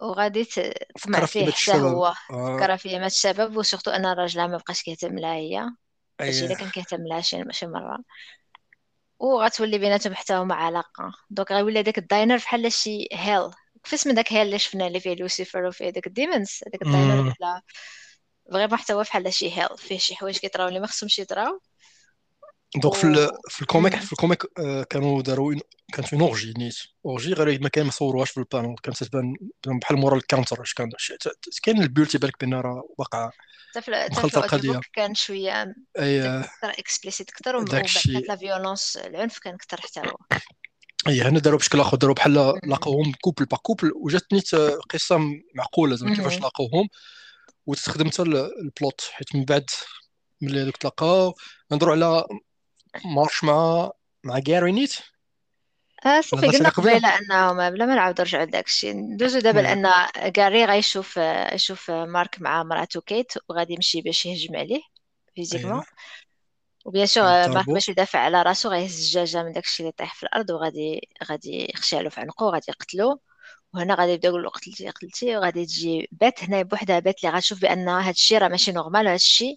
وغادي 0.00 0.44
تطمع 0.44 1.24
فيه 1.24 1.46
حتى 1.46 1.72
هو. 1.72 2.14
فكر 2.28 2.76
في 2.76 2.98
مات 2.98 3.10
الشباب 3.10 3.56
و 3.56 3.60
surtout 3.60 3.90
ان 3.90 4.06
راجلها 4.06 4.46
ما 4.46 4.56
بقاش 4.56 4.82
كيهتم 4.82 5.18
لها 5.18 5.34
هي. 5.34 5.70
داكشي 6.20 6.46
إلا 6.46 6.54
كان 6.54 6.70
كيهتم 6.70 7.06
لها 7.06 7.20
شي 7.20 7.44
شي 7.50 7.66
مرة. 7.66 7.98
وغتولي 9.18 9.78
بيناتهم 9.78 10.14
حتى 10.14 10.34
هما 10.34 10.54
علاقة. 10.54 11.12
donc 11.30 11.52
غيولي 11.52 11.82
داك 11.82 11.98
ال 11.98 12.04
diner 12.04 12.36
بحال 12.36 12.72
شي 12.72 13.08
hell 13.12 13.50
كيف 13.88 14.00
اسم 14.00 14.10
داك 14.10 14.32
hell 14.32 14.46
اللي 14.46 14.58
شفنا 14.58 14.86
اللي 14.86 15.00
فيه 15.00 15.14
لوسيفر 15.14 15.64
وفيه 15.64 15.90
داك 15.90 16.06
ال 16.06 16.14
demons 16.14 16.60
داك 16.66 16.82
ال 16.82 16.91
diner 16.91 17.34
ولا 18.46 18.66
حتى 18.66 18.96
هو 18.96 19.02
بحال 19.02 19.32
شي 19.32 19.58
hell 19.58 19.68
فيه 19.78 19.98
شي 19.98 20.16
حوايج 20.16 20.38
كيطراو 20.38 20.68
اللي 20.68 20.80
ما 20.80 20.86
خصهمش 20.86 21.18
يطراو. 21.18 21.60
donc 22.76 22.94
في 22.94 23.30
في 23.48 23.62
ال 23.62 23.68
comic 23.68 23.96
في 23.96 24.12
ال 24.12 24.17
comic 24.17 24.44
آه، 24.58 24.82
كانوا 24.82 25.22
داروا 25.22 25.54
كانت 25.92 26.12
une 26.12 26.22
orgie 26.22 26.52
نيت. 26.58 26.76
orgie 27.06 27.32
غير 27.32 27.62
ما 27.62 27.68
كان 27.68 27.84
ما 27.84 27.90
صوروهاش 27.90 28.30
في 28.30 28.38
ال 28.38 28.44
panel 28.44 28.74
كانت 28.82 29.04
تبان 29.04 29.34
بحال 29.66 29.96
مورا 29.98 30.16
ال 30.16 30.22
counter 30.22 30.62
اش 30.62 30.74
كان 30.74 30.90
كاين 31.62 31.82
البيول 31.82 32.06
تيبان 32.06 32.28
لك 32.28 32.40
بان 32.40 32.54
راه 32.54 32.88
واقعة. 32.98 33.32
مخلطة 34.10 34.38
القضية 34.38 34.80
كان 34.92 35.14
شوية 35.14 35.74
أي 35.98 36.40
أكثر 36.40 36.70
explicite 36.70 37.30
أكثر 37.30 37.56
وبعد 37.56 37.86
la 38.28 38.36
violence 38.36 38.96
العنف 38.96 39.38
كان 39.38 39.54
أكثر 39.54 39.80
حتى 39.80 40.00
هو. 40.00 40.16
اي 41.08 41.22
هنا 41.22 41.38
داروا 41.38 41.58
بشكل 41.58 41.80
آخر 41.80 41.96
داروا 41.96 42.14
بحال 42.14 42.34
لاقوهم 42.64 43.12
couple 43.20 43.44
par 43.44 43.56
couple 43.56 43.92
وجات 43.96 44.32
نيت 44.32 44.54
قصة 44.90 45.18
معقولة 45.54 45.96
زعما 45.96 46.14
كيفاش 46.14 46.40
لاقوهم. 46.40 46.88
وتستخدم 47.66 48.08
حتى 48.08 48.22
ال 48.22 48.39
plot 48.39 49.08
حيت 49.12 49.36
من 49.36 49.44
بعد 49.44 49.70
ملي 50.40 50.62
هذوك 50.62 50.76
تلاقاو 50.76 51.34
نهضروا 51.70 51.92
على 51.92 52.24
مارك 53.04 53.44
مع 53.44 53.90
مع 54.24 54.38
جاري 54.38 54.72
نيت 54.72 54.94
آه 56.06 56.20
صافي 56.20 56.46
قلنا 56.46 56.68
قبيلة؟ 56.68 57.08
أنه 57.08 57.70
بلا 57.70 57.86
ما 57.86 57.94
نعاود 57.94 58.20
نرجعوا 58.20 58.44
لذاك 58.44 58.66
الشيء 58.66 58.94
ندوزو 58.94 59.38
دابا 59.38 59.60
لأن 59.60 59.88
كاري 60.30 60.64
غيشوف 60.64 61.16
يشوف 61.52 61.90
مارك 61.90 62.36
مع 62.40 62.62
مراتو 62.62 63.00
كيت 63.00 63.32
وغادي 63.48 63.74
يمشي 63.74 64.00
باش 64.00 64.26
يهجم 64.26 64.56
عليه 64.56 64.80
physiquement. 65.34 65.72
أيوه. 65.72 65.86
و 66.88 66.92
bien 66.92 67.06
sûr 67.06 67.24
مارك 67.24 67.70
باش 67.70 67.88
يدافع 67.88 68.18
على 68.18 68.42
راسو 68.42 68.68
غيهز 68.70 68.94
الزجاجة 69.00 69.42
من 69.44 69.52
داك 69.52 69.64
الشيء 69.64 69.86
اللي 69.86 69.92
طايح 69.92 70.14
في 70.14 70.22
الأرض 70.22 70.50
وغادي 70.50 71.08
غادي 71.24 71.70
يخشالو 71.74 72.10
في 72.10 72.20
عنقو 72.20 72.46
وغادي 72.46 72.66
يقتلو. 72.68 73.20
وهنا 73.74 73.94
غادي 73.94 74.12
يبدأ 74.12 74.28
يقول 74.28 74.42
له 74.44 74.50
قتلتي 74.50 74.88
قتلتي 74.90 75.36
وغادي 75.36 75.66
تجي 75.66 76.08
بات 76.12 76.44
هنا 76.44 76.62
بوحدها 76.62 76.98
بات 77.00 77.24
اللي 77.24 77.36
غتشوف 77.36 77.60
بأن 77.62 77.88
هذا 77.88 78.10
الشيء 78.10 78.38
راه 78.38 78.48
ماشي 78.48 78.72
normal 78.72 79.04
وهذا 79.06 79.14
الشيء 79.16 79.56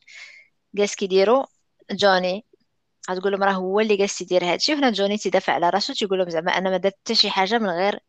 جالس 0.75 0.95
كيديرو 0.95 1.45
جوني. 1.91 2.45
غتقول 3.11 3.31
لهم 3.33 3.43
راه 3.43 3.53
هو 3.53 3.79
اللي 3.79 3.97
جالس 3.97 4.21
يدير 4.21 4.45
هذا 4.45 4.55
الشيء 4.55 4.75
وهنا 4.75 4.91
جوني 4.91 5.17
تيدافع 5.17 5.53
على 5.53 5.69
راسو 5.69 5.93
تيقول 5.93 6.19
لهم 6.19 6.29
زعما 6.29 6.51
أنا 6.57 6.69
ما 6.69 6.77
درت 6.77 6.95
حتى 7.03 7.15
شي 7.15 7.29
حاجة 7.29 7.57
من 7.59 7.69
غير 7.69 7.99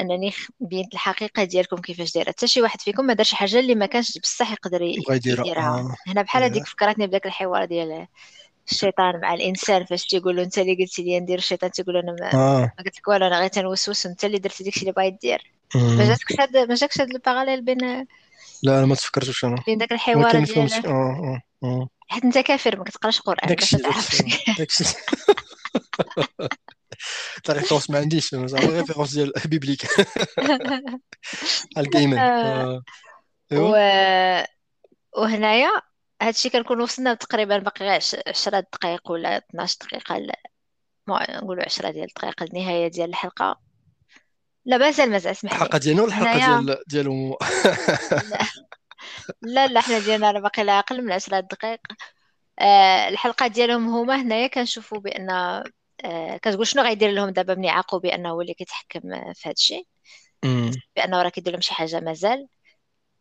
أنني 0.00 0.32
بينت 0.60 0.94
الحقيقة 0.94 1.44
ديالكم 1.44 1.76
كيفاش 1.76 2.12
دايرة. 2.12 2.28
حتى 2.28 2.46
شي 2.46 2.62
واحد 2.62 2.80
فيكم 2.80 3.04
ما 3.04 3.12
دارش 3.12 3.34
حاجة 3.34 3.58
اللي 3.58 3.74
ما 3.74 3.86
كانش 3.86 4.18
بصح 4.18 4.52
يقدر 4.52 4.82
يديرها. 4.82 5.68
آه. 5.68 5.94
هنا 6.06 6.22
بحال 6.22 6.42
هذيك 6.42 6.66
فكرتني 6.66 7.06
بداك 7.06 7.26
الحوار 7.26 7.64
ديال 7.64 8.06
الشيطان 8.70 9.20
مع 9.20 9.34
الإنسان. 9.34 9.84
فاش 9.84 10.06
تيقول 10.06 10.36
له 10.36 10.42
أنت 10.42 10.58
اللي 10.58 10.74
قلتي 10.74 11.02
لي 11.02 11.20
ندير 11.20 11.38
الشيطان 11.38 11.70
تيقول 11.70 11.94
له 11.94 12.00
أنا 12.00 12.16
ما, 12.20 12.34
آه. 12.34 12.60
ما 12.60 12.84
قلت 12.84 12.98
لك 12.98 13.08
والو 13.08 13.26
أنا 13.26 13.38
غير 13.38 13.48
تنوسوس. 13.48 14.06
وانت 14.06 14.24
اللي 14.24 14.38
درتي 14.38 14.64
داكشي 14.64 14.80
اللي 14.80 14.92
باغي 14.92 15.10
دير. 15.10 15.52
ما 15.74 16.04
جاتكش 16.04 16.40
هاد 16.40 16.56
ما 16.56 16.74
جاكش 16.74 17.00
هاد 17.00 17.10
ال 17.10 17.15
parallèle 17.15 17.62
بين 17.62 18.06
لا 18.62 18.78
أنا 18.78 18.86
ما 18.86 18.94
تفكرتش 18.94 19.44
أنا. 19.44 19.62
بين 19.66 19.78
داك 19.78 19.92
الحوار 19.92 20.44
ديال 20.44 20.86
آه 20.86 20.90
آه 20.90 21.42
آه. 21.64 21.88
حيت 22.08 22.24
أنت 22.24 22.38
كافر 22.38 22.78
ما 22.78 22.84
كتقراش 22.84 23.20
قرآن 23.20 23.48
داكشي 23.48 23.76
داكشي. 24.58 24.84
la 27.48 27.54
référence 27.54 27.90
ما 27.90 27.98
عنديش 27.98 28.34
référence 28.34 29.14
ديال 29.14 29.32
biblical 29.44 29.86
judgement 31.78 32.18
آه. 32.18 32.82
و 33.52 33.76
وهنايا 35.16 35.70
هادشي 36.22 36.50
كنكون 36.50 36.80
وصلنا 36.80 37.14
تقريبا 37.14 37.58
باقي 37.58 37.84
غير 37.84 38.00
10 38.26 38.60
دقائق 38.60 39.10
ولا 39.10 39.36
12 39.36 39.76
دقيقة 39.80 40.32
نقولوا 41.08 41.64
10 41.64 41.90
ديال 41.90 42.04
الدقائق 42.04 42.42
النهاية 42.42 42.88
ديال 42.88 43.08
الحلقة 43.08 43.60
لا 44.64 44.76
مازال 44.76 45.10
مازال 45.10 45.32
اسمح 45.32 45.52
لي 45.52 45.56
الحلقة 45.56 45.78
ديالنا 45.78 46.02
ولا 46.02 46.10
الحلقة 46.10 46.60
ديال 46.60 46.82
ديالهم 46.86 47.34
لا 49.54 49.66
لا 49.66 49.80
حنا 49.80 49.98
ديالنا 49.98 50.30
راه 50.30 50.40
باقي 50.40 50.64
لا 50.64 50.78
أقل 50.78 51.04
من 51.04 51.12
10 51.12 51.40
دقائق 51.40 51.80
آه 52.58 53.08
الحلقة 53.08 53.46
ديالهم 53.46 53.88
هما 53.88 54.22
هنايا 54.22 54.46
كنشوفوا 54.46 54.98
بان 54.98 55.30
كتقول 56.42 56.66
شنو 56.66 56.82
غيدير 56.82 57.10
لهم 57.10 57.30
دابا 57.30 57.54
ملي 57.54 57.68
عاقوا 57.68 58.00
بأنه 58.00 58.30
هو 58.30 58.40
اللي 58.40 58.54
كيتحكم 58.54 59.00
في 59.34 59.48
هذا 59.48 59.52
الشيء؟ 59.52 59.86
بأنه 60.96 61.22
راه 61.22 61.28
كيدير 61.28 61.52
لهم 61.52 61.60
شي 61.60 61.74
حاجة 61.74 62.00
مازال 62.00 62.46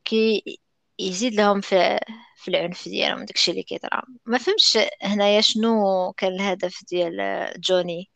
كي 0.05 0.59
يزيد 0.99 1.34
لهم 1.34 1.61
في 1.61 1.99
في 2.36 2.47
العنف 2.47 2.88
ديالهم 2.88 3.25
داكشي 3.25 3.51
اللي 3.51 3.63
كيطرا. 3.63 4.01
ما 4.25 4.38
فهمتش 4.38 4.78
هنايا 5.01 5.41
شنو 5.41 6.13
كان 6.17 6.34
الهدف 6.34 6.84
ديال 6.89 7.47
جوني. 7.59 8.09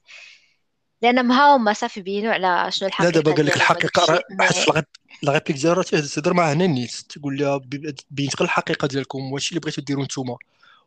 لأن 1.02 1.32
ها 1.32 1.56
هما 1.56 1.74
صافي 1.74 2.02
بينوا 2.02 2.34
على 2.34 2.72
شنو 2.72 2.88
الحقيقة 2.88 3.12
لا 3.12 3.22
دابا 3.22 3.36
قال 3.36 3.46
لك 3.46 3.56
الحقيقة 3.56 4.22
حيت 4.40 4.86
la 5.24 5.32
réplique 5.32 5.52
ديال 5.52 5.78
راه 5.78 5.84
تهضر 5.84 6.34
مع 6.34 6.52
هنا 6.52 6.66
النيت 6.66 6.92
تقول 6.92 7.38
لها 7.38 7.58
بينت 8.10 8.36
غير 8.40 8.42
الحقيقة 8.42 8.88
ديالكم 8.88 9.32
واش 9.32 9.50
اللي 9.50 9.60
بغيتو 9.60 9.82
ديروا 9.82 10.04
نتوما. 10.04 10.38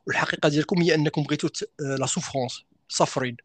والحقيقة 0.07 0.49
ديالكم 0.49 0.83
هي 0.83 0.95
أنكم 0.95 1.23
بغيتو 1.23 1.49
la 1.81 2.07
souffrance 2.07 2.65
suffering 2.95 3.37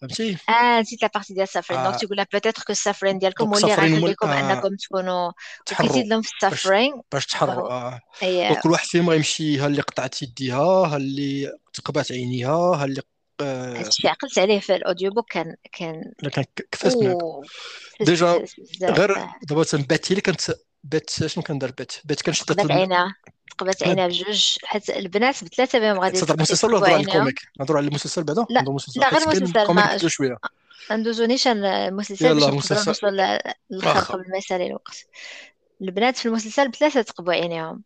فهمتي 0.00 0.36
آه 0.48 0.80
نسيت 0.80 1.02
la 1.02 1.10
partie 1.14 1.34
ديال 1.34 1.42
ال 1.42 1.46
suffering 1.46 1.80
آه. 1.80 1.90
donc 1.90 2.00
تقول 2.00 2.16
لها 2.16 2.26
peut-être 2.32 2.62
que 2.62 2.72
ال 2.72 2.77
suffering 2.77 3.18
ديالكم 3.18 3.48
هو 3.48 3.56
اللي 3.56 3.74
غيخليكم 3.74 4.28
آه. 4.28 4.52
انكم 4.52 4.76
تكونوا 4.76 5.32
كيزيد 5.78 6.06
لهم 6.06 6.22
في 6.22 6.32
ال 6.34 6.41
suffering 6.41 7.00
باش 7.12 7.26
تحروا 7.26 7.70
آه. 7.70 8.00
كل 8.62 8.70
واحد 8.70 8.86
فيهم 8.86 9.10
غيمشي 9.10 9.58
ها 9.58 9.66
اللي 9.66 9.82
قطعت 9.82 10.22
يديها 10.22 10.56
ها 10.56 10.96
اللي 10.96 11.52
تقبات 11.72 12.12
عينيها 12.12 12.50
ها 12.50 12.84
اللي 12.84 13.02
هادشي 13.40 14.08
عقلت 14.08 14.38
عليه 14.38 14.60
في 14.60 14.76
ال 14.76 15.10
audiobook 15.10 15.32
كان 15.32 15.56
كان 15.72 16.12
كان 16.32 16.44
كفاس 16.72 16.96
déjà 18.00 18.44
غير 18.82 19.26
دابا 19.42 19.64
تنباتي 19.64 20.14
لي 20.14 20.20
كانت 20.20 20.40
بات 20.84 21.10
شنو 21.10 21.42
كان 21.42 21.58
دار 21.58 21.70
بات 21.78 21.92
بات 22.04 22.70
عينها 22.70 23.14
تقبات 23.56 23.82
عينها 23.82 24.06
بجوج 24.06 24.56
حيت 24.64 24.90
البنات 24.90 25.44
بثلاثة 25.44 25.78
بهم 25.78 25.98
غادي 25.98 26.20
تهضر 26.20 26.34
المسلسل 26.34 26.74
ولا 26.74 26.86
على 26.86 26.96
ال 26.96 27.03
comic 27.03 27.40
نهضروا 27.60 27.78
على 27.78 27.88
المسلسل 27.88 28.24
بعدا؟ 28.24 28.46
لا 28.50 28.60
لا 28.96 29.08
غير 29.08 29.22
المسلسل 29.22 29.58
ال 29.58 29.66
comic 29.66 30.06
شوية. 30.06 30.36
ندوزو 30.90 31.24
نيشان 31.24 31.64
المسلسل 31.64 32.34
باش 32.34 32.42
نقدروا 32.42 32.54
نوصلوا 32.54 34.00
قبل 34.00 34.30
ما 34.30 34.36
يسالي 34.36 34.66
الوقت. 34.66 35.06
البنات 35.82 36.16
في 36.16 36.26
المسلسل 36.26 36.68
بثلاثة 36.68 37.02
تقبوا 37.02 37.32
عينيهم. 37.32 37.82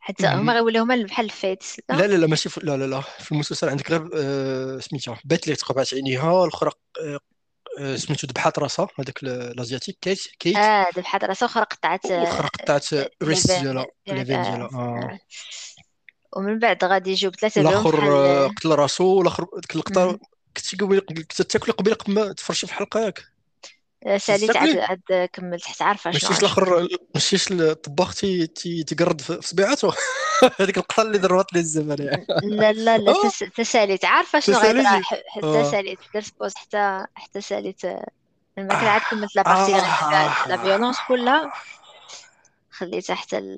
حتى 0.00 0.26
هما 0.26 0.52
غيوليو 0.52 0.82
هما 0.82 1.02
بحال 1.02 1.24
ال 1.24 1.31
Fates 1.31 1.64
لا؟ 1.88 1.94
لا 1.94 2.16
لا 2.16 2.26
ماشي 2.26 2.48
لا 2.62 2.76
لا 2.76 2.84
لا. 2.84 3.00
في 3.00 3.32
المسلسل 3.32 3.68
عندك 3.68 3.90
غير 3.90 4.10
آه 4.14 4.78
سميتها 4.78 5.20
بات 5.24 5.44
اللي 5.44 5.56
تقبات 5.56 5.94
عينيها 5.94 6.44
الأخرى 6.44 6.70
آه 7.00 7.18
سميتو 7.78 8.26
ذبحات 8.26 8.58
راسها 8.58 8.88
هذاك 8.98 9.22
ال 9.22 9.30
asiatique 9.30 9.98
كيت 10.00 10.20
كيت؟ 10.38 10.56
آه 10.56 10.86
ذبحات 10.96 11.24
راسها 11.24 11.46
أخرى 11.46 11.64
قطعت 11.64 12.06
أخرى 12.06 12.48
قطعت 12.48 12.86
wrist 13.22 13.46
ديالها 13.46 13.86
les 14.06 14.12
veines 14.12 14.24
ديالها 14.24 14.68
آه. 14.72 15.18
ومن 16.36 16.58
بعد 16.58 16.84
غادي 16.84 17.10
يجيو 17.10 17.30
بثلاثة 17.30 17.60
الأخر 17.60 18.46
قتل 18.46 18.70
راسو 18.70 19.04
والاخر 19.04 19.46
ديك 19.56 19.72
اللقطه 19.72 20.18
كنتي 20.56 20.76
كنت 21.00 21.42
تاكل 21.42 21.72
قبل 21.72 21.96
ما 22.08 22.32
تفرشي 22.32 22.66
في 22.66 22.72
الحلقة 22.72 23.00
ياك. 23.00 23.37
ساليت 24.16 24.56
عاد 24.56 24.78
عاد 24.78 25.28
كملت 25.32 25.64
حتى 25.64 25.84
عارفة 25.84 26.10
شنو 26.10 26.30
مشيت 26.30 26.42
الأخر 26.42 26.88
مشيت 27.16 27.50
الطباخ 27.50 28.14
تي 28.14 28.46
تيقرد 28.82 29.20
في 29.20 29.38
صبيعاته 29.42 29.92
هذيك 30.60 30.78
القطة 30.78 31.02
اللي 31.02 31.18
ضربت 31.18 31.52
لي 31.52 31.60
الزمن 31.60 31.96
يعني. 32.02 32.26
لا 32.42 32.72
لا 32.72 32.98
لا 32.98 33.14
تساليت. 33.56 34.04
عارفة 34.04 34.40
شنو 34.40 34.58
غيطرا 34.58 35.02
حتى 35.02 35.44
آه. 35.44 35.70
ساليت 35.70 35.98
درت 36.14 36.38
بوز 36.40 36.54
حتى 36.54 37.06
حتى 37.14 37.40
ساليت 37.40 37.84
لما 38.58 38.74
كنت 38.74 38.88
عاد 38.88 39.00
كملت 39.10 39.36
لابارتي 39.36 39.72
لا 40.48 40.56
فيولونس 40.56 40.96
كلها 41.08 41.52
خليتها 42.70 43.14
حتى 43.14 43.56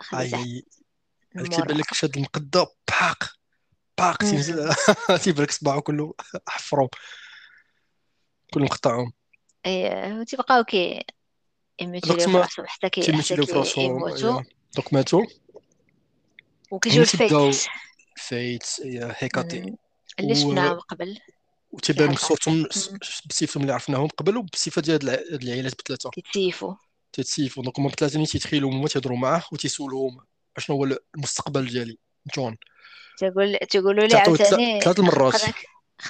خليتها 0.00 0.38
هذيك 0.38 0.64
تيبان 1.50 1.76
لك 1.76 1.94
شاد 1.94 2.16
المقدة. 2.16 2.66
باق. 3.00 3.24
باق. 3.98 4.16
تيبان 5.22 5.42
لك 5.44 5.50
صباعو 5.50 5.82
كله 5.82 6.14
حفرو 6.48 6.90
كله 8.54 8.64
مقطعهم. 8.64 9.12
إيه 9.68 10.20
وتبقاو 10.20 10.64
كي 10.64 11.04
يمثلوا 11.80 12.18
في 12.18 12.36
راسهم 12.36 12.66
حتى 12.66 12.88
كي 12.88 13.12
حتى 13.12 13.36
كي 13.62 13.84
يموتوا 13.84 14.42
دوك 14.76 14.92
ماتوا 14.92 15.26
وكيجيو 16.70 17.02
ال 17.02 17.11
Fates. 17.11 17.68
Fates 18.16 18.66
هيكاتي. 19.18 19.74
اللي 20.20 20.34
شفناهم 20.34 20.78
قبل؟ 20.78 21.18
وتيبان 21.70 22.16
صورتهم 22.16 22.62
بصفتهم 23.28 23.62
اللي 23.62 23.72
عرفناهم 23.72 24.08
قبل 24.08 24.36
وبصفة 24.36 24.82
ديال 24.82 25.08
هاد 25.08 25.42
العائلات 25.42 25.72
بثلاثة. 25.74 26.10
تيتسيفوا 26.10 26.74
تيتسيفوا 27.12 27.62
donc 27.62 27.78
هما 27.78 27.88
بثلاثة 27.88 28.18
ملي 28.18 28.26
تيتخيلوا 28.26 28.70
هما 28.70 28.88
تيهضروا 28.88 29.18
معاه 29.18 29.42
وتيسولوهم 29.52 30.20
أشنو 30.56 30.76
هو 30.76 30.98
المستقبل 31.14 31.66
ديالي. 31.66 31.98
جون 32.36 32.56
تقول 33.18 33.58
تقولوا 33.70 34.06
لي 34.06 34.16
عاوتاني 34.16 34.80
ثلاث 34.80 35.00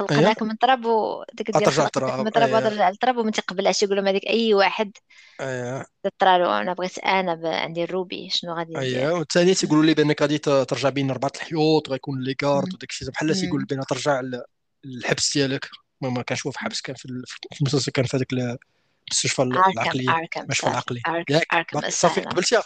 المرات 0.00 0.10
خلقناك 0.10 0.42
من 0.42 0.58
تراب 0.58 0.84
وديك 0.84 1.50
ديال 1.50 1.72
خلقناك 1.72 2.20
من 2.20 2.30
تراب 2.30 2.52
وترجع 2.52 2.88
للتراب 2.88 3.16
وما 3.16 3.30
تيقبلهاش 3.30 3.82
يقول 3.82 3.96
لهم 3.96 4.08
هذيك 4.08 4.26
أي 4.26 4.54
واحد. 4.54 4.92
اييه 5.40 5.86
تطرا 6.02 6.38
له 6.38 6.60
أنا 6.60 6.72
بغيت 6.72 6.98
أنا 6.98 7.34
ب... 7.34 7.46
عندي 7.46 7.84
ال 7.84 7.93
ruby 7.93 8.28
شنو 8.30 8.54
غادي 8.54 8.72
ندير 8.76 8.82
اييه 8.82 9.10
والثاني 9.10 9.54
تيقولوا 9.54 9.84
لي 9.84 9.94
بأنك 9.94 10.22
غادي 10.22 10.38
ترجع 10.38 10.88
بين 10.88 11.10
اربعه 11.10 11.32
الحيوط 11.36 11.90
غيكون 11.90 12.20
les 12.20 12.34
gardes 12.34 12.74
وداك 12.74 12.90
الشيء 12.90 13.10
بحال 13.10 13.34
تيقول 13.34 13.64
بان 13.64 13.80
ترجع 13.80 14.22
للحبس 14.84 15.38
ديالك. 15.38 15.68
ما 16.00 16.22
كانش 16.22 16.46
هو 16.46 16.52
في 16.52 16.58
حبس 16.58 16.80
كان 16.80 16.96
في 16.96 17.24
المسلسل 17.60 17.92
كان 17.92 18.04
في 18.04 18.16
هذاك 18.16 18.32
المستشفى 19.08 19.42
العقلي 19.42 20.28
المستشفى 20.36 20.66
العقلي 20.66 21.00
ياك 21.30 21.88
صافي 21.88 22.20
قبلتيها؟ 22.20 22.62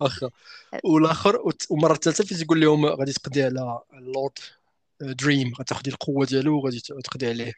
واخا 0.00 0.30
والآخر 0.84 1.42
والمرة 1.70 1.92
الثالثة 1.92 2.24
فين 2.24 2.38
تيقول 2.38 2.60
لهم 2.60 2.86
غادي 2.86 3.12
تقضي 3.12 3.42
على 3.42 3.80
ال 3.92 4.01
Lord 4.01 4.38
Dream 5.00 5.52
غتاخدي 5.60 5.90
القوة 5.90 6.26
ديالو 6.26 6.58
وغادي 6.58 6.80
تقضي 6.80 7.28
عليه. 7.28 7.52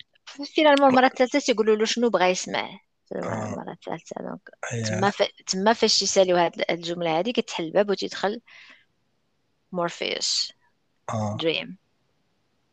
finalement 0.54 0.90
المرة 0.90 1.06
الثالثة 1.06 1.38
تيقولوا 1.38 1.76
له 1.76 1.84
شنو 1.84 2.10
بغا 2.10 2.26
يسمع؟ 2.26 2.80
المرة 3.16 3.72
الثالثة 3.72 4.16
donc 4.20 4.50
تما 4.86 5.12
تما 5.46 5.72
فاش 5.72 6.02
يساليو 6.02 6.36
هاد 6.36 6.64
الجملة 6.70 7.18
هادي 7.18 7.32
كتحل 7.32 7.64
الباب 7.64 7.90
وتيدخل 7.90 8.40
مورفيوس. 9.72 10.52
Dream 11.40 11.76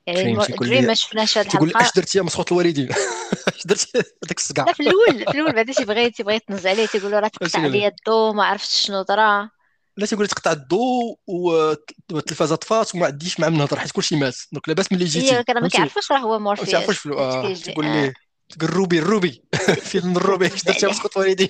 يعني 0.07 0.35
Dream 0.59 0.85
ما 0.85 0.93
شفناش 0.93 1.37
هاد 1.37 1.45
الحلقة. 1.45 1.71
تقول 1.71 1.83
اش 1.83 1.93
درتي 1.95 2.17
يا 2.17 2.23
مسخوط 2.23 2.51
الوالدين 2.51 2.89
اش 3.55 3.67
درتي 3.67 3.97
هذاك 3.97 4.37
الصقع 4.37 4.63
لا 4.63 4.73
في 4.73 4.83
الأول 4.83 5.25
في 5.25 5.37
الأول 5.37 5.53
بعدا 5.53 5.73
تيبغي 5.73 6.09
تيبغي 6.09 6.35
يتنزل 6.35 6.69
عليه 6.69 6.85
تيقول 6.85 7.11
له 7.11 7.19
راه 7.19 7.27
تقطع 7.33 7.59
عليا 7.59 7.87
الضو 7.87 8.33
ما 8.33 8.43
عرفتش 8.43 8.85
شنو 8.85 9.01
طرا 9.01 9.49
لا 9.97 10.05
تيقول 10.05 10.27
تقطع 10.27 10.51
الضوء 10.51 11.17
والتلفازه 11.27 12.55
طفات 12.55 12.95
وما 12.95 13.05
عنديش 13.05 13.39
مع 13.39 13.49
من 13.49 13.57
نهضر 13.57 13.79
حيت 13.79 13.91
كلشي 13.91 14.15
مات. 14.15 14.35
donc 14.51 14.69
لاباس 14.69 14.91
ملي 14.91 15.05
جيتي 15.05 15.31
ايوا 15.31 15.59
ما 15.61 15.67
كيعرفوش 15.67 16.11
راه 16.11 16.17
هو 16.17 16.39
مورفيوس. 16.39 16.73
ما 16.73 16.79
تعرفوش 16.79 17.07
آه. 17.07 17.53
تقول 17.53 17.85
ليه؟ 17.85 18.13
تقول 18.49 18.69
روبي 18.69 18.99
الروبي 18.99 19.43
فيلم 19.91 20.17
الروبي 20.17 20.47
اش 20.47 20.63
درتي 20.63 20.87
مسخوط 20.87 21.17
الوالدين 21.17 21.49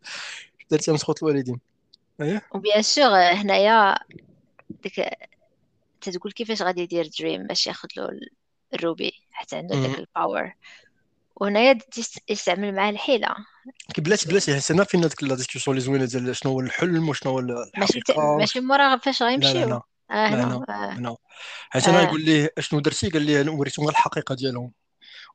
اش 0.60 0.66
درتي 0.70 0.92
مسخوط 0.92 1.22
الوالدين 1.22 1.60
اييه 2.20 2.42
و 2.54 2.60
bien 2.60 2.82
sûr 2.82 3.18
هنايا 3.18 3.98
ديك 4.82 5.00
تتقول 6.00 6.32
كيفاش 6.32 6.62
غادي 6.62 6.82
يدير 6.82 7.10
Dream 7.20 7.46
باش 7.46 7.66
ياخذ 7.66 7.88
له 7.96 8.08
ال 8.74 8.82
ruby 8.82 9.12
حتى 9.30 9.56
عنده 9.56 9.76
داك 9.76 9.98
ال 9.98 10.07
power 10.07 10.54
وهنايا 11.42 11.78
يستعمل 12.28 12.74
معاه 12.74 12.90
الحيلة. 12.90 13.28
بلاتي 13.98 14.28
بلاتي 14.28 14.56
حسنا 14.56 14.84
فين 14.84 15.04
هذيك 15.04 15.22
la 15.22 15.34
discussion 15.34 15.76
اللي 15.76 15.86
زوينة 15.86 16.04
ديال 16.04 16.36
شنو 16.36 16.52
هو 16.52 16.60
الحلم 16.60 17.08
وشنو 17.08 17.32
هو 17.32 17.38
الحقيقة؟ 17.38 17.76
ماشي 17.78 18.38
ماشي 18.38 18.60
مورا 18.60 18.96
فاش 18.96 19.22
غيمشيو. 19.22 19.52
لا 19.52 19.64
لا 19.64 19.66
لا. 19.66 19.82
لا 20.10 20.36
لا. 20.36 20.94
لا 20.94 21.00
لا 21.00 21.16
حيت 21.70 21.88
أنا 21.88 22.02
يقول 22.02 22.24
ليه 22.24 22.52
اشنو 22.58 22.80
درتي؟ 22.80 23.08
قال 23.08 23.22
لي 23.22 23.48
وريتهم 23.48 23.88
الحقيقة 23.88 24.34
ديالهم. 24.34 24.72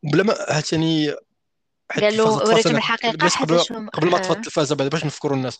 وبلا 0.04 0.24
ما 0.24 0.36
عاوتاني 0.50 1.12
قال 2.02 2.18
له 2.18 2.32
وريتهم 2.32 2.76
الحقيقة 2.76 3.28
قبل, 3.28 3.60
قبل 3.94 4.10
ما 4.10 4.18
طفات 4.18 4.38
التلفازه 4.38 4.76
بعد 4.76 4.90
باش 4.90 5.06
نفكروا 5.06 5.38
الناس. 5.38 5.60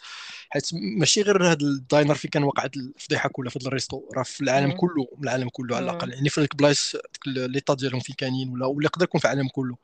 حيت 0.50 0.70
ماشي 0.74 1.22
غير 1.22 1.46
هذا 1.46 1.58
ال 1.62 1.71
diner 1.71 2.16
فين 2.16 2.30
كان 2.30 2.44
واقع 2.44 2.66
الفضيحة 2.76 3.30
كلها 3.30 3.50
في 3.50 3.60
هذا 3.60 3.68
ال 3.68 3.74
resto. 3.74 4.10
راه 4.18 4.24
في 4.24 4.42
العالم 4.42 4.72
كله 4.72 5.08
العالم 5.24 5.50
كله 5.50 5.76
على 5.76 5.86
الأقل. 5.86 6.14
يعني 6.14 6.30
في 6.30 6.38
البلايص 6.38 6.96
l'état 7.26 7.74
ديالهم 7.74 8.00
فين 8.00 8.16
كاينين 8.16 8.50
ولا 8.50 8.66
ولا 8.66 8.86
يقدر 8.86 9.04
يكون 9.04 9.22
في 9.22 9.26
العالم 9.26 9.48
كله. 9.48 9.76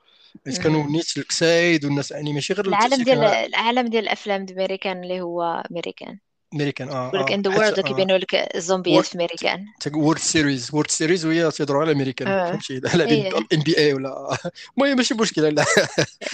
حيت 0.45 0.57
كانوا 0.57 0.83
نيت 0.91 1.17
ال 1.17 1.26
suicide 1.26 1.85
والناس 1.85 2.11
يعني 2.11 2.33
ماشي 2.33 2.53
غير 2.53 2.67
العالم 2.67 3.03
ديال 3.03 3.23
العالم 3.23 3.87
ديال 3.87 4.03
الأفلام 4.03 4.45
الأمريكان 4.45 5.03
اللي 5.03 5.21
هو 5.21 5.63
أمريكان. 5.71 6.19
أمريكان 6.53 6.89
آه 6.89 7.07
يقول 7.07 7.21
لك 7.21 7.31
in 7.31 7.41
the 7.41 7.49
world 7.49 7.79
كيبينوا 7.79 8.17
لك 8.17 8.35
الزومبيات 8.35 9.05
في 9.05 9.15
أمريكان. 9.15 9.65
World 9.93 10.19
Series 10.19 10.69
World 10.73 10.91
Series 10.91 11.25
وهي 11.25 11.51
تيهضروا 11.51 11.81
على 11.81 11.91
أمريكان 11.91 12.27
فهمتي 12.27 12.81
على 12.85 13.03
ال 13.03 13.59
NBA 13.59 13.93
ولا 13.93 14.37
المهم 14.77 14.97
ماشي 14.97 15.13
مشكلة 15.13 15.49
لا. 15.49 15.65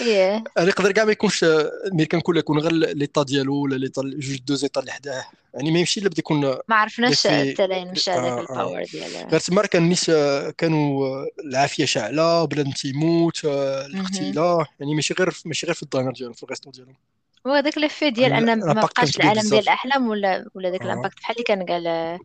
إيه. 0.00 0.44
يقدر 0.68 0.92
كاع 0.92 1.04
ما 1.04 1.12
يكونش 1.12 1.44
أمريكان 1.92 2.20
كله 2.20 2.38
يكون 2.38 2.58
غير 2.58 2.72
l'état 2.72 3.22
ديالو 3.22 3.54
ولا 3.54 3.76
l'état 3.76 4.02
جوج 4.02 4.38
deux 4.38 4.54
états 4.54 4.80
اللي 4.80 4.92
حداه 4.92 5.24
يعني 5.54 5.70
ما 5.70 5.78
يمشي 5.78 6.00
إلا 6.00 6.08
بدا 6.08 6.18
يكون 6.18 6.40
ما 6.40 6.76
عرفناش 6.76 7.26
حتى 7.26 7.66
لا 7.66 7.84
مشى 7.84 8.10
هذاك 8.10 8.50
ال 8.50 8.56
power 8.56 8.84
ديالو 8.84 9.28
غير 9.30 9.40
تما 9.40 9.66
كان 9.66 9.82
الناس 9.82 10.10
كانوا 10.58 11.24
العافية 11.44 11.84
شاعلة 11.84 12.44
بنادم 12.44 12.70
تيموت 12.70 13.44
الاغتيال 13.44 14.66
يعني 14.80 14.94
ماشي 14.94 15.14
غير 15.14 15.34
ماشي 15.44 15.66
غير 15.66 15.74
في 15.74 15.82
ال 15.82 15.87
diner 15.87 16.12
ديالو 16.12 16.32
في 16.32 16.42
ال 16.42 16.47
resto 16.47 16.70
ديالو 16.70 16.92
هو 17.46 17.52
هذاك 17.52 17.78
l'effet 17.78 18.10
ديال 18.10 18.32
أن 18.32 18.58
ما 18.58 18.72
بقاش 18.72 19.16
العالم 19.16 19.40
ديال 19.40 19.62
الأحلام 19.62 20.08
ولا 20.08 20.50
ولا 20.54 20.70
داك 20.70 20.82
ال 20.82 20.87
impact. 20.87 21.20
بحال 21.20 21.36
اللي 21.36 21.44
كان 21.44 21.66
قال 21.66 22.18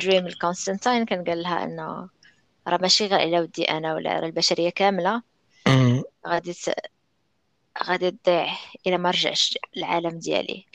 Dream 0.00 0.26
ل 0.26 0.33
Constantine 0.33 1.04
كان 1.04 1.24
قال 1.24 1.42
لها 1.42 1.64
انه 1.64 2.08
راه 2.68 2.78
ماشي 2.82 3.06
غير 3.06 3.20
على 3.20 3.40
ودي 3.40 3.64
أنا 3.64 3.94
ولا 3.94 4.10
على 4.10 4.26
البشرية 4.26 4.70
كاملة. 4.70 5.22
غادي 6.26 6.54
غادي 7.84 8.10
تضيع 8.10 8.56
الا 8.86 8.96
ما 8.96 9.10
رجعش 9.10 9.58
العالم 9.76 10.18
ديالي. 10.18 10.66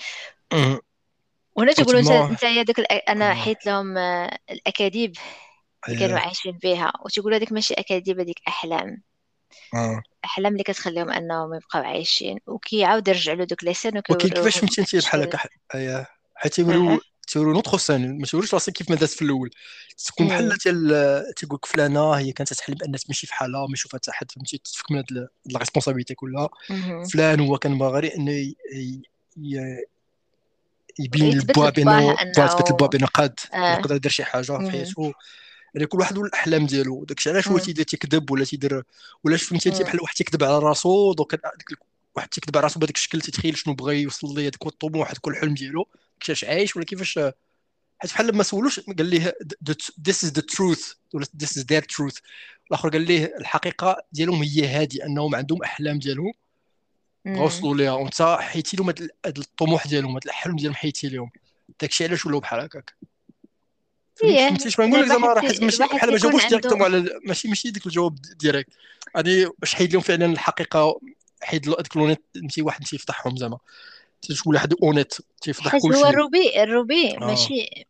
وهنا 1.55 1.73
تقولوا 1.73 1.99
انت 1.99 2.11
أنت 2.11 2.45
هذاك 2.45 2.79
أنا 3.09 3.33
حيت 3.35 3.65
لهم 3.65 3.97
آه، 3.97 4.37
الأكاذيب 4.51 5.13
اللي 5.87 5.99
كانوا 5.99 6.19
عايشين 6.19 6.51
بها 6.63 6.93
وتقول 7.05 7.33
هذيك 7.33 7.51
ماشي 7.51 7.73
أكاذيب 7.73 8.19
هذيك 8.19 8.41
أحلام. 8.47 9.01
آه. 9.73 10.03
احلام 10.25 10.51
اللي 10.51 10.63
كتخليهم 10.63 11.09
أنهم 11.09 11.53
يبقاو 11.53 11.83
عايشين 11.83 12.39
وكيعاود 12.47 13.07
يرجعوا 13.07 13.37
له 13.37 13.43
دوك 13.43 13.63
لي 13.63 13.73
سين 13.73 13.97
وكيفاش 13.97 14.59
كيفاش 14.59 14.79
انت 14.79 14.95
بحال 14.95 15.21
هكا؟ 15.21 16.05
حيت 16.35 16.53
تيقولوا 16.53 16.99
تيقولوا 17.27 17.53
notre 17.53 17.75
scène 17.75 18.19
ما 18.19 18.25
تيقولوش 18.25 18.53
راسك 18.53 18.73
كيف 18.73 18.89
ما 18.89 18.95
دازت 18.95 19.17
في 19.17 19.21
الأول. 19.21 19.49
تكون 20.05 20.27
بحال 20.27 20.57
تيقول 20.57 20.89
لك 21.41 21.65
فلانة 21.65 22.11
هي 22.11 22.31
كانت 22.31 22.53
تحلم 22.53 22.75
بأن 22.75 22.91
تمشي 22.91 23.27
في 23.27 23.33
حالها 23.33 23.67
ما 23.67 23.73
يشوفها 23.73 23.97
حتى 23.97 24.11
حد 24.11 24.31
فهمتي؟ 24.31 24.57
تفك 24.57 24.91
من 24.91 24.97
هاد 24.97 25.05
la 25.45 25.59
responsabilité 25.59 26.15
كلها. 26.15 26.49
فلان 27.13 27.39
هو 27.39 27.57
كان 27.57 27.77
باغي 27.77 28.15
انه 28.15 28.53
يبين 30.99 31.39
ل 31.39 31.49
باه 31.49 31.69
بأنه 31.69 32.15
يثبت 32.37 32.71
ل 32.71 32.77
باه 32.77 32.87
بأنه 32.87 33.07
قاد 33.07 33.39
آه. 33.53 33.73
يقدر 33.73 33.95
يدير 33.95 34.11
شي 34.11 34.23
حاجة 34.23 34.43
في 34.43 34.71
حياته. 34.71 35.13
يعني 35.75 35.87
كل 35.87 35.99
واحد 35.99 36.17
والأحلام 36.17 36.65
ديالو. 36.65 37.03
داكشي 37.03 37.29
علاش 37.29 37.47
هو 37.47 37.57
تيدير 37.57 37.85
تيكذب 37.85 38.31
ولا 38.31 38.45
تيدير 38.45 38.83
ولا 39.23 39.37
فهمتي 39.37 39.69
انت 39.69 39.81
بحال 39.81 40.01
واحد 40.01 40.15
تيكذب 40.15 40.43
على 40.43 40.59
راسو 40.59 41.13
donc 41.13 41.41
واحد 42.15 42.29
تيكذب 42.29 42.57
على 42.57 42.63
راسو 42.63 42.79
بهذاك 42.79 42.95
الشكل 42.95 43.21
تيتخيل 43.21 43.57
شنو 43.57 43.73
بغى 43.73 44.01
يوصل 44.01 44.35
ليه 44.35 44.43
هذاك 44.43 44.65
الطموح 44.65 45.09
هذاك 45.09 45.27
الحلم 45.27 45.53
ديالو. 45.53 45.87
كيفاش 46.19 46.43
عايش 46.43 46.75
ولا 46.75 46.85
كيفاش؟ 46.85 47.19
حيت 47.99 48.11
بحال 48.11 48.35
ما 48.37 48.43
سولوش 48.43 48.79
قال 48.79 49.05
ليه 49.05 49.37
this 50.09 50.15
is 50.25 50.29
the 50.29 50.43
truth 50.55 50.95
ولا 51.13 51.25
this 51.43 51.49
is 51.49 51.63
their 51.63 51.81
truth. 51.81 52.21
الآخر 52.67 52.89
قال 52.89 53.01
ليه 53.01 53.33
الحقيقة 53.39 54.03
ديالهم 54.11 54.43
هي 54.43 54.67
هذه 54.67 55.05
أنهم 55.05 55.35
عندهم 55.35 55.63
أحلام 55.63 55.99
ديالهم. 55.99 56.33
وصلوا 57.27 57.75
ليها. 57.75 57.91
وأنت 57.91 58.37
حيتي 58.39 58.77
لهم 58.77 58.89
هذا 58.89 59.09
الطموح 59.27 59.87
ديالهم 59.87 60.11
هذا 60.11 60.25
الحلم 60.25 60.55
ديالهم 60.55 60.75
حيتي 60.75 61.09
لهم 61.09 61.31
داكشي 61.81 62.03
علاش 62.05 62.25
ولاو 62.25 62.39
بحال 62.39 62.59
هكاك؟ 62.59 62.93
فهمتي 64.21 64.71
شنو 64.71 64.85
نقول 64.85 65.01
لك 65.01 65.07
زعما 65.07 65.33
راه 65.33 65.41
ماشي 65.41 65.83
بحال 65.83 66.11
ما 66.11 66.17
جاوبوش 66.17 66.45
directement 66.45 66.83
على 66.83 67.19
ماشي 67.25 67.47
ماشي 67.47 67.71
ديك 67.71 67.85
الجواب 67.85 68.15
direct. 68.39 68.69
يعني 69.15 69.45
باش 69.59 69.75
حيد 69.75 69.93
لهم 69.93 70.01
فعلا 70.01 70.25
الحقيقة؟ 70.25 70.99
حيد 71.41 71.69
هذيك 71.69 71.97
l'honnêteté 71.97 72.25
ماشي 72.35 72.61
واحد 72.61 72.83
تيفضحهم 72.83 73.37
زعما. 73.37 73.57
شكون 74.31 74.55
واحد 74.55 74.73
honnête 74.83 75.13
تيفضح 75.41 75.77
كلشي 75.77 76.03
هو 76.03 76.09
الروبي 76.09 76.63
الروبي 76.63 77.17
آه. 77.17 77.19
ماشي 77.19 77.85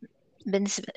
بالنسبة 0.45 0.87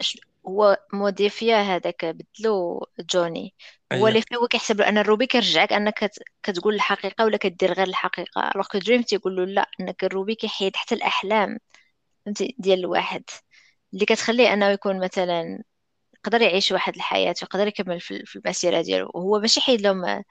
هو 0.47 0.79
modifia 0.93 1.57
هذاك 1.57 2.05
بدلو 2.05 2.87
جوني. 3.13 3.55
هو 3.93 4.09
اللي 4.09 4.23
هو 4.35 4.47
كيحسب 4.47 4.81
له 4.81 4.89
أن 4.89 4.99
ال 4.99 5.04
ruby 5.04 5.27
كيرجعك 5.27 5.73
أنك 5.73 6.11
كتقول 6.43 6.75
الحقيقة 6.75 7.25
ولا 7.25 7.37
كدير 7.37 7.73
غير 7.73 7.87
الحقيقة. 7.87 8.51
alors 8.55 8.67
que 8.67 8.79
Dream 8.79 9.03
تيقول 9.03 9.37
له 9.37 9.45
لا 9.45 9.71
أنك 9.81 10.05
ال 10.05 10.11
ruby 10.11 10.35
كيحيد 10.35 10.77
حتى 10.77 10.95
الأحلام. 10.95 11.59
فهمتي؟ 12.27 12.55
ديال 12.59 12.79
الواحد. 12.79 13.23
اللي 13.95 14.05
كتخليه 14.07 14.53
أنه 14.53 14.69
يكون 14.69 15.05
مثلا 15.05 15.63
يقدر 16.15 16.43
يعيش 16.43 16.73
واحد 16.73 16.97
الحياة 16.97 17.35
ويقدر 17.43 17.67
يكمل 17.67 18.01
في 18.01 18.37
المسيرة 18.37 18.83
ديالو 18.83 19.11
وهو 19.15 19.41
ماشي 19.41 19.61
حيد 19.61 19.81
لهم 19.81 20.23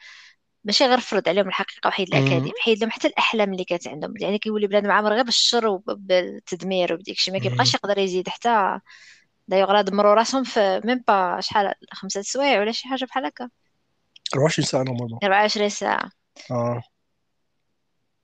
ماشي 0.63 0.85
غير 0.85 0.99
فرض 0.99 1.29
عليهم 1.29 1.47
الحقيقة 1.47 1.87
وحيد 1.87 2.07
الاكاذيب 2.15 2.53
حيد 2.59 2.79
لهم 2.81 2.91
حتى 2.91 3.07
الأحلام 3.07 3.51
اللي 3.51 3.63
كانت 3.63 3.87
عندهم. 3.87 4.13
يعني 4.19 4.39
كيولي 4.39 4.67
بنادم 4.67 4.91
عامر 4.91 5.13
غير 5.13 5.23
بالشر 5.23 5.67
وبالتدمير 5.67 6.93
وبديك 6.93 7.17
الشيء 7.17 7.33
ما 7.33 7.39
كيبقاش 7.39 7.73
يقدر 7.73 7.97
يزيد 7.97 8.29
حتى 8.29 8.79
دايوغ 9.47 9.81
دمروا 9.81 10.13
راسهم 10.13 10.43
في 10.43 10.81
même 10.85 11.03
pas 11.07 11.41
شحال 11.41 11.73
خمسة 11.91 12.21
سوايع 12.21 12.59
ولا 12.59 12.71
شي 12.71 12.87
حاجة 12.87 13.05
بحال 13.05 13.25
هكا. 13.25 13.49
24 14.33 14.65
ساعة 14.65 14.83
normalement. 14.83 15.19
24 15.23 15.69
ساعة. 15.69 16.09
آه. 16.51 16.81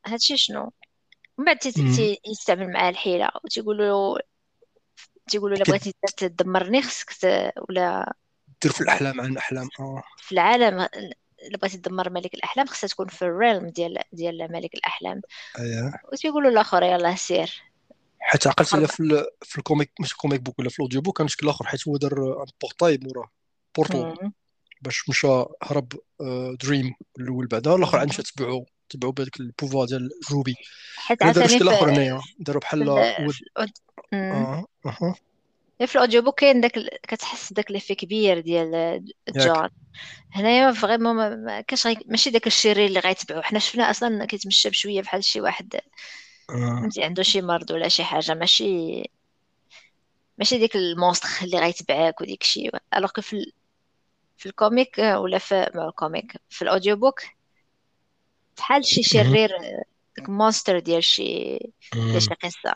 هادشي 0.07 0.37
شنو؟ 0.37 0.71
من 1.37 1.45
بعد 1.45 1.57
يستعمل 2.31 2.71
معاه 2.71 2.89
الحيلة 2.89 3.29
وتيقولوا 3.43 4.19
تيقولوا 5.27 5.57
الا 5.57 5.65
بغيتي 5.65 5.93
تدمرني 6.17 6.81
خصك 6.81 7.09
ولا 7.69 8.13
دير 8.61 8.71
في 8.71 8.81
الأحلام 8.81 9.21
عن 9.21 9.31
الأحلام 9.31 9.69
آه. 9.79 10.03
في 10.17 10.31
العالم 10.31 10.79
الا 10.79 11.57
بغيتي 11.61 11.77
تدمر 11.77 12.09
ملك 12.09 12.33
الأحلام 12.33 12.67
خصها 12.67 12.87
تكون 12.87 13.07
في 13.07 13.21
ال 13.21 13.29
realm 13.29 13.69
ديال 13.69 13.99
ديال 14.13 14.51
ملك 14.51 14.75
الأحلام. 14.75 15.21
اييه 15.59 15.93
وتيقولوا 16.11 16.51
الآخر؟ 16.51 16.83
يلاه 16.83 17.15
سير. 17.15 17.63
حيت 18.19 18.47
عقلت 18.47 18.73
إلا 18.73 18.87
في 18.87 19.25
في 19.41 19.57
ال 19.57 19.63
comic 19.63 19.91
مش 19.99 20.11
ال 20.11 20.16
comic 20.16 20.41
book 20.41 20.59
ولا 20.59 20.69
في 20.69 20.79
ال 20.79 21.01
audiobook 21.01 21.17
كان 21.17 21.27
شكل 21.27 21.45
الآخر 21.45 21.65
حيت 21.65 21.87
هو 21.87 21.97
دار 21.97 22.45
portail 22.61 22.99
موراه 23.01 23.31
portail. 23.75 24.13
باش 24.81 25.09
مشى 25.09 25.45
هرب 25.63 25.93
Dream 26.63 26.87
آه، 26.87 27.21
الأول 27.21 27.47
بعدا 27.47 27.75
الآخر 27.75 27.97
عاد 27.97 28.07
مشى 28.07 28.23
تبعو. 28.23 28.65
تبعو 28.89 29.11
بهذاك 29.11 29.39
ال 29.39 29.45
pouvoir 29.45 29.87
ديال 29.87 30.09
ruby. 30.31 30.55
حيت 30.95 31.23
عاوتاني 31.23 31.47
شكل 31.47 31.69
اخر 31.69 31.89
هنايا 31.89 32.21
داروا 32.39 32.61
بحال 32.61 32.89
آه 34.13 34.65
أها. 34.85 35.15
في 35.85 35.95
ال 35.95 36.21
audiobook 36.21 36.39
كاين 36.39 36.61
داك 36.61 36.79
كتحس 37.07 37.53
بداك 37.53 37.71
l'effet 37.71 37.95
كبير 37.95 38.39
ديال 38.39 39.05
جون 39.29 39.69
هنايا 40.31 40.71
vraiment 40.71 41.43
ما 41.45 41.61
كاش 41.61 41.87
ماشي 42.05 42.29
داك 42.29 42.47
الشرير 42.47 42.85
اللي 42.85 42.99
غيتبعو. 42.99 43.41
حنا 43.41 43.59
شفنا 43.59 43.89
أصلا 43.89 44.25
كيتمشى 44.25 44.69
بشوية 44.69 45.01
بحال 45.01 45.23
شي 45.23 45.41
واحد. 45.41 45.79
فهمتي؟ 46.47 47.03
عنده 47.03 47.23
شي 47.23 47.41
مرض 47.41 47.71
ولا 47.71 47.87
شي 47.87 48.03
حاجة. 48.03 48.33
ماشي 48.33 49.03
ماشي 50.37 50.57
ديك 50.57 50.75
ال 50.75 50.82
monstre 50.82 51.29
اللي 51.43 51.59
غيتبعك 51.59 52.21
وديك 52.21 52.41
الشيء 52.41 52.71
alors 52.95 53.11
في 53.21 53.51
في 54.37 54.45
ال 54.45 54.54
comic 54.54 54.97
ولا 54.97 55.37
في 55.37 55.71
ال 55.75 55.84
comic. 55.84 56.33
في 56.49 56.61
ال 56.61 56.95
audiobook 56.95 57.21
بحال 58.57 58.85
شي 58.85 59.03
شرير 59.03 59.51
monstre 60.27 60.79
ديال 60.79 61.03
شي 61.03 61.57
ديال 61.93 62.21
شي 62.21 62.29
قصة. 62.29 62.73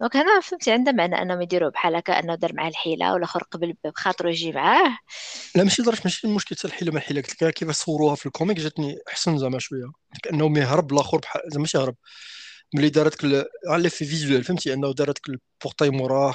donc 0.00 0.16
هنا 0.16 0.40
فهمتي 0.40 0.72
عندها 0.72 0.92
معنى 0.92 1.22
أنهم 1.22 1.42
يديروا 1.42 1.70
بحال 1.70 1.96
هكا 1.96 2.18
أنه 2.18 2.34
دار 2.34 2.52
معاه 2.54 2.68
الحيلة 2.68 3.12
والآخر 3.12 3.42
قبل 3.42 3.74
بخاطرو 3.84 4.30
يجي 4.30 4.52
معاه. 4.52 4.98
لا 5.54 5.64
ماشي 5.64 5.82
درجه 5.82 6.00
ماشي 6.04 6.26
المشكل 6.26 6.56
حتى 6.56 6.68
الحيلة 6.68 6.92
ما 6.92 6.98
الحيلة 6.98 7.20
قلت 7.20 7.42
لك 7.42 7.54
كيفاش 7.54 7.74
صوروها 7.74 8.14
في 8.14 8.26
ال 8.26 8.31
comic 8.31 8.56
جاتني 8.56 8.98
احسن 9.08 9.38
زعما 9.38 9.58
شوية. 9.58 9.92
كأنه 10.22 10.58
يهرب 10.58 10.92
الآخر 10.92 11.18
بحال 11.18 11.42
زعما 11.46 11.60
ماشي 11.60 11.78
يهرب. 11.78 11.96
ملي 12.74 12.88
دارت 12.88 13.46
على 13.68 13.90
في 13.90 14.04
visuel 14.04 14.44
فهمتي؟ 14.44 14.74
أنه 14.74 14.94
دارت 14.94 15.18
ال 15.28 15.36
portail 15.36 15.90
موراه. 15.90 16.34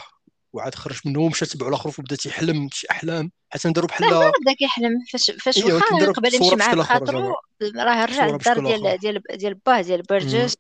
وعاد 0.53 0.75
خرج 0.75 0.99
منه 1.05 1.19
ومشى 1.19 1.45
تبع 1.45 1.67
الآخر 1.67 1.91
وبدا 1.99 2.15
تيحلم 2.15 2.69
شي 2.71 2.87
أحلام. 2.91 3.31
حتى 3.49 3.69
نديرو 3.69 3.87
بحال 3.87 4.09
لا 4.09 4.31
بدا 4.41 4.53
كيحلم. 4.53 4.99
فاش 5.11 5.31
فاش 5.31 5.57
إيه، 5.57 5.73
واخا 5.73 6.11
قبل 6.11 6.33
يمشي 6.33 6.55
معاه 6.55 6.75
بخاطرو 6.75 7.35
راه 7.75 8.05
رجع 8.05 8.25
للدار 8.25 8.59
ديال 8.59 8.97
ديال 8.97 9.21
ديال 9.33 9.53
باه 9.53 9.81
ديال 9.81 10.01
Burgess 10.01 10.55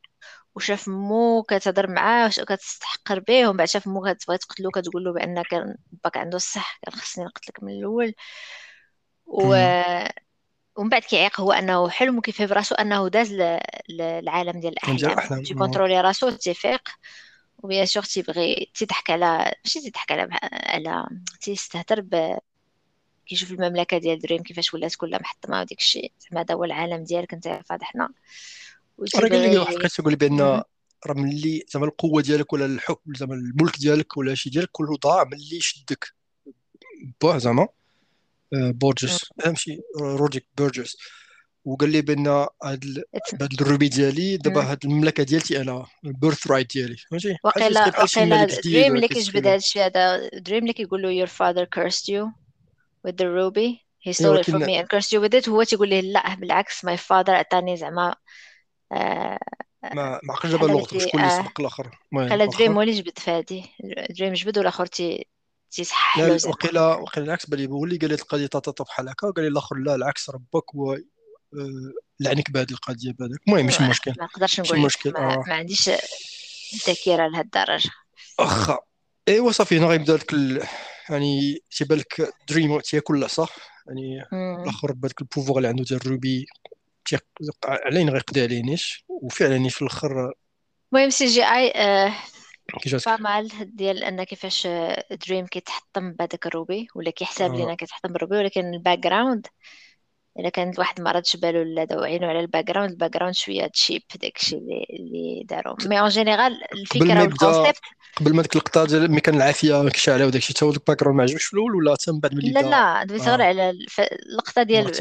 وشاف 0.55 0.87
مو 0.87 1.43
كتهضر 1.43 1.87
معاه 1.87 2.29
كتستحقر 2.29 3.19
به 3.19 3.47
ومن 3.47 3.57
بعد 3.57 3.67
شاف 3.67 3.87
مو 3.87 4.01
كتبغي 4.01 4.37
تقتلو 4.37 4.69
كتقول 4.69 5.03
له 5.03 5.13
بان 5.13 5.41
كان 5.41 5.75
باك 6.03 6.17
عنده 6.17 6.35
الصح 6.35 6.79
كان 6.85 6.93
خصني 6.93 7.25
نقتلك 7.25 7.63
من 7.63 7.73
الأول. 7.73 8.13
و 9.25 9.55
ومن 10.75 10.89
بعد 10.89 11.01
كيعيق 11.01 11.41
هو 11.41 11.51
أنه 11.51 11.89
حلم 11.89 12.17
وكيفهم 12.17 12.47
راسو 12.47 12.75
أنه 12.75 13.07
داز 13.07 13.33
للعالم 13.89 14.59
ديال 14.59 14.73
الأحلام. 14.87 15.43
تي 15.43 15.54
contrôler 15.54 16.01
راسو 16.01 16.29
تيفيق 16.29 16.81
و 17.63 17.68
bien 17.68 17.85
sûr 17.85 18.03
تيبغي 18.03 18.71
تيضحك 18.73 19.09
على 19.09 19.53
ماشي 19.65 19.81
تيضحك 19.81 20.11
على 20.11 20.27
على 20.51 21.07
تيستهتر 21.41 22.01
ب 22.01 22.37
كيشوف 23.25 23.51
المملكة 23.51 23.97
ديال 23.97 24.19
دريم 24.19 24.43
كيفاش 24.43 24.73
ولات 24.73 24.95
كلها 24.95 25.19
محطمة 25.19 25.61
وديك 25.61 25.79
الشيء 25.79 26.11
زعما 26.19 26.41
هذا 26.41 26.55
هو 26.55 26.63
العالم 26.63 27.03
ديالك 27.03 27.33
أنت 27.33 27.61
فاضحنا 27.65 28.09
راه 29.15 29.29
قال 29.29 29.51
لي 29.51 29.57
واحد 29.57 29.73
القصة 29.73 30.01
يقول 30.01 30.15
بأن 30.15 30.39
راه 31.07 31.13
ملي 31.15 31.65
زعما 31.69 31.85
القوة 31.85 32.21
ديالك 32.21 32.53
ولا 32.53 32.65
الحكم 32.65 33.13
زعما 33.15 33.33
الملك 33.33 33.77
ديالك 33.77 34.17
ولا 34.17 34.35
شي 34.35 34.49
ديالك 34.49 34.69
كله 34.71 34.97
ضاع 34.97 35.23
ملي 35.23 35.59
شدك 35.61 36.13
باه 37.21 37.37
زعما. 37.37 37.67
آه، 38.53 38.71
بورجس 38.71 39.25
ماشي 39.45 39.81
روجيك 39.99 40.47
بورجس 40.57 40.97
وقال 41.65 41.89
لي 41.89 42.01
بأن 42.01 42.27
هاد 42.27 43.03
هاد 43.41 43.61
الروبي 43.61 43.89
ديالي 43.89 44.37
دابا 44.37 44.71
هاد 44.71 44.85
المملكة 44.85 45.23
ديالتي 45.23 45.61
أنا 45.61 45.85
البيرث 46.05 46.51
رايت 46.51 46.73
ديالي. 46.73 46.97
فهمتي؟ 46.97 47.37
وقيلا 47.43 47.87
وقيلا 47.87 48.45
دريم 48.45 48.95
اللي 48.95 49.07
كيجبد 49.07 49.47
هاد 49.47 49.55
الشيء 49.55 49.85
هذا 49.85 50.29
دريم 50.29 50.63
اللي 50.63 50.73
كيقول 50.73 51.01
له 51.01 51.25
your 51.25 51.29
father 51.29 51.65
cursed 51.65 52.07
you 52.07 52.31
with 53.07 53.15
the 53.17 53.27
ruby. 53.27 53.81
He 54.05 54.13
stole 54.13 54.37
it 54.37 54.45
from 54.45 54.61
me 54.61 54.75
and 54.79 54.89
cursed 54.89 55.11
you 55.11 55.21
with 55.21 55.33
it. 55.33 55.49
هو 55.49 55.63
تيقول 55.63 55.89
ليه 55.89 56.01
لا 56.01 56.35
بالعكس 56.35 56.85
my 56.85 56.97
father 56.97 57.29
عطاني 57.29 57.77
زعما 57.77 58.15
آه 58.91 59.39
ما 59.83 60.19
ما 60.23 60.33
عقلش 60.33 60.51
دابا 60.51 60.65
الوقت 60.65 60.97
شكون 60.97 61.21
اللي 61.21 61.31
سبق 61.31 61.59
الآخر. 61.59 61.99
خلا 62.13 62.45
دريم 62.45 62.73
هو 62.73 62.81
اللي 62.81 62.93
جبد 62.93 63.19
فهاد 63.19 63.54
ي 63.54 63.65
دريم 64.09 64.33
جبد 64.33 64.57
والآخر 64.57 64.85
تي 64.85 65.27
تيصحح 65.71 66.17
له 66.19 66.49
وقيلا 66.49 66.95
وقيلا 66.95 67.25
العكس 67.25 67.45
بالي 67.49 67.67
هو 67.67 67.85
اللي 67.85 67.97
قال 67.97 68.09
لي 68.09 68.15
القضية 68.15 68.47
طاطا 68.47 68.83
بحال 68.83 69.09
هكا 69.09 69.27
وقال 69.27 69.43
لي 69.43 69.51
الآخر 69.51 69.75
لا 69.75 69.95
العكس 69.95 70.29
ربك 70.29 70.75
هو 70.75 70.93
آه، 70.93 71.01
لعنك 72.19 72.51
بهذه 72.51 72.71
القضية 72.71 73.11
بهذاك 73.11 73.39
المهم 73.47 73.65
ماشي 73.65 73.83
مشكل 73.83 74.13
ما 74.19 74.25
نقدرش 74.25 74.59
نقول 74.59 74.79
مشكل 74.79 75.11
ما, 75.11 75.33
آه. 75.33 75.43
ما 75.47 75.53
عنديش 75.53 75.89
ذاكرة 76.87 77.27
لهاد 77.27 77.45
الدرجه 77.45 77.89
واخا 78.39 78.79
إيوا 79.27 79.51
صافي 79.51 79.77
هنا 79.77 79.87
غيبدا 79.87 80.15
داك 80.15 80.33
ال... 80.33 80.63
يعني 81.09 81.63
تيبان 81.71 81.97
لك 81.97 82.33
دريم 82.49 82.79
تياكل 82.79 83.29
صح؟ 83.29 83.55
يعني 83.87 84.23
الآخر 84.61 84.91
بهذاك 84.91 85.21
ال 85.21 85.26
pouvoir 85.26 85.57
اللي 85.57 85.67
عنده 85.67 85.83
ديال 85.83 86.07
ruby 86.07 86.45
علينا 87.65 88.11
غيقضي 88.11 88.41
علينيش 88.41 89.05
وفعلا 89.07 89.69
في 89.69 89.81
الآخر 89.81 90.33
المهم 90.93 91.09
CGI 91.09 91.71
آه 91.75 92.13
مال 93.19 93.49
ديال 93.75 94.03
أن 94.03 94.23
كيفاش 94.23 94.67
دريم 95.27 95.47
كيتحطم 95.47 96.11
بهذاك 96.11 96.45
ال 96.45 96.54
ruby 96.54 96.87
ولا 96.95 97.11
كيحسب 97.11 97.53
لينا 97.53 97.75
كيتحطم 97.75 98.13
بال 98.13 98.21
ruby 98.21 98.37
ولكن 98.37 98.73
ال 98.73 98.99
background 98.99 99.47
إلا 100.39 100.49
كان 100.49 100.73
واحد 100.77 101.01
ما 101.01 101.11
ردش 101.11 101.35
بالو 101.35 101.63
لا 101.63 101.83
داو 101.83 102.03
عينو 102.03 102.27
على 102.27 102.39
ال 102.39 102.65
background 102.65 102.91
ال 102.91 103.11
background 103.13 103.35
شوية 103.35 103.67
cheap 103.67 104.01
داكشي 104.21 104.55
اللي 104.55 104.85
اللي 104.89 105.43
دارو. 105.45 105.75
mais 105.85 105.99
en 105.99 106.09
général 106.09 106.59
الفكرة 106.73 107.21
وال 107.21 107.34
concept 107.34 107.79
قبل 108.17 108.35
ما 108.35 108.41
ديك 108.41 108.53
اللقطه 108.53 108.85
ديال 108.85 109.11
ملي 109.11 109.21
كان 109.21 109.35
العافية 109.35 109.89
كشعله 109.89 110.25
وداكشي 110.27 110.53
هو 110.65 110.71
ال 110.71 110.99
background 110.99 111.17
ما 111.17 111.23
عجبش 111.23 111.45
في 111.45 111.53
الأول 111.53 111.75
ولا 111.75 111.93
حتى 111.93 112.11
من 112.11 112.19
بعد 112.19 112.35
ملي 112.35 112.51
لا 112.51 112.59
لا 112.59 113.03
دويت 113.03 113.27
غير 113.27 113.41
على 113.41 113.73
اللقطه 113.99 114.63
ديال 114.63 114.91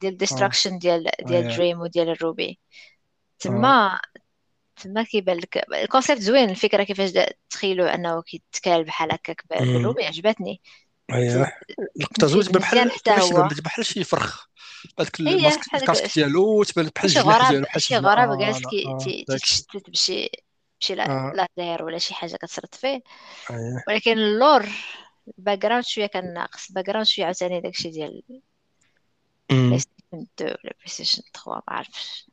ديال 0.00 0.16
destruction 0.16 0.78
ديال 0.78 1.10
ديال 1.22 1.56
دريم 1.56 1.80
وديال 1.80 2.08
ال 2.08 2.18
ruby 2.18 2.58
تما 3.38 4.00
تما 4.76 5.02
كيبان 5.02 5.36
لك 5.36 5.64
ال 5.74 5.80
concept 5.80 6.20
زوين 6.20 6.50
الفكرة 6.50 6.82
كيفاش 6.84 7.10
تخيلوا 7.50 7.94
أنه 7.94 8.22
كيتكال 8.22 8.84
بحال 8.84 9.12
هكاك 9.12 9.42
بال 9.50 9.68
ruby 9.68 10.04
عجبتني. 10.04 10.60
اييه 11.12 11.52
لقطه 12.00 12.26
زوين 12.26 12.46
بحال 12.46 12.90
بحال 13.64 13.86
شي 13.86 14.04
فرخ. 14.04 14.46
هذاك 15.00 15.20
الماسك 15.20 16.14
ديالو 16.14 16.62
تبان 16.62 16.90
بحال 16.96 17.10
الجناح 17.10 17.50
ديالو 17.50 17.64
بحال 17.64 17.82
شي 17.82 17.96
غراب 17.96 18.38
جالس 18.38 18.66
كيتشتت 18.66 19.90
بشي 19.90 20.30
بشي 20.80 20.94
لازير 20.94 21.84
ولا 21.84 21.98
شي 21.98 22.14
حاجة 22.14 22.36
كتسرط 22.36 22.74
فيه. 22.74 23.02
ولكن 23.88 24.12
اللور 24.12 24.66
الباك 25.38 25.58
جراوند 25.58 25.84
شوية 25.84 26.06
كان 26.06 26.34
ناقص. 26.34 26.68
الباك 26.68 26.86
جراوند 26.86 27.06
شوية 27.06 27.24
عاوتاني 27.24 27.60
داكشي 27.60 27.90
ديال 27.90 28.22
بلاي 29.50 29.78
ستيشن 29.78 30.26
2 30.38 30.50
ولا 30.64 30.74
بلاي 30.78 30.86
ستيشن 30.86 31.22
3 31.34 31.50
ما 31.50 31.62
عرفتش. 31.68 32.30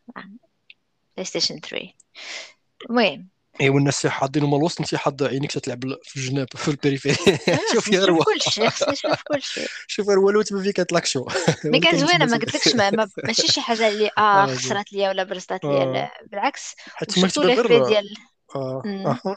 بلاي 1.15 1.25
ستيشن 1.25 1.59
3 1.59 1.87
المهم. 2.89 3.27
ايوا 3.61 3.79
الناس 3.79 4.07
حاضين 4.07 4.43
هما 4.43 4.57
الوسط 4.57 4.79
انت 4.81 4.95
حاض 4.95 5.23
عينيك 5.23 5.51
تلعب 5.51 5.83
في 6.03 6.15
الجناب 6.17 6.47
في 6.55 6.67
البريفيري 6.67 7.15
شوف 7.73 7.87
يا 7.87 8.05
روى 8.05 8.19
كل 8.19 8.51
شيء 8.51 8.69
خصني 8.69 8.91
نشوف 8.91 9.21
كل 9.23 9.41
شيء. 9.41 9.67
شوف 9.87 10.09
روى 10.09 10.33
لو 10.33 10.41
تما 10.41 10.63
فيك 10.63 10.81
كتلاك 10.81 11.05
شو 11.05 11.27
مي 11.65 11.79
كان 11.79 11.97
زوينة 11.97 12.25
ما 12.25 12.37
قلتلكش 12.37 12.75
ما 12.75 13.09
ماشي 13.23 13.47
شي 13.47 13.61
حاجة 13.61 13.87
اللي 13.87 14.09
آه, 14.17 14.21
آه، 14.21 14.45
خسرت 14.45 14.93
ليا 14.93 15.09
ولا 15.09 15.23
برزطات 15.23 15.65
ليا 15.65 15.83
آه. 15.83 16.11
بالعكس. 16.31 16.75
شفتو 17.15 17.43
لي 17.43 17.55
في 17.55 17.79
ديال 17.87 18.13
آه 18.55 19.35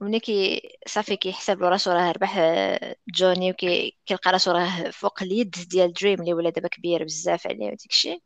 ملي 0.00 0.20
كي 0.20 0.62
صافي 0.86 1.16
كيحسب 1.16 1.62
راسو 1.62 1.92
راه 1.92 2.12
ربح 2.12 2.34
آه، 2.38 2.96
جوني 3.14 3.50
وكي 3.50 3.96
كيلقى 4.06 4.30
راسو 4.30 4.50
راه 4.50 4.90
فوق 4.90 5.22
اليد 5.22 5.50
ديال 5.50 5.92
دريم 5.92 6.20
اللي 6.20 6.34
ولا 6.34 6.50
دابا 6.50 6.68
كبير 6.68 7.04
بزاف 7.04 7.46
عليه 7.46 7.66
وديك 7.66 7.90
الشيء 7.90 8.20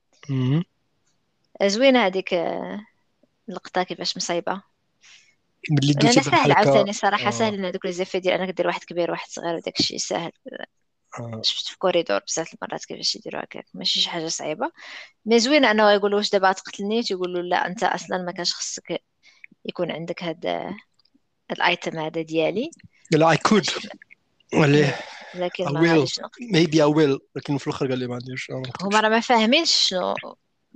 زوينة 1.62 2.06
هذيك 2.06 2.34
اللقطة 3.48 3.82
كيفاش 3.82 4.16
مصايبة. 4.16 4.71
ملي 5.70 5.92
دوزتي 5.92 6.20
أنا 6.20 6.30
سهل 6.30 6.52
عاوتاني 6.52 6.92
صراحة 6.92 7.26
آه. 7.26 7.30
سهل 7.30 7.66
هذوك 7.66 7.86
لي 7.86 7.92
زيفي 7.92 8.20
ديال 8.20 8.40
انك 8.40 8.54
دير 8.54 8.66
واحد 8.66 8.84
كبير 8.84 9.10
واحد 9.10 9.28
صغير 9.28 9.54
وداك 9.54 9.80
الشيء 9.80 9.98
ساهل 9.98 10.32
آه. 11.20 11.40
شفت 11.42 11.66
في 11.66 11.78
كوريدور 11.78 12.20
بزاف 12.28 12.54
المرات 12.54 12.84
كيفاش 12.84 13.16
يديروا 13.16 13.42
هكاك 13.42 13.66
ماشي 13.74 14.00
شي 14.00 14.10
حاجة 14.10 14.26
صعيبة. 14.26 14.70
مي 15.26 15.40
زوين 15.40 15.64
أنه 15.64 15.90
يقولوا 15.90 16.18
واش 16.18 16.30
دابا 16.30 16.52
تقتلني 16.52 17.02
تيقولوا 17.02 17.42
لا 17.42 17.66
أنت 17.66 17.82
أصلا 17.82 18.18
ما 18.18 18.32
كانش 18.32 18.54
خصك 18.54 19.02
يكون 19.64 19.90
عندك 19.90 20.22
هاد 20.22 20.74
الأيتم 21.50 21.98
هذا 21.98 22.22
ديالي. 22.22 22.70
لا 23.12 23.30
اي 23.30 23.36
كود 23.36 23.66
ولا 24.54 24.94
لكن 25.34 25.64
ما 25.64 25.92
غاديش 25.92 26.20
ميبي 26.40 26.82
اي 26.82 26.84
ويل 26.84 27.18
لكن 27.36 27.58
في 27.58 27.66
الآخر 27.66 27.88
قال 27.88 27.98
لي 27.98 28.06
ما 28.06 28.14
عنديش 28.14 28.50
هما 28.82 29.00
راه 29.00 29.08
ما 29.08 29.20
فاهمينش 29.20 29.74
شنو. 29.74 30.14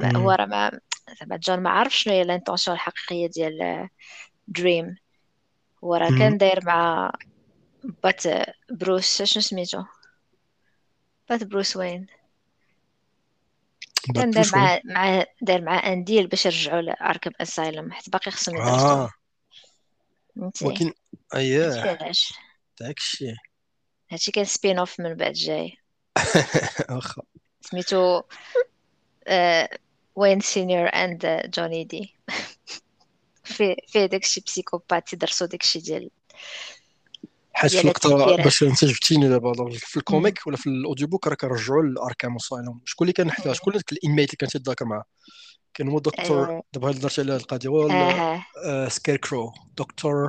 هو 0.02 0.30
راه 0.30 0.46
ما 0.46 0.80
زعما 1.20 1.36
جون 1.36 1.60
ما 1.60 1.70
عارف 1.70 1.96
شنو 1.96 2.14
هي 2.14 2.22
الانتونسيون 2.22 2.76
الحقيقية 2.76 3.26
ديال 3.26 3.88
دريم 4.48 4.96
هو 5.84 5.94
راه 5.94 6.18
كان 6.18 6.38
داير 6.38 6.64
مع 6.64 7.12
بات 8.02 8.22
بروس 8.70 9.22
شنو 9.22 9.42
سميتو؟ 9.42 9.84
بات 11.28 11.44
بروس 11.44 11.76
وين؟ 11.76 12.06
كان 14.14 14.30
داير 14.30 14.46
مع 14.54 14.80
مع 14.84 15.24
داير 15.42 15.62
مع 15.62 15.92
أنديل 15.92 16.26
باش 16.26 16.46
يرجعوا 16.46 16.80
لأركب 16.80 17.32
أسايلم 17.40 17.92
حيت 17.92 18.10
باقي 18.10 18.30
خصهم 18.30 18.56
آه. 18.56 19.10
ولكن 20.62 20.92
أييه. 21.34 21.80
علاش؟ 21.80 22.34
داك 22.80 22.98
الشيء. 22.98 23.34
هادشي 24.10 24.32
كان 24.32 24.44
سبين 24.44 24.78
اوف 24.78 25.00
من 25.00 25.14
بعد 25.14 25.32
جاي. 25.32 25.76
واخا. 26.90 27.22
سميتو 27.60 28.22
وين 30.16 30.40
سينيور 30.40 30.86
اند 30.88 31.50
جوني 31.54 31.84
دي 31.84 32.15
في 33.46 33.76
في 33.88 34.06
داكشي 34.06 34.40
بسيكوبات 34.40 35.12
يدرسوا 35.12 35.46
داكشي 35.46 35.78
ديال 35.78 36.10
حيت 37.52 37.72
في 37.72 37.80
اللقطه 37.80 38.36
باش 38.36 38.62
انت 38.62 38.84
جبتيني 38.84 39.28
دابا 39.28 39.70
في 39.70 39.96
الكوميك 39.96 40.46
ولا 40.46 40.56
في 40.56 40.66
الاوديو 40.66 41.06
بوك 41.06 41.28
راه 41.28 41.34
كنرجعوا 41.34 41.82
لاركام 41.82 42.36
اسايلوم 42.36 42.80
شكون 42.84 43.04
اللي 43.04 43.12
كان 43.12 43.30
حداه 43.30 43.52
شكون 43.52 43.72
داك 43.72 43.92
الانميت 43.92 44.28
اللي 44.28 44.36
كان 44.36 44.48
تيتذاكر 44.48 44.84
معاه؟ 44.84 45.04
كان 45.74 45.88
هو 45.88 45.98
دكتور 45.98 46.50
أيه. 46.50 46.62
دابا 46.72 46.90
هضرتي 46.90 47.20
على 47.20 47.36
القضية 47.36 47.68
هو 47.68 47.90
أه. 47.90 48.88
سكير 48.88 49.16
كرو 49.16 49.52
دكتور 49.78 50.28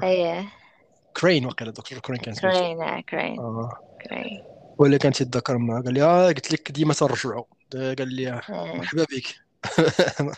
كرين 1.18 1.46
وقيلا 1.46 1.72
دكتور 1.72 2.00
كرين 2.00 2.20
كان 2.20 2.34
كرين 2.34 3.02
كرين 3.02 3.40
آه. 3.40 3.74
كرين 4.10 4.44
هو 4.82 4.86
اللي 4.86 4.98
كان 4.98 5.12
تيتذكر 5.12 5.58
معاه. 5.58 5.82
قال 5.82 5.94
لي 5.94 6.04
آه 6.04 6.28
قلت 6.28 6.52
لك 6.54 6.72
ديما 6.72 6.94
ترجعوا 6.94 7.44
قال 7.74 8.16
لي 8.16 8.30
آه، 8.30 8.42
مرحبا 8.50 9.04
بك. 9.04 9.47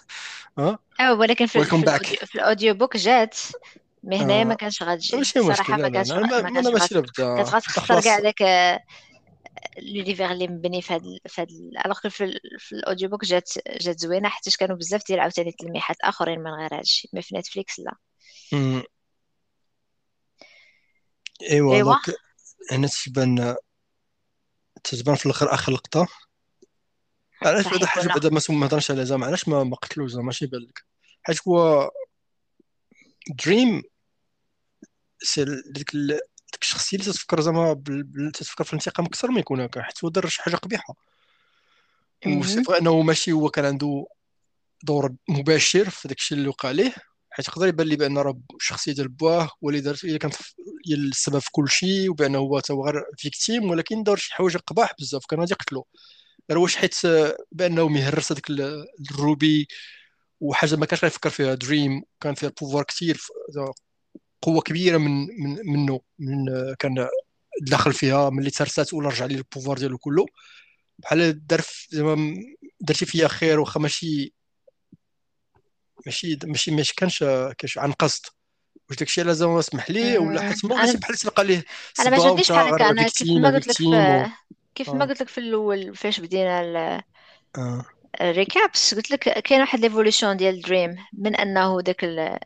آه 0.99 1.13
ولكن 1.13 1.45
في, 1.45 1.63
في, 1.63 2.25
في 2.25 2.35
ال 2.35 2.73
audiobook 2.73 2.97
جات 2.97 3.37
mais 4.03 4.17
هنايا 4.17 4.43
ما 4.43 4.53
كانش 4.53 4.83
غتجي 4.83 5.23
صراحة 5.23 5.77
ما 5.77 5.89
كانش 5.89 6.11
ما 6.11 6.49
كانش 6.49 6.67
ماشي 6.67 7.01
كانت 7.15 7.49
غتخسر 7.49 8.01
كاع 8.01 8.19
داك 8.19 8.41
l'univers 9.77 10.31
اللي 10.31 10.47
مبني 10.47 10.81
في 10.81 10.93
هاد 10.93 11.01
في 11.27 11.41
هاد 11.41 11.47
الوغ 11.85 11.99
في, 12.09 12.39
في 12.57 12.71
ال 12.71 13.09
audiobook 13.09 13.25
جات 13.25 13.49
جات 13.81 13.99
زوينة 13.99 14.29
حيت 14.29 14.55
كانوا 14.55 14.75
بزاف 14.77 15.01
ديال 15.07 15.19
عاوتاني 15.19 15.51
تلميحات 15.51 15.97
آخرين 16.03 16.39
من 16.39 16.51
غير 16.51 16.73
هادشي 16.73 17.09
mais 17.13 17.21
في 17.21 17.37
نتفليكس 17.37 17.79
لا. 17.79 17.95
إيوا 21.51 21.75
إيوا. 21.75 21.95
هنا 22.71 22.89
تبان 23.05 23.55
تبان 24.83 25.15
في 25.15 25.25
الآخر 25.25 25.53
آخر 25.53 25.71
لقطة. 25.71 26.07
علاش 27.41 27.67
بعدا 27.67 27.85
حاجة 27.85 28.07
بعدا 28.07 28.29
ما 28.29 28.41
ما 28.49 28.65
هضرش 28.65 28.91
على 28.91 29.05
زعما 29.05 29.25
علاش 29.25 29.47
ما 29.47 29.63
ما 29.63 29.75
قتلوش 29.75 30.11
زعما؟ 30.11 30.25
ماشي 30.25 30.45
بالك 30.45 30.83
حيت 31.23 31.47
هو 31.47 31.89
دريم 33.45 33.83
سي 35.21 35.45
ديك 35.45 35.91
ديك 35.95 36.61
الشخصية 36.61 36.97
اللي 36.97 37.11
تتفكر 37.11 37.41
زعما 37.41 37.83
تتفكر 38.33 38.63
في 38.63 38.73
الانتقام 38.73 39.05
أكثر 39.05 39.31
ما 39.31 39.39
يكون 39.39 39.61
هكا 39.61 39.81
حيت 39.81 40.03
هو 40.03 40.09
دار 40.09 40.27
شي 40.27 40.41
حاجة 40.41 40.55
قبيحة. 40.55 40.95
وصدق 42.27 42.71
إنه 42.71 43.01
ماشي 43.01 43.31
هو 43.31 43.49
كان 43.49 43.65
عنده 43.65 44.05
دور 44.83 45.15
مباشر 45.29 45.89
في 45.89 46.07
داك 46.07 46.17
الشيء 46.17 46.37
اللي 46.37 46.49
وقع 46.49 46.71
ليه 46.71 46.93
حيت 47.31 47.47
يقدر 47.47 47.67
يبان 47.67 47.87
لي 47.87 47.95
بأن 47.95 48.17
راه 48.17 48.39
الشخصيه 48.55 48.93
ديال 48.93 49.07
بواه 49.07 49.49
هو 49.63 49.69
اللي 49.69 49.81
دار 49.81 49.97
هي 50.03 50.17
كانت 50.17 50.35
هي 50.87 50.95
السبب 50.95 51.39
في 51.39 51.49
كل 51.51 51.69
شيء 51.69 52.09
وبأنه 52.11 52.37
هو 52.37 52.59
تا 52.59 52.73
هو 52.73 52.85
غير 52.85 53.03
victime 53.17 53.69
ولكن 53.69 54.03
دار 54.03 54.17
شي 54.17 54.33
حوايج 54.33 54.57
قباح 54.57 54.93
بزاف 54.99 55.25
كان 55.25 55.39
غادي 55.39 55.53
يقتلو. 55.53 55.87
واش 56.57 56.75
حيت 56.75 56.95
بأنه 57.51 57.87
مهرس 57.87 58.31
هذاك 58.31 58.49
ال 59.11 59.22
ruby 59.22 59.67
وحاجة 60.39 60.75
ما 60.75 60.85
كانش 60.85 61.03
غيفكر 61.03 61.29
فيها 61.29 61.55
دريم 61.55 62.03
كان 62.21 62.33
فيها 62.33 62.51
pouvoir 62.61 62.83
كثير 62.83 63.21
قوة 64.41 64.61
كبيرة 64.61 64.97
من 64.97 65.27
من 65.43 65.57
منه 65.65 65.99
من 66.19 66.45
كان 66.79 67.07
داخل 67.61 67.93
فيها 67.93 68.29
ملي 68.29 68.49
ترسات 68.49 68.93
ولا 68.93 69.09
رجع 69.09 69.25
لي 69.25 69.35
ال 69.35 69.40
pouvoir 69.40 69.77
ديالو 69.77 69.97
كله. 69.97 70.25
بحال 70.99 71.47
دار 71.47 71.61
زعما 71.89 72.35
درتي 72.81 73.05
فيا 73.05 73.27
خير 73.27 73.59
واخا 73.59 73.79
ماشي 73.79 74.33
ماشي 76.05 76.37
ماشي 76.43 76.71
ماشي 76.71 76.93
كانش 76.97 77.23
كانش 77.57 77.77
عن 77.77 77.91
قصد 77.91 78.25
واش 78.89 78.97
داكشي 78.97 79.23
لازم 79.23 79.49
اسمح 79.49 79.91
ليه 79.91 80.19
ولا 80.19 80.41
حيت 80.41 80.65
ماشي 80.65 80.97
بحال 80.97 81.15
تلقى 81.15 81.43
ليه 81.43 81.65
أنا 81.99 82.09
ما 82.09 82.17
جاتنيش 82.17 82.51
بحال 82.51 82.73
هكا 82.73 82.89
أنا 82.89 83.03
كيف 83.03 83.27
ما 83.27 83.49
قلت 83.49 83.67
لك 83.67 84.31
كيف 84.79 84.89
ما 84.89 85.03
آه. 85.03 85.07
قلت 85.07 85.21
لك 85.21 85.27
في 85.27 85.37
الأول 85.37 85.95
فاش 85.95 86.19
بدينا 86.19 87.03
آه. 87.57 87.85
ال 88.21 88.30
recaps. 88.30 88.95
قلت 88.95 89.11
لك 89.11 89.19
كاين 89.19 89.61
واحد 89.61 89.79
l'évolution 89.79 90.37
ديال 90.37 90.61
دريم 90.61 90.95
من 91.13 91.35
أنه 91.35 91.81
داك 91.81 92.03
ال... 92.03 92.39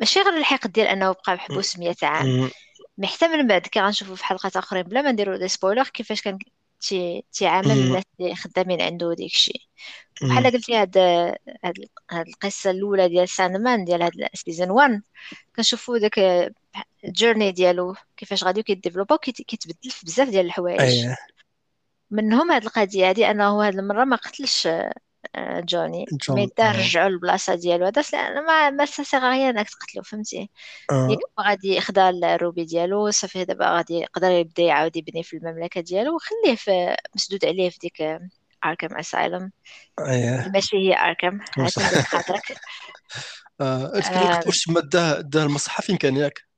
ماشي 0.00 0.20
غير 0.20 0.36
الحقد 0.36 0.72
ديال 0.72 0.86
أنه 0.86 1.12
بقى 1.12 1.34
محبوس 1.34 1.78
100 1.78 1.94
عام. 2.02 2.50
mais 2.98 3.06
حتى 3.06 3.28
من 3.28 3.46
بعد 3.46 3.60
كي 3.60 3.80
غنشوفوا 3.80 4.16
في 4.16 4.24
حلقات 4.24 4.56
أخرين 4.56 4.82
بلا 4.82 5.02
ما 5.02 5.12
نديروا 5.12 5.36
des 5.36 5.48
spoilers 5.48 5.88
كيفاش 5.88 6.22
كان 6.22 6.38
تيعامل 7.32 7.70
الناس 7.70 8.04
اللي 8.20 8.34
خدامين 8.34 8.82
عنده 8.82 9.14
ديك 9.14 9.32
الشيء 9.32 9.62
بحال 10.22 10.44
قلتي 10.52 10.76
هاد 10.76 10.98
هاد 10.98 11.74
هاد 12.10 12.28
القصة 12.28 12.70
الأولى 12.70 13.08
ديال 13.08 13.28
ساندمان 13.28 13.84
ديال 13.84 14.02
هاد 14.02 14.12
saison 14.34 14.70
1 14.70 15.02
كنشوفوا 15.56 15.98
داك 15.98 16.18
ال 17.04 17.10
journey 17.10 17.52
ديالو 17.52 17.94
كيفاش 18.16 18.44
غادي 18.44 18.62
كيديفلوبا 18.62 19.16
كيتبدل 19.16 19.90
في 19.90 20.06
بزاف 20.06 20.28
ديال 20.28 20.46
الحوايج. 20.46 20.80
أيه. 20.80 21.16
منهم 22.10 22.52
هاد 22.52 22.64
القضية 22.64 23.08
هادي 23.08 23.30
أنه 23.30 23.66
هاد 23.66 23.78
المرة 23.78 24.04
ما 24.04 24.16
قتلش 24.16 24.68
آه، 25.36 25.60
جوني. 25.60 26.06
mais 26.30 26.46
دا 26.58 26.64
آه. 26.64 26.72
رجعو 26.72 27.08
للبلاصة 27.08 27.54
ديالو. 27.54 27.86
هذا 27.86 28.02
ما 28.40 28.70
ما 28.70 28.86
سيغ 28.86 29.20
غيان 29.20 29.58
إنك 29.58 29.68
تقتلو 29.70 30.02
فهمتي. 30.02 30.50
آه. 30.90 31.08
ياك 31.10 31.18
غادي 31.40 31.76
يخدا 31.76 32.08
ال 32.08 32.19
ruby 32.19 32.64
ديالو 32.64 33.10
صافي 33.10 33.44
دابا 33.44 33.76
غادي 33.76 33.94
يقدر 33.94 34.30
يبدا 34.30 34.62
يعاود 34.62 34.96
يبني 34.96 35.22
في 35.22 35.36
المملكة 35.36 35.80
ديالو 35.80 36.14
وخليه 36.14 36.56
في 36.56 36.96
مسدود 37.16 37.44
عليه 37.44 37.70
في 37.70 37.78
ديك 37.78 38.20
Arkham 38.64 38.96
Asylum 38.96 39.52
اييه 40.00 40.50
ماشي 40.54 40.76
هي 40.76 40.96
Arkham 40.96 41.40
هاتم 41.58 42.02
خاطرك. 42.02 42.56
est-ce 43.60 44.19
que 44.19 44.48
واش 44.48 44.64
تما 44.64 44.80
داه 44.80 45.20
داه 45.20 45.42
المصحف 45.42 45.86
فين 45.86 45.96
كان 45.96 46.16
ياك. 46.16 46.51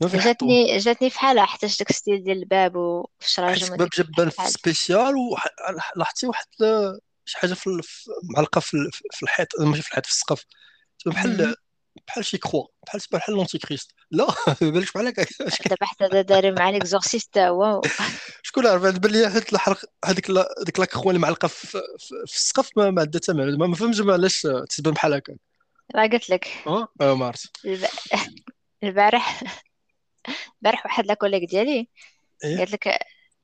جاتني 0.00 0.78
جاتني 0.78 1.10
في 1.10 1.18
حالة 1.18 1.44
حتى 1.44 1.66
داك 1.66 1.92
style 1.92 2.24
ديال 2.24 2.38
الباب 2.38 2.76
وفي 2.76 3.46
حيت 3.46 3.62
الباب 3.62 3.88
جبان 3.88 4.30
في 4.30 4.48
spécial 4.48 5.14
ولاحظتي 5.96 6.26
واحد 6.26 6.46
شي 7.24 7.38
حاجة 7.38 7.54
في 7.54 7.80
معلقه 8.36 8.60
في, 8.60 8.90
في 9.10 9.22
الحيط 9.22 9.60
ماشي 9.60 9.82
في 9.82 9.88
الحيط 9.88 10.06
في 10.06 10.12
السقف. 10.12 10.44
بحال 11.06 11.54
بحال 12.06 12.24
شي 12.24 12.38
كخوا 12.38 12.66
بحال 12.86 13.00
بحال 13.12 13.34
l'Antéchrist 13.34 13.90
لا 14.10 14.26
بالك 14.60 14.94
بحال 14.94 15.06
هكا 15.06 15.24
دابا 15.68 15.86
حتى 15.86 16.22
داري 16.22 16.50
مع 16.50 16.70
l'exorciste 16.70 17.38
هو. 17.38 17.80
شكون 18.42 18.66
عارف؟ 18.66 18.82
بان 18.82 19.12
لي 19.12 19.26
هاد 19.26 19.44
الحرق 19.52 19.84
هذيك 20.04 20.30
هذيك 20.30 20.80
la 20.80 20.89
croix 20.89 21.10
اللي 21.10 21.22
معلقة 21.22 21.48
في, 21.48 21.66
في 22.26 22.36
السقف 22.36 22.70
ما, 22.76 22.90
ما 22.90 23.00
عندها 23.00 23.20
حتى 23.20 23.32
ما, 23.32 23.66
ما 23.66 23.74
فهمتش 23.74 24.00
علاش 24.00 24.46
تبان 24.70 24.94
بحال 24.94 25.14
هكا. 25.14 25.36
راه 25.96 26.06
قلت 26.06 26.30
لك. 26.30 26.48
أه؟ 26.66 26.88
ما 27.00 27.26
عرفت. 27.26 27.50
البارح 28.82 29.42
البارح 30.62 30.86
واحد 30.86 31.06
la 31.06 31.15
collègue 31.15 31.50
ديالي 31.50 31.88
إيه؟ 32.44 32.58
قالت 32.58 32.72
لك 32.72 32.98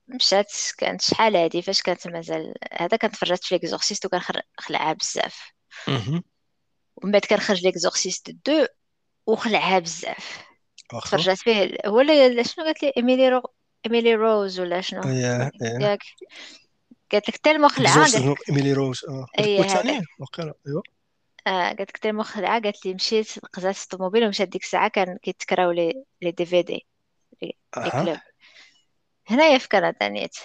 مشات 0.07 0.53
كانت 0.77 1.01
شحال 1.01 1.35
هادي 1.35 1.61
فاش 1.61 1.81
كانت 1.81 2.07
مازال 2.07 2.53
هذا 2.73 2.97
كانت 2.97 3.15
فرجت 3.15 3.43
في 3.43 3.55
L'Exorciste 3.55 4.05
وكان 4.05 4.21
خلعها 4.57 4.93
بزاف. 4.93 5.51
ومن 6.95 7.11
بعد 7.11 7.21
كان 7.21 7.39
خرج 7.39 7.63
L'Exorciste 7.63 8.35
deux 8.45 8.65
وخلعها 9.25 9.79
بزاف. 9.79 10.43
تفرجت 10.89 11.37
فيه 11.37 11.77
هو 11.85 12.01
اللي 12.01 12.43
شنو 12.43 12.65
قالت 12.65 12.83
لي؟ 12.83 12.93
إيميلي 12.97 13.29
رو 13.29 13.41
إيميلي 13.85 14.15
روز 14.15 14.59
ولا 14.59 14.81
شنو؟ 14.81 15.01
ياك. 15.01 15.51
قالت 17.11 17.29
لك 17.29 17.35
حتى 17.35 17.51
المخلعه 17.51 18.07
إيميلي 18.49 18.73
روز. 18.73 19.05
آه. 19.09 19.25
اي 19.39 19.45
ايوا 20.67 20.81
آه 21.47 21.67
قالت 21.67 21.81
لك 21.81 21.97
حتى 21.97 22.09
المخلعه 22.09 22.61
قالت 22.61 22.85
لي 22.85 22.93
مشيت 22.93 23.39
قزات 23.39 23.77
الطوموبيل 23.77 24.25
ومشات 24.25 24.47
ديك 24.47 24.63
الساعة 24.63 24.87
كان 24.87 25.17
كيتكراو 25.17 25.71
les 25.71 26.03
les 26.21 26.31
DVD. 26.31 26.85
les 27.41 27.57
clubs 27.91 28.17
هنايا 29.27 29.57
في 29.57 29.67
كندا 29.69 30.07
نيت 30.07 30.35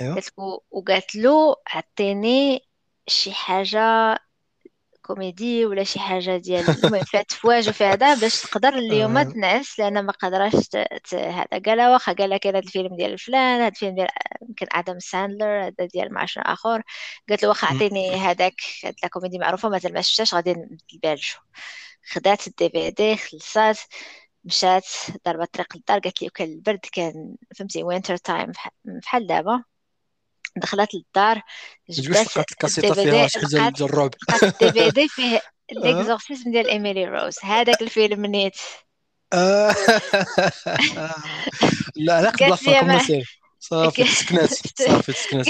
ايوا 0.00 0.14
قالت 0.14 0.30
وقالت 0.70 1.16
له 1.16 1.56
عطيني 1.66 2.68
شي 3.06 3.32
حاجة 3.32 4.18
كوميدي 5.02 5.66
ولا 5.66 5.84
شي 5.84 5.98
حاجة 5.98 6.36
ديال 6.36 6.70
المهم 6.70 7.04
فيها 7.10 7.22
تفواج 7.22 7.68
وفيها 7.68 7.92
هذا 7.92 8.14
باش 8.14 8.42
تقدر 8.42 8.68
اليوم. 8.68 9.22
تنعس 9.22 9.78
لأن 9.78 10.04
ما 10.06 10.12
قدراش 10.12 10.54
هذا 11.14 11.62
قال 11.66 11.80
واخا 11.80 12.12
قال 12.12 12.36
كاين 12.36 12.56
هذا 12.56 12.64
الفيلم 12.64 12.96
ديال 12.96 13.18
فلان 13.18 13.60
هذا 13.60 13.68
الفيلم 13.68 13.94
ديال 13.94 14.08
يمكن 14.48 14.66
آدم 14.72 14.98
ساندلر 14.98 15.66
هذا 15.66 15.86
ديال 15.94 16.14
مع 16.14 16.24
شنو 16.24 16.44
آخر. 16.46 16.82
قالت 17.28 17.42
له 17.42 17.48
واخا 17.48 17.66
عطيني 17.66 18.10
هذاك 18.14 18.54
هاد 18.84 18.94
la 19.02 19.08
comédie 19.08 19.38
معروفة 19.38 19.68
مازال 19.68 19.94
ما 19.94 20.00
شفتهاش 20.00 20.34
غادي 20.34 20.52
نبدل 20.52 21.20
خدات 22.12 22.46
ال 22.46 22.70
DVD 22.70 23.16
خلصات. 23.16 23.78
مشات 24.44 24.86
ضربت 25.26 25.42
الطريق 25.42 25.76
للدار 25.76 25.98
قالت 25.98 26.22
لي 26.22 26.28
وكان 26.28 26.48
البرد 26.48 26.80
كان 26.92 27.36
فهمتي 27.56 27.82
winter 27.82 28.16
time 28.16 28.52
بحال 28.84 29.26
دابا. 29.26 29.64
دخلت 30.56 30.94
للدار 30.94 31.42
جبت 31.90 32.36
الكاسيطه 32.36 32.94
فيها 32.94 33.26
شي 33.26 33.60
حاجة 33.60 33.84
الرعب 33.84 34.10
ال 34.42 34.72
DVD 34.72 35.08
فيه 35.08 35.40
l'exorcisme 35.72 36.50
ديال 36.50 36.68
إيميلي 36.68 37.04
روز. 37.04 37.36
هذاك 37.42 37.82
الفيلم 37.82 38.26
نيت 38.26 38.56
لا 41.96 42.14
علاقة 42.14 42.46
بلا 42.46 42.56
فرق 42.56 43.02
سير 43.02 43.40
صافي 43.60 44.04
تسكنات 44.04 44.50
صافي 44.78 45.12
تسكنات 45.12 45.46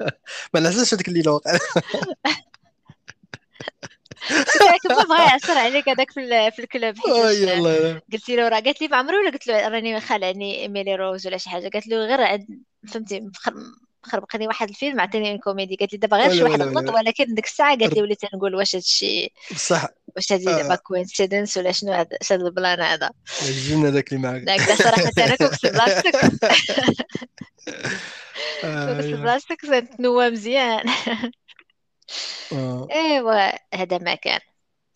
ما 0.54 0.60
نعساش 0.60 0.94
هذيك 0.94 1.08
الليلة 1.08 1.40
كنت 4.82 4.92
بغا 5.08 5.18
يعصر 5.18 5.58
عليك 5.58 5.88
هذاك 5.88 6.10
في 6.10 6.50
في 6.50 6.62
ال 6.62 6.67
club. 6.67 6.94
يلا 7.06 8.00
قلت 8.12 8.28
له 8.28 8.48
راه 8.48 8.60
قالت 8.60 8.80
لي 8.80 8.88
ما 8.88 8.96
عمرو 8.96 9.20
ولا 9.20 9.30
قلت 9.30 9.46
له 9.46 9.68
راني 9.68 10.00
خالعني 10.00 10.60
إيميلي 10.60 10.96
روز 10.96 11.26
ولا 11.26 11.36
شي 11.36 11.50
حاجة. 11.50 11.68
قالت 11.68 11.86
له 11.86 11.96
غير 11.96 12.46
فهمتي 12.88 13.30
خربقني 14.02 14.46
واحد 14.46 14.68
الفيلم 14.68 15.00
عطيني 15.00 15.38
كوميدي. 15.38 15.76
قالت 15.76 15.92
لي 15.92 15.98
دابا 15.98 16.16
غير 16.16 16.32
شي 16.32 16.42
واحد 16.42 16.62
غلط 16.62 16.90
ولكن 16.90 17.34
ديك 17.34 17.46
الساعة 17.46 17.78
قالت 17.78 17.94
لي 17.94 18.02
وليت 18.02 18.24
نقول 18.34 18.54
واش 18.54 18.76
هادشي 18.76 19.32
بصح. 19.50 19.86
واش 20.16 20.32
هادي 20.32 20.44
دابا 20.44 20.74
coincidence 20.74 21.56
ولا 21.56 21.72
شنو 21.72 21.92
هذا 21.92 22.08
هاد 22.30 22.40
ال 22.40 22.48
plan 22.48 22.80
هذا. 22.80 23.10
الجن 23.42 23.86
هذاك 23.86 24.12
اللي 24.12 24.22
معاك. 24.22 24.42
لا 24.42 24.76
صراحة 24.76 25.10
أنا 25.18 25.36
كنت 25.36 25.54
في 25.54 25.70
بلاصتك. 25.70 26.16
كنت 28.62 29.00
في 29.00 29.12
بلاصتك 29.12 29.60
تنوى 29.98 30.30
مزيان. 30.30 30.84
ايوا 32.92 33.50
هذا 33.74 33.98
ما 33.98 34.14
كان. 34.14 34.40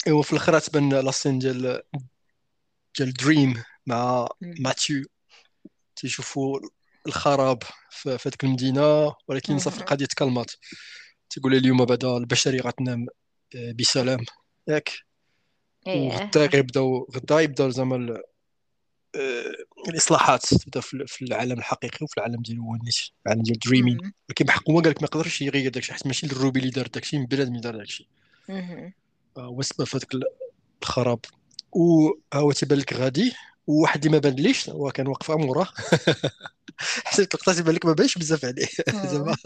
ايوا 0.06 0.22
في 0.22 0.32
الآخر 0.32 0.58
تبان 0.58 0.94
la 0.94 1.07
scène 1.07 1.38
ديال 1.38 1.82
ديال 2.98 3.12
دريم 3.12 3.62
مع 3.86 4.28
ماتيو 4.40 5.04
تيشوفوا 5.96 6.60
الخراب 7.06 7.62
في 7.90 8.10
هذيك 8.10 8.44
المدينة 8.44 9.14
ولكن 9.28 9.58
صافي 9.58 9.80
القضية 9.80 10.06
تكلمات. 10.06 10.50
تقول 11.30 11.54
اليوم 11.54 11.84
بعدا 11.84 12.16
البشريه 12.16 12.60
غتنام 12.60 13.06
آه، 13.54 13.72
بسلام. 13.72 14.24
ياك؟ 14.68 14.90
إيه. 15.86 16.08
وغدا 16.08 16.46
غيبداو 16.46 17.08
غدا 17.16 17.40
يبداو 17.40 17.70
زعما 17.70 18.12
آه، 18.14 18.22
الإصلاحات 19.88 20.54
تبدا 20.54 20.80
في 20.80 21.22
العالم 21.22 21.58
الحقيقي 21.58 21.98
وفي 22.02 22.18
العالم 22.18 22.42
ديال 22.42 22.60
ونيت 22.60 22.96
العالم 23.26 23.42
ديال 23.42 23.58
dreaming 23.58 24.12
ولكن 24.28 24.44
بحق 24.44 24.70
هو 24.70 24.80
قال 24.80 24.90
لك 24.90 25.02
ما 25.02 25.08
يقدرش 25.12 25.42
يغير 25.42 25.70
داكشي 25.70 25.92
حيت 25.92 26.06
ماشي 26.06 26.26
ال 26.26 26.33
ruby 26.33 26.60
اللي 26.60 26.70
دار 26.70 26.86
داكشي 26.86 27.18
من 27.18 27.26
بلاد 27.26 27.46
اللي 27.46 27.60
دار 27.60 27.76
داكشي 27.76 28.08
هو 29.38 29.60
السبب 29.60 29.84
في 29.84 29.96
هذاك 29.96 30.08
الخراب. 30.82 31.20
وهو 31.72 32.52
تيبان 32.52 32.78
لك 32.78 32.92
غادي 32.92 33.32
وواحد 33.66 34.04
اللي 34.04 34.16
ما 34.16 34.18
بانليش 34.18 34.70
هو 34.70 34.90
كان 34.90 35.06
واقف 35.06 35.30
موراه 35.30 35.68
حسيت 37.04 37.34
لقطه 37.34 37.54
تيبان 37.54 37.74
لك 37.74 37.86
ما 37.86 37.92
بانش 37.92 38.18
بزاف 38.18 38.44
عليه. 38.44 38.68
زعما. 39.12 39.36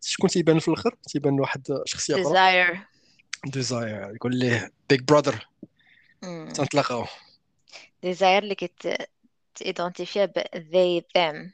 شكون 0.00 0.30
تيبان 0.30 0.58
في 0.58 0.68
الآخر؟ 0.68 0.96
تيبان 1.08 1.40
واحد 1.40 1.82
شخصية 1.84 2.14
أخرى. 2.14 2.24
ديزاير 2.24 2.78
ديزاير 3.46 4.14
يقول 4.14 4.36
ليه 4.36 4.72
big 4.90 5.00
brother 5.00 5.48
تنتلاقاو. 6.54 7.06
ديزاير 8.04 8.42
اللي 8.42 8.54
كت 8.54 9.08
تيدونتيفيا 9.54 10.24
ب 10.24 10.38
they 10.40 11.02
them. 11.18 11.50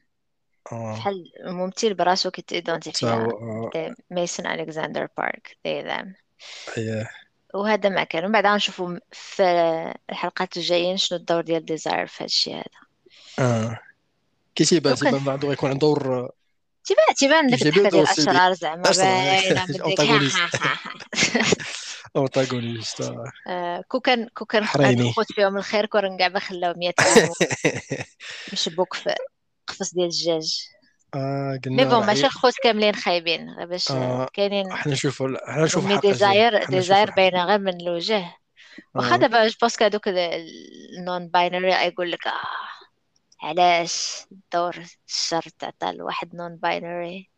بحال 0.72 1.32
ممثل 1.44 1.94
براسو 1.94 2.30
كيتيدونتيفيا 2.30 3.28
ميسون 4.10 4.46
الكسندر 4.46 5.08
بارك 5.18 5.56
they 5.68 5.84
them. 5.84 6.06
اييه 6.78 7.10
وهذا 7.54 7.88
ما 7.88 8.04
كان. 8.04 8.24
ومن 8.24 8.32
بعد 8.32 8.46
غنشوفوا 8.46 8.98
في 9.12 9.42
الحلقات 10.10 10.56
الجايين 10.56 10.96
شنو 10.96 11.18
الدور 11.18 11.40
ديال 11.40 11.64
ديزاير 11.64 12.06
في 12.06 12.16
هذا 12.16 12.24
الشيء 12.24 12.54
هذا. 12.54 12.64
آه. 13.38 13.80
كي 14.54 14.64
تيبان 14.64 14.94
تيبان 14.94 15.24
بعدو 15.24 15.48
غيكون 15.48 15.70
عنده 15.70 15.80
دور 15.80 16.30
تيبان 16.84 17.14
تيبان 17.16 17.46
ديك 17.46 17.62
الحكاية 17.62 17.88
ديال 17.90 18.02
الأشرار 18.02 18.52
زعما 18.52 18.82
باينة 18.82 20.30
antagoniste 22.16 23.02
كو 23.88 24.00
كان 24.00 24.28
كو 24.28 24.44
كان 24.44 24.66
خوت 25.12 25.32
فيهم 25.32 25.56
الخير 25.56 25.86
كون 25.86 26.16
كاع 26.16 26.38
خلاو 26.38 26.74
100 26.76 26.92
عام 26.98 27.30
مشبوك 28.52 28.94
في 28.94 29.14
قفص 29.66 29.94
ديال 29.94 30.04
الدجاج. 30.04 30.68
آه 31.14 31.60
قلنا 31.64 31.84
mais 31.84 31.90
bon 31.90 32.06
ماشي 32.06 32.26
الخوت 32.26 32.54
كاملين 32.62 32.94
خايبين 32.94 33.50
غير 33.50 33.66
باش 33.66 33.90
آه 33.90 34.28
كاينين 34.34 34.72
حنا 34.72 34.92
نشوفوا 34.92 35.28
حنا 35.46 35.64
نشوفوا 35.64 36.00
ديزاير 36.00 36.64
ديزاير 36.64 37.10
باينة 37.10 37.44
غير 37.44 37.58
من 37.58 37.80
الوجه. 37.80 38.36
واخا 38.94 39.16
دابا 39.16 39.48
juste 39.48 39.56
parce 39.62 39.76
que 39.76 39.84
هذوك 39.84 40.08
ال 40.08 41.28
non-binary 41.28 41.72
يقول 41.72 42.10
لك 42.10 42.26
آه 42.26 42.32
علاش 43.42 44.26
دور 44.52 44.76
الشر 45.08 45.42
تعطى 45.58 45.92
لواحد 45.92 46.34
non-binary 46.34 47.30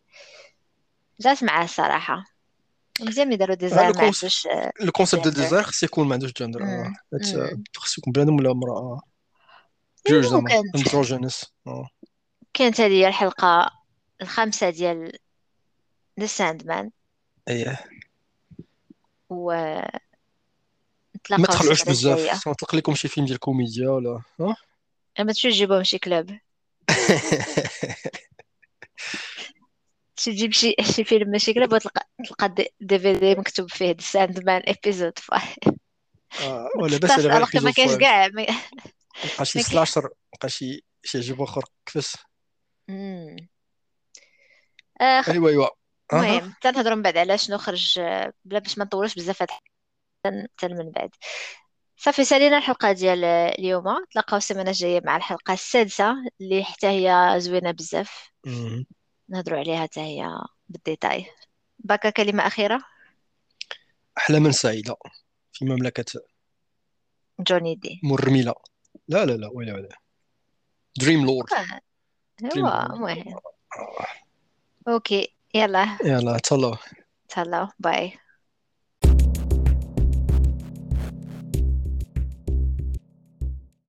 جات 1.20 1.44
معاه 1.44 1.64
الصراحة. 1.64 2.31
مزيان 3.02 3.32
يديروا 3.32 3.54
ديزاير 3.54 3.92
ما 3.92 4.00
عندوش 4.00 4.48
ال 4.80 4.86
concept 4.86 5.22
ديال 5.22 5.34
ديزاين 5.34 5.62
خص 5.62 5.82
يكون 5.82 6.08
ما 6.08 6.12
عندوش 6.12 6.32
جندر 6.32 6.92
خص 7.76 7.98
يكون 7.98 8.12
بنادم 8.12 8.34
ولا 8.34 8.50
امراه 8.50 9.00
جوج 10.08 10.24
زعما 10.24 10.62
androgynous 10.76 11.44
كانت 12.54 12.80
هذه 12.80 12.92
هي 12.92 13.08
الحلقة 13.08 13.70
الخامسه 14.22 14.70
ديال 14.70 15.18
ذا 16.20 16.26
ساندمان 16.26 16.90
إيه 17.48 17.80
و 19.30 19.52
ما 21.30 21.46
تخلعوش 21.46 21.84
بزاف 21.84 22.48
نطلق 22.48 22.74
لكم 22.74 22.94
شي 22.94 23.08
فيلم 23.08 23.26
ديال 23.26 23.38
كوميديا 23.38 23.90
ولا 23.90 24.22
ها 24.40 24.56
ما 25.18 25.24
تمشيو 25.24 25.50
تجيبوهم 25.50 25.82
شي 25.82 25.98
كلاب 25.98 26.38
تجيب 30.24 30.52
شي 30.52 30.74
شي 30.96 31.04
فيلم 31.04 31.30
ماشي 31.30 31.54
كلاب 31.54 31.72
وتلقى 31.72 32.08
تلقى 32.28 32.54
DVD 32.80 33.34
مكتوب 33.34 33.70
فيه 33.70 33.96
Sandman 34.00 34.62
episode 34.66 35.18
5 35.18 35.56
آه 36.40 36.68
ولا 36.82 36.96
بس 36.98 37.10
على 37.10 37.44
غير 37.44 37.62
ما 37.64 37.70
كاينش 37.70 37.94
كاع 37.94 38.28
بقى 38.28 39.44
شي 39.44 39.60
slasher 39.60 40.09
بقى 40.40 40.48
شي 40.48 40.84
شي 41.04 41.18
عجب 41.18 41.40
آخر 41.42 41.64
كيفاش 41.86 42.16
ايوا 45.00 45.48
ايوا 45.48 45.66
المهم 46.12 46.54
تنهضروا 46.62 46.94
من 46.96 47.02
بعد 47.02 47.16
على 47.16 47.38
شنو 47.38 47.58
خرج 47.58 48.00
بلا 48.44 48.58
باش 48.58 48.78
ما 48.78 48.84
نطولوش 48.84 49.14
بزاف 49.14 49.42
حتى 49.42 49.58
من 50.68 50.90
بعد. 50.90 51.10
صافي 51.96 52.24
سالينا 52.24 52.58
الحلقة 52.58 52.92
ديال 52.92 53.24
اليوم. 53.24 53.84
تلاقاو 54.12 54.38
السيمانة 54.38 54.70
الجاية 54.70 55.00
مع 55.04 55.16
الحلقة 55.16 55.54
السادسة 55.54 56.14
اللي 56.40 56.64
حتى 56.64 56.86
هي 56.86 57.34
زوينة 57.40 57.70
بزاف. 57.70 58.32
نهضروا 59.28 59.58
عليها 59.58 59.82
حتى 59.82 60.00
هي 60.00 60.28
بال 60.68 60.81
détail. 60.81 61.26
باكا 61.78 62.10
كلمة 62.10 62.46
أخيرة؟ 62.46 62.82
احلاما 64.18 64.50
سعيده 64.50 64.96
في 65.52 65.64
مملكه 65.64 66.20
Johnny 67.40 67.74
D. 67.74 68.00
مرمله 68.02 68.54
لا 69.08 69.24
لا 69.24 69.32
لا 69.32 69.48
ولا 69.52 69.74
ولا. 69.74 69.96
dream 71.00 71.26
lord. 71.26 71.48
هو 72.44 72.88
المهم 72.92 73.40
أوكي 74.88 75.34
يلا. 75.54 75.98
يلا 76.04 76.38
تهلاو. 76.38 76.76
تهلاو 77.28 77.68
باي. 77.78 78.18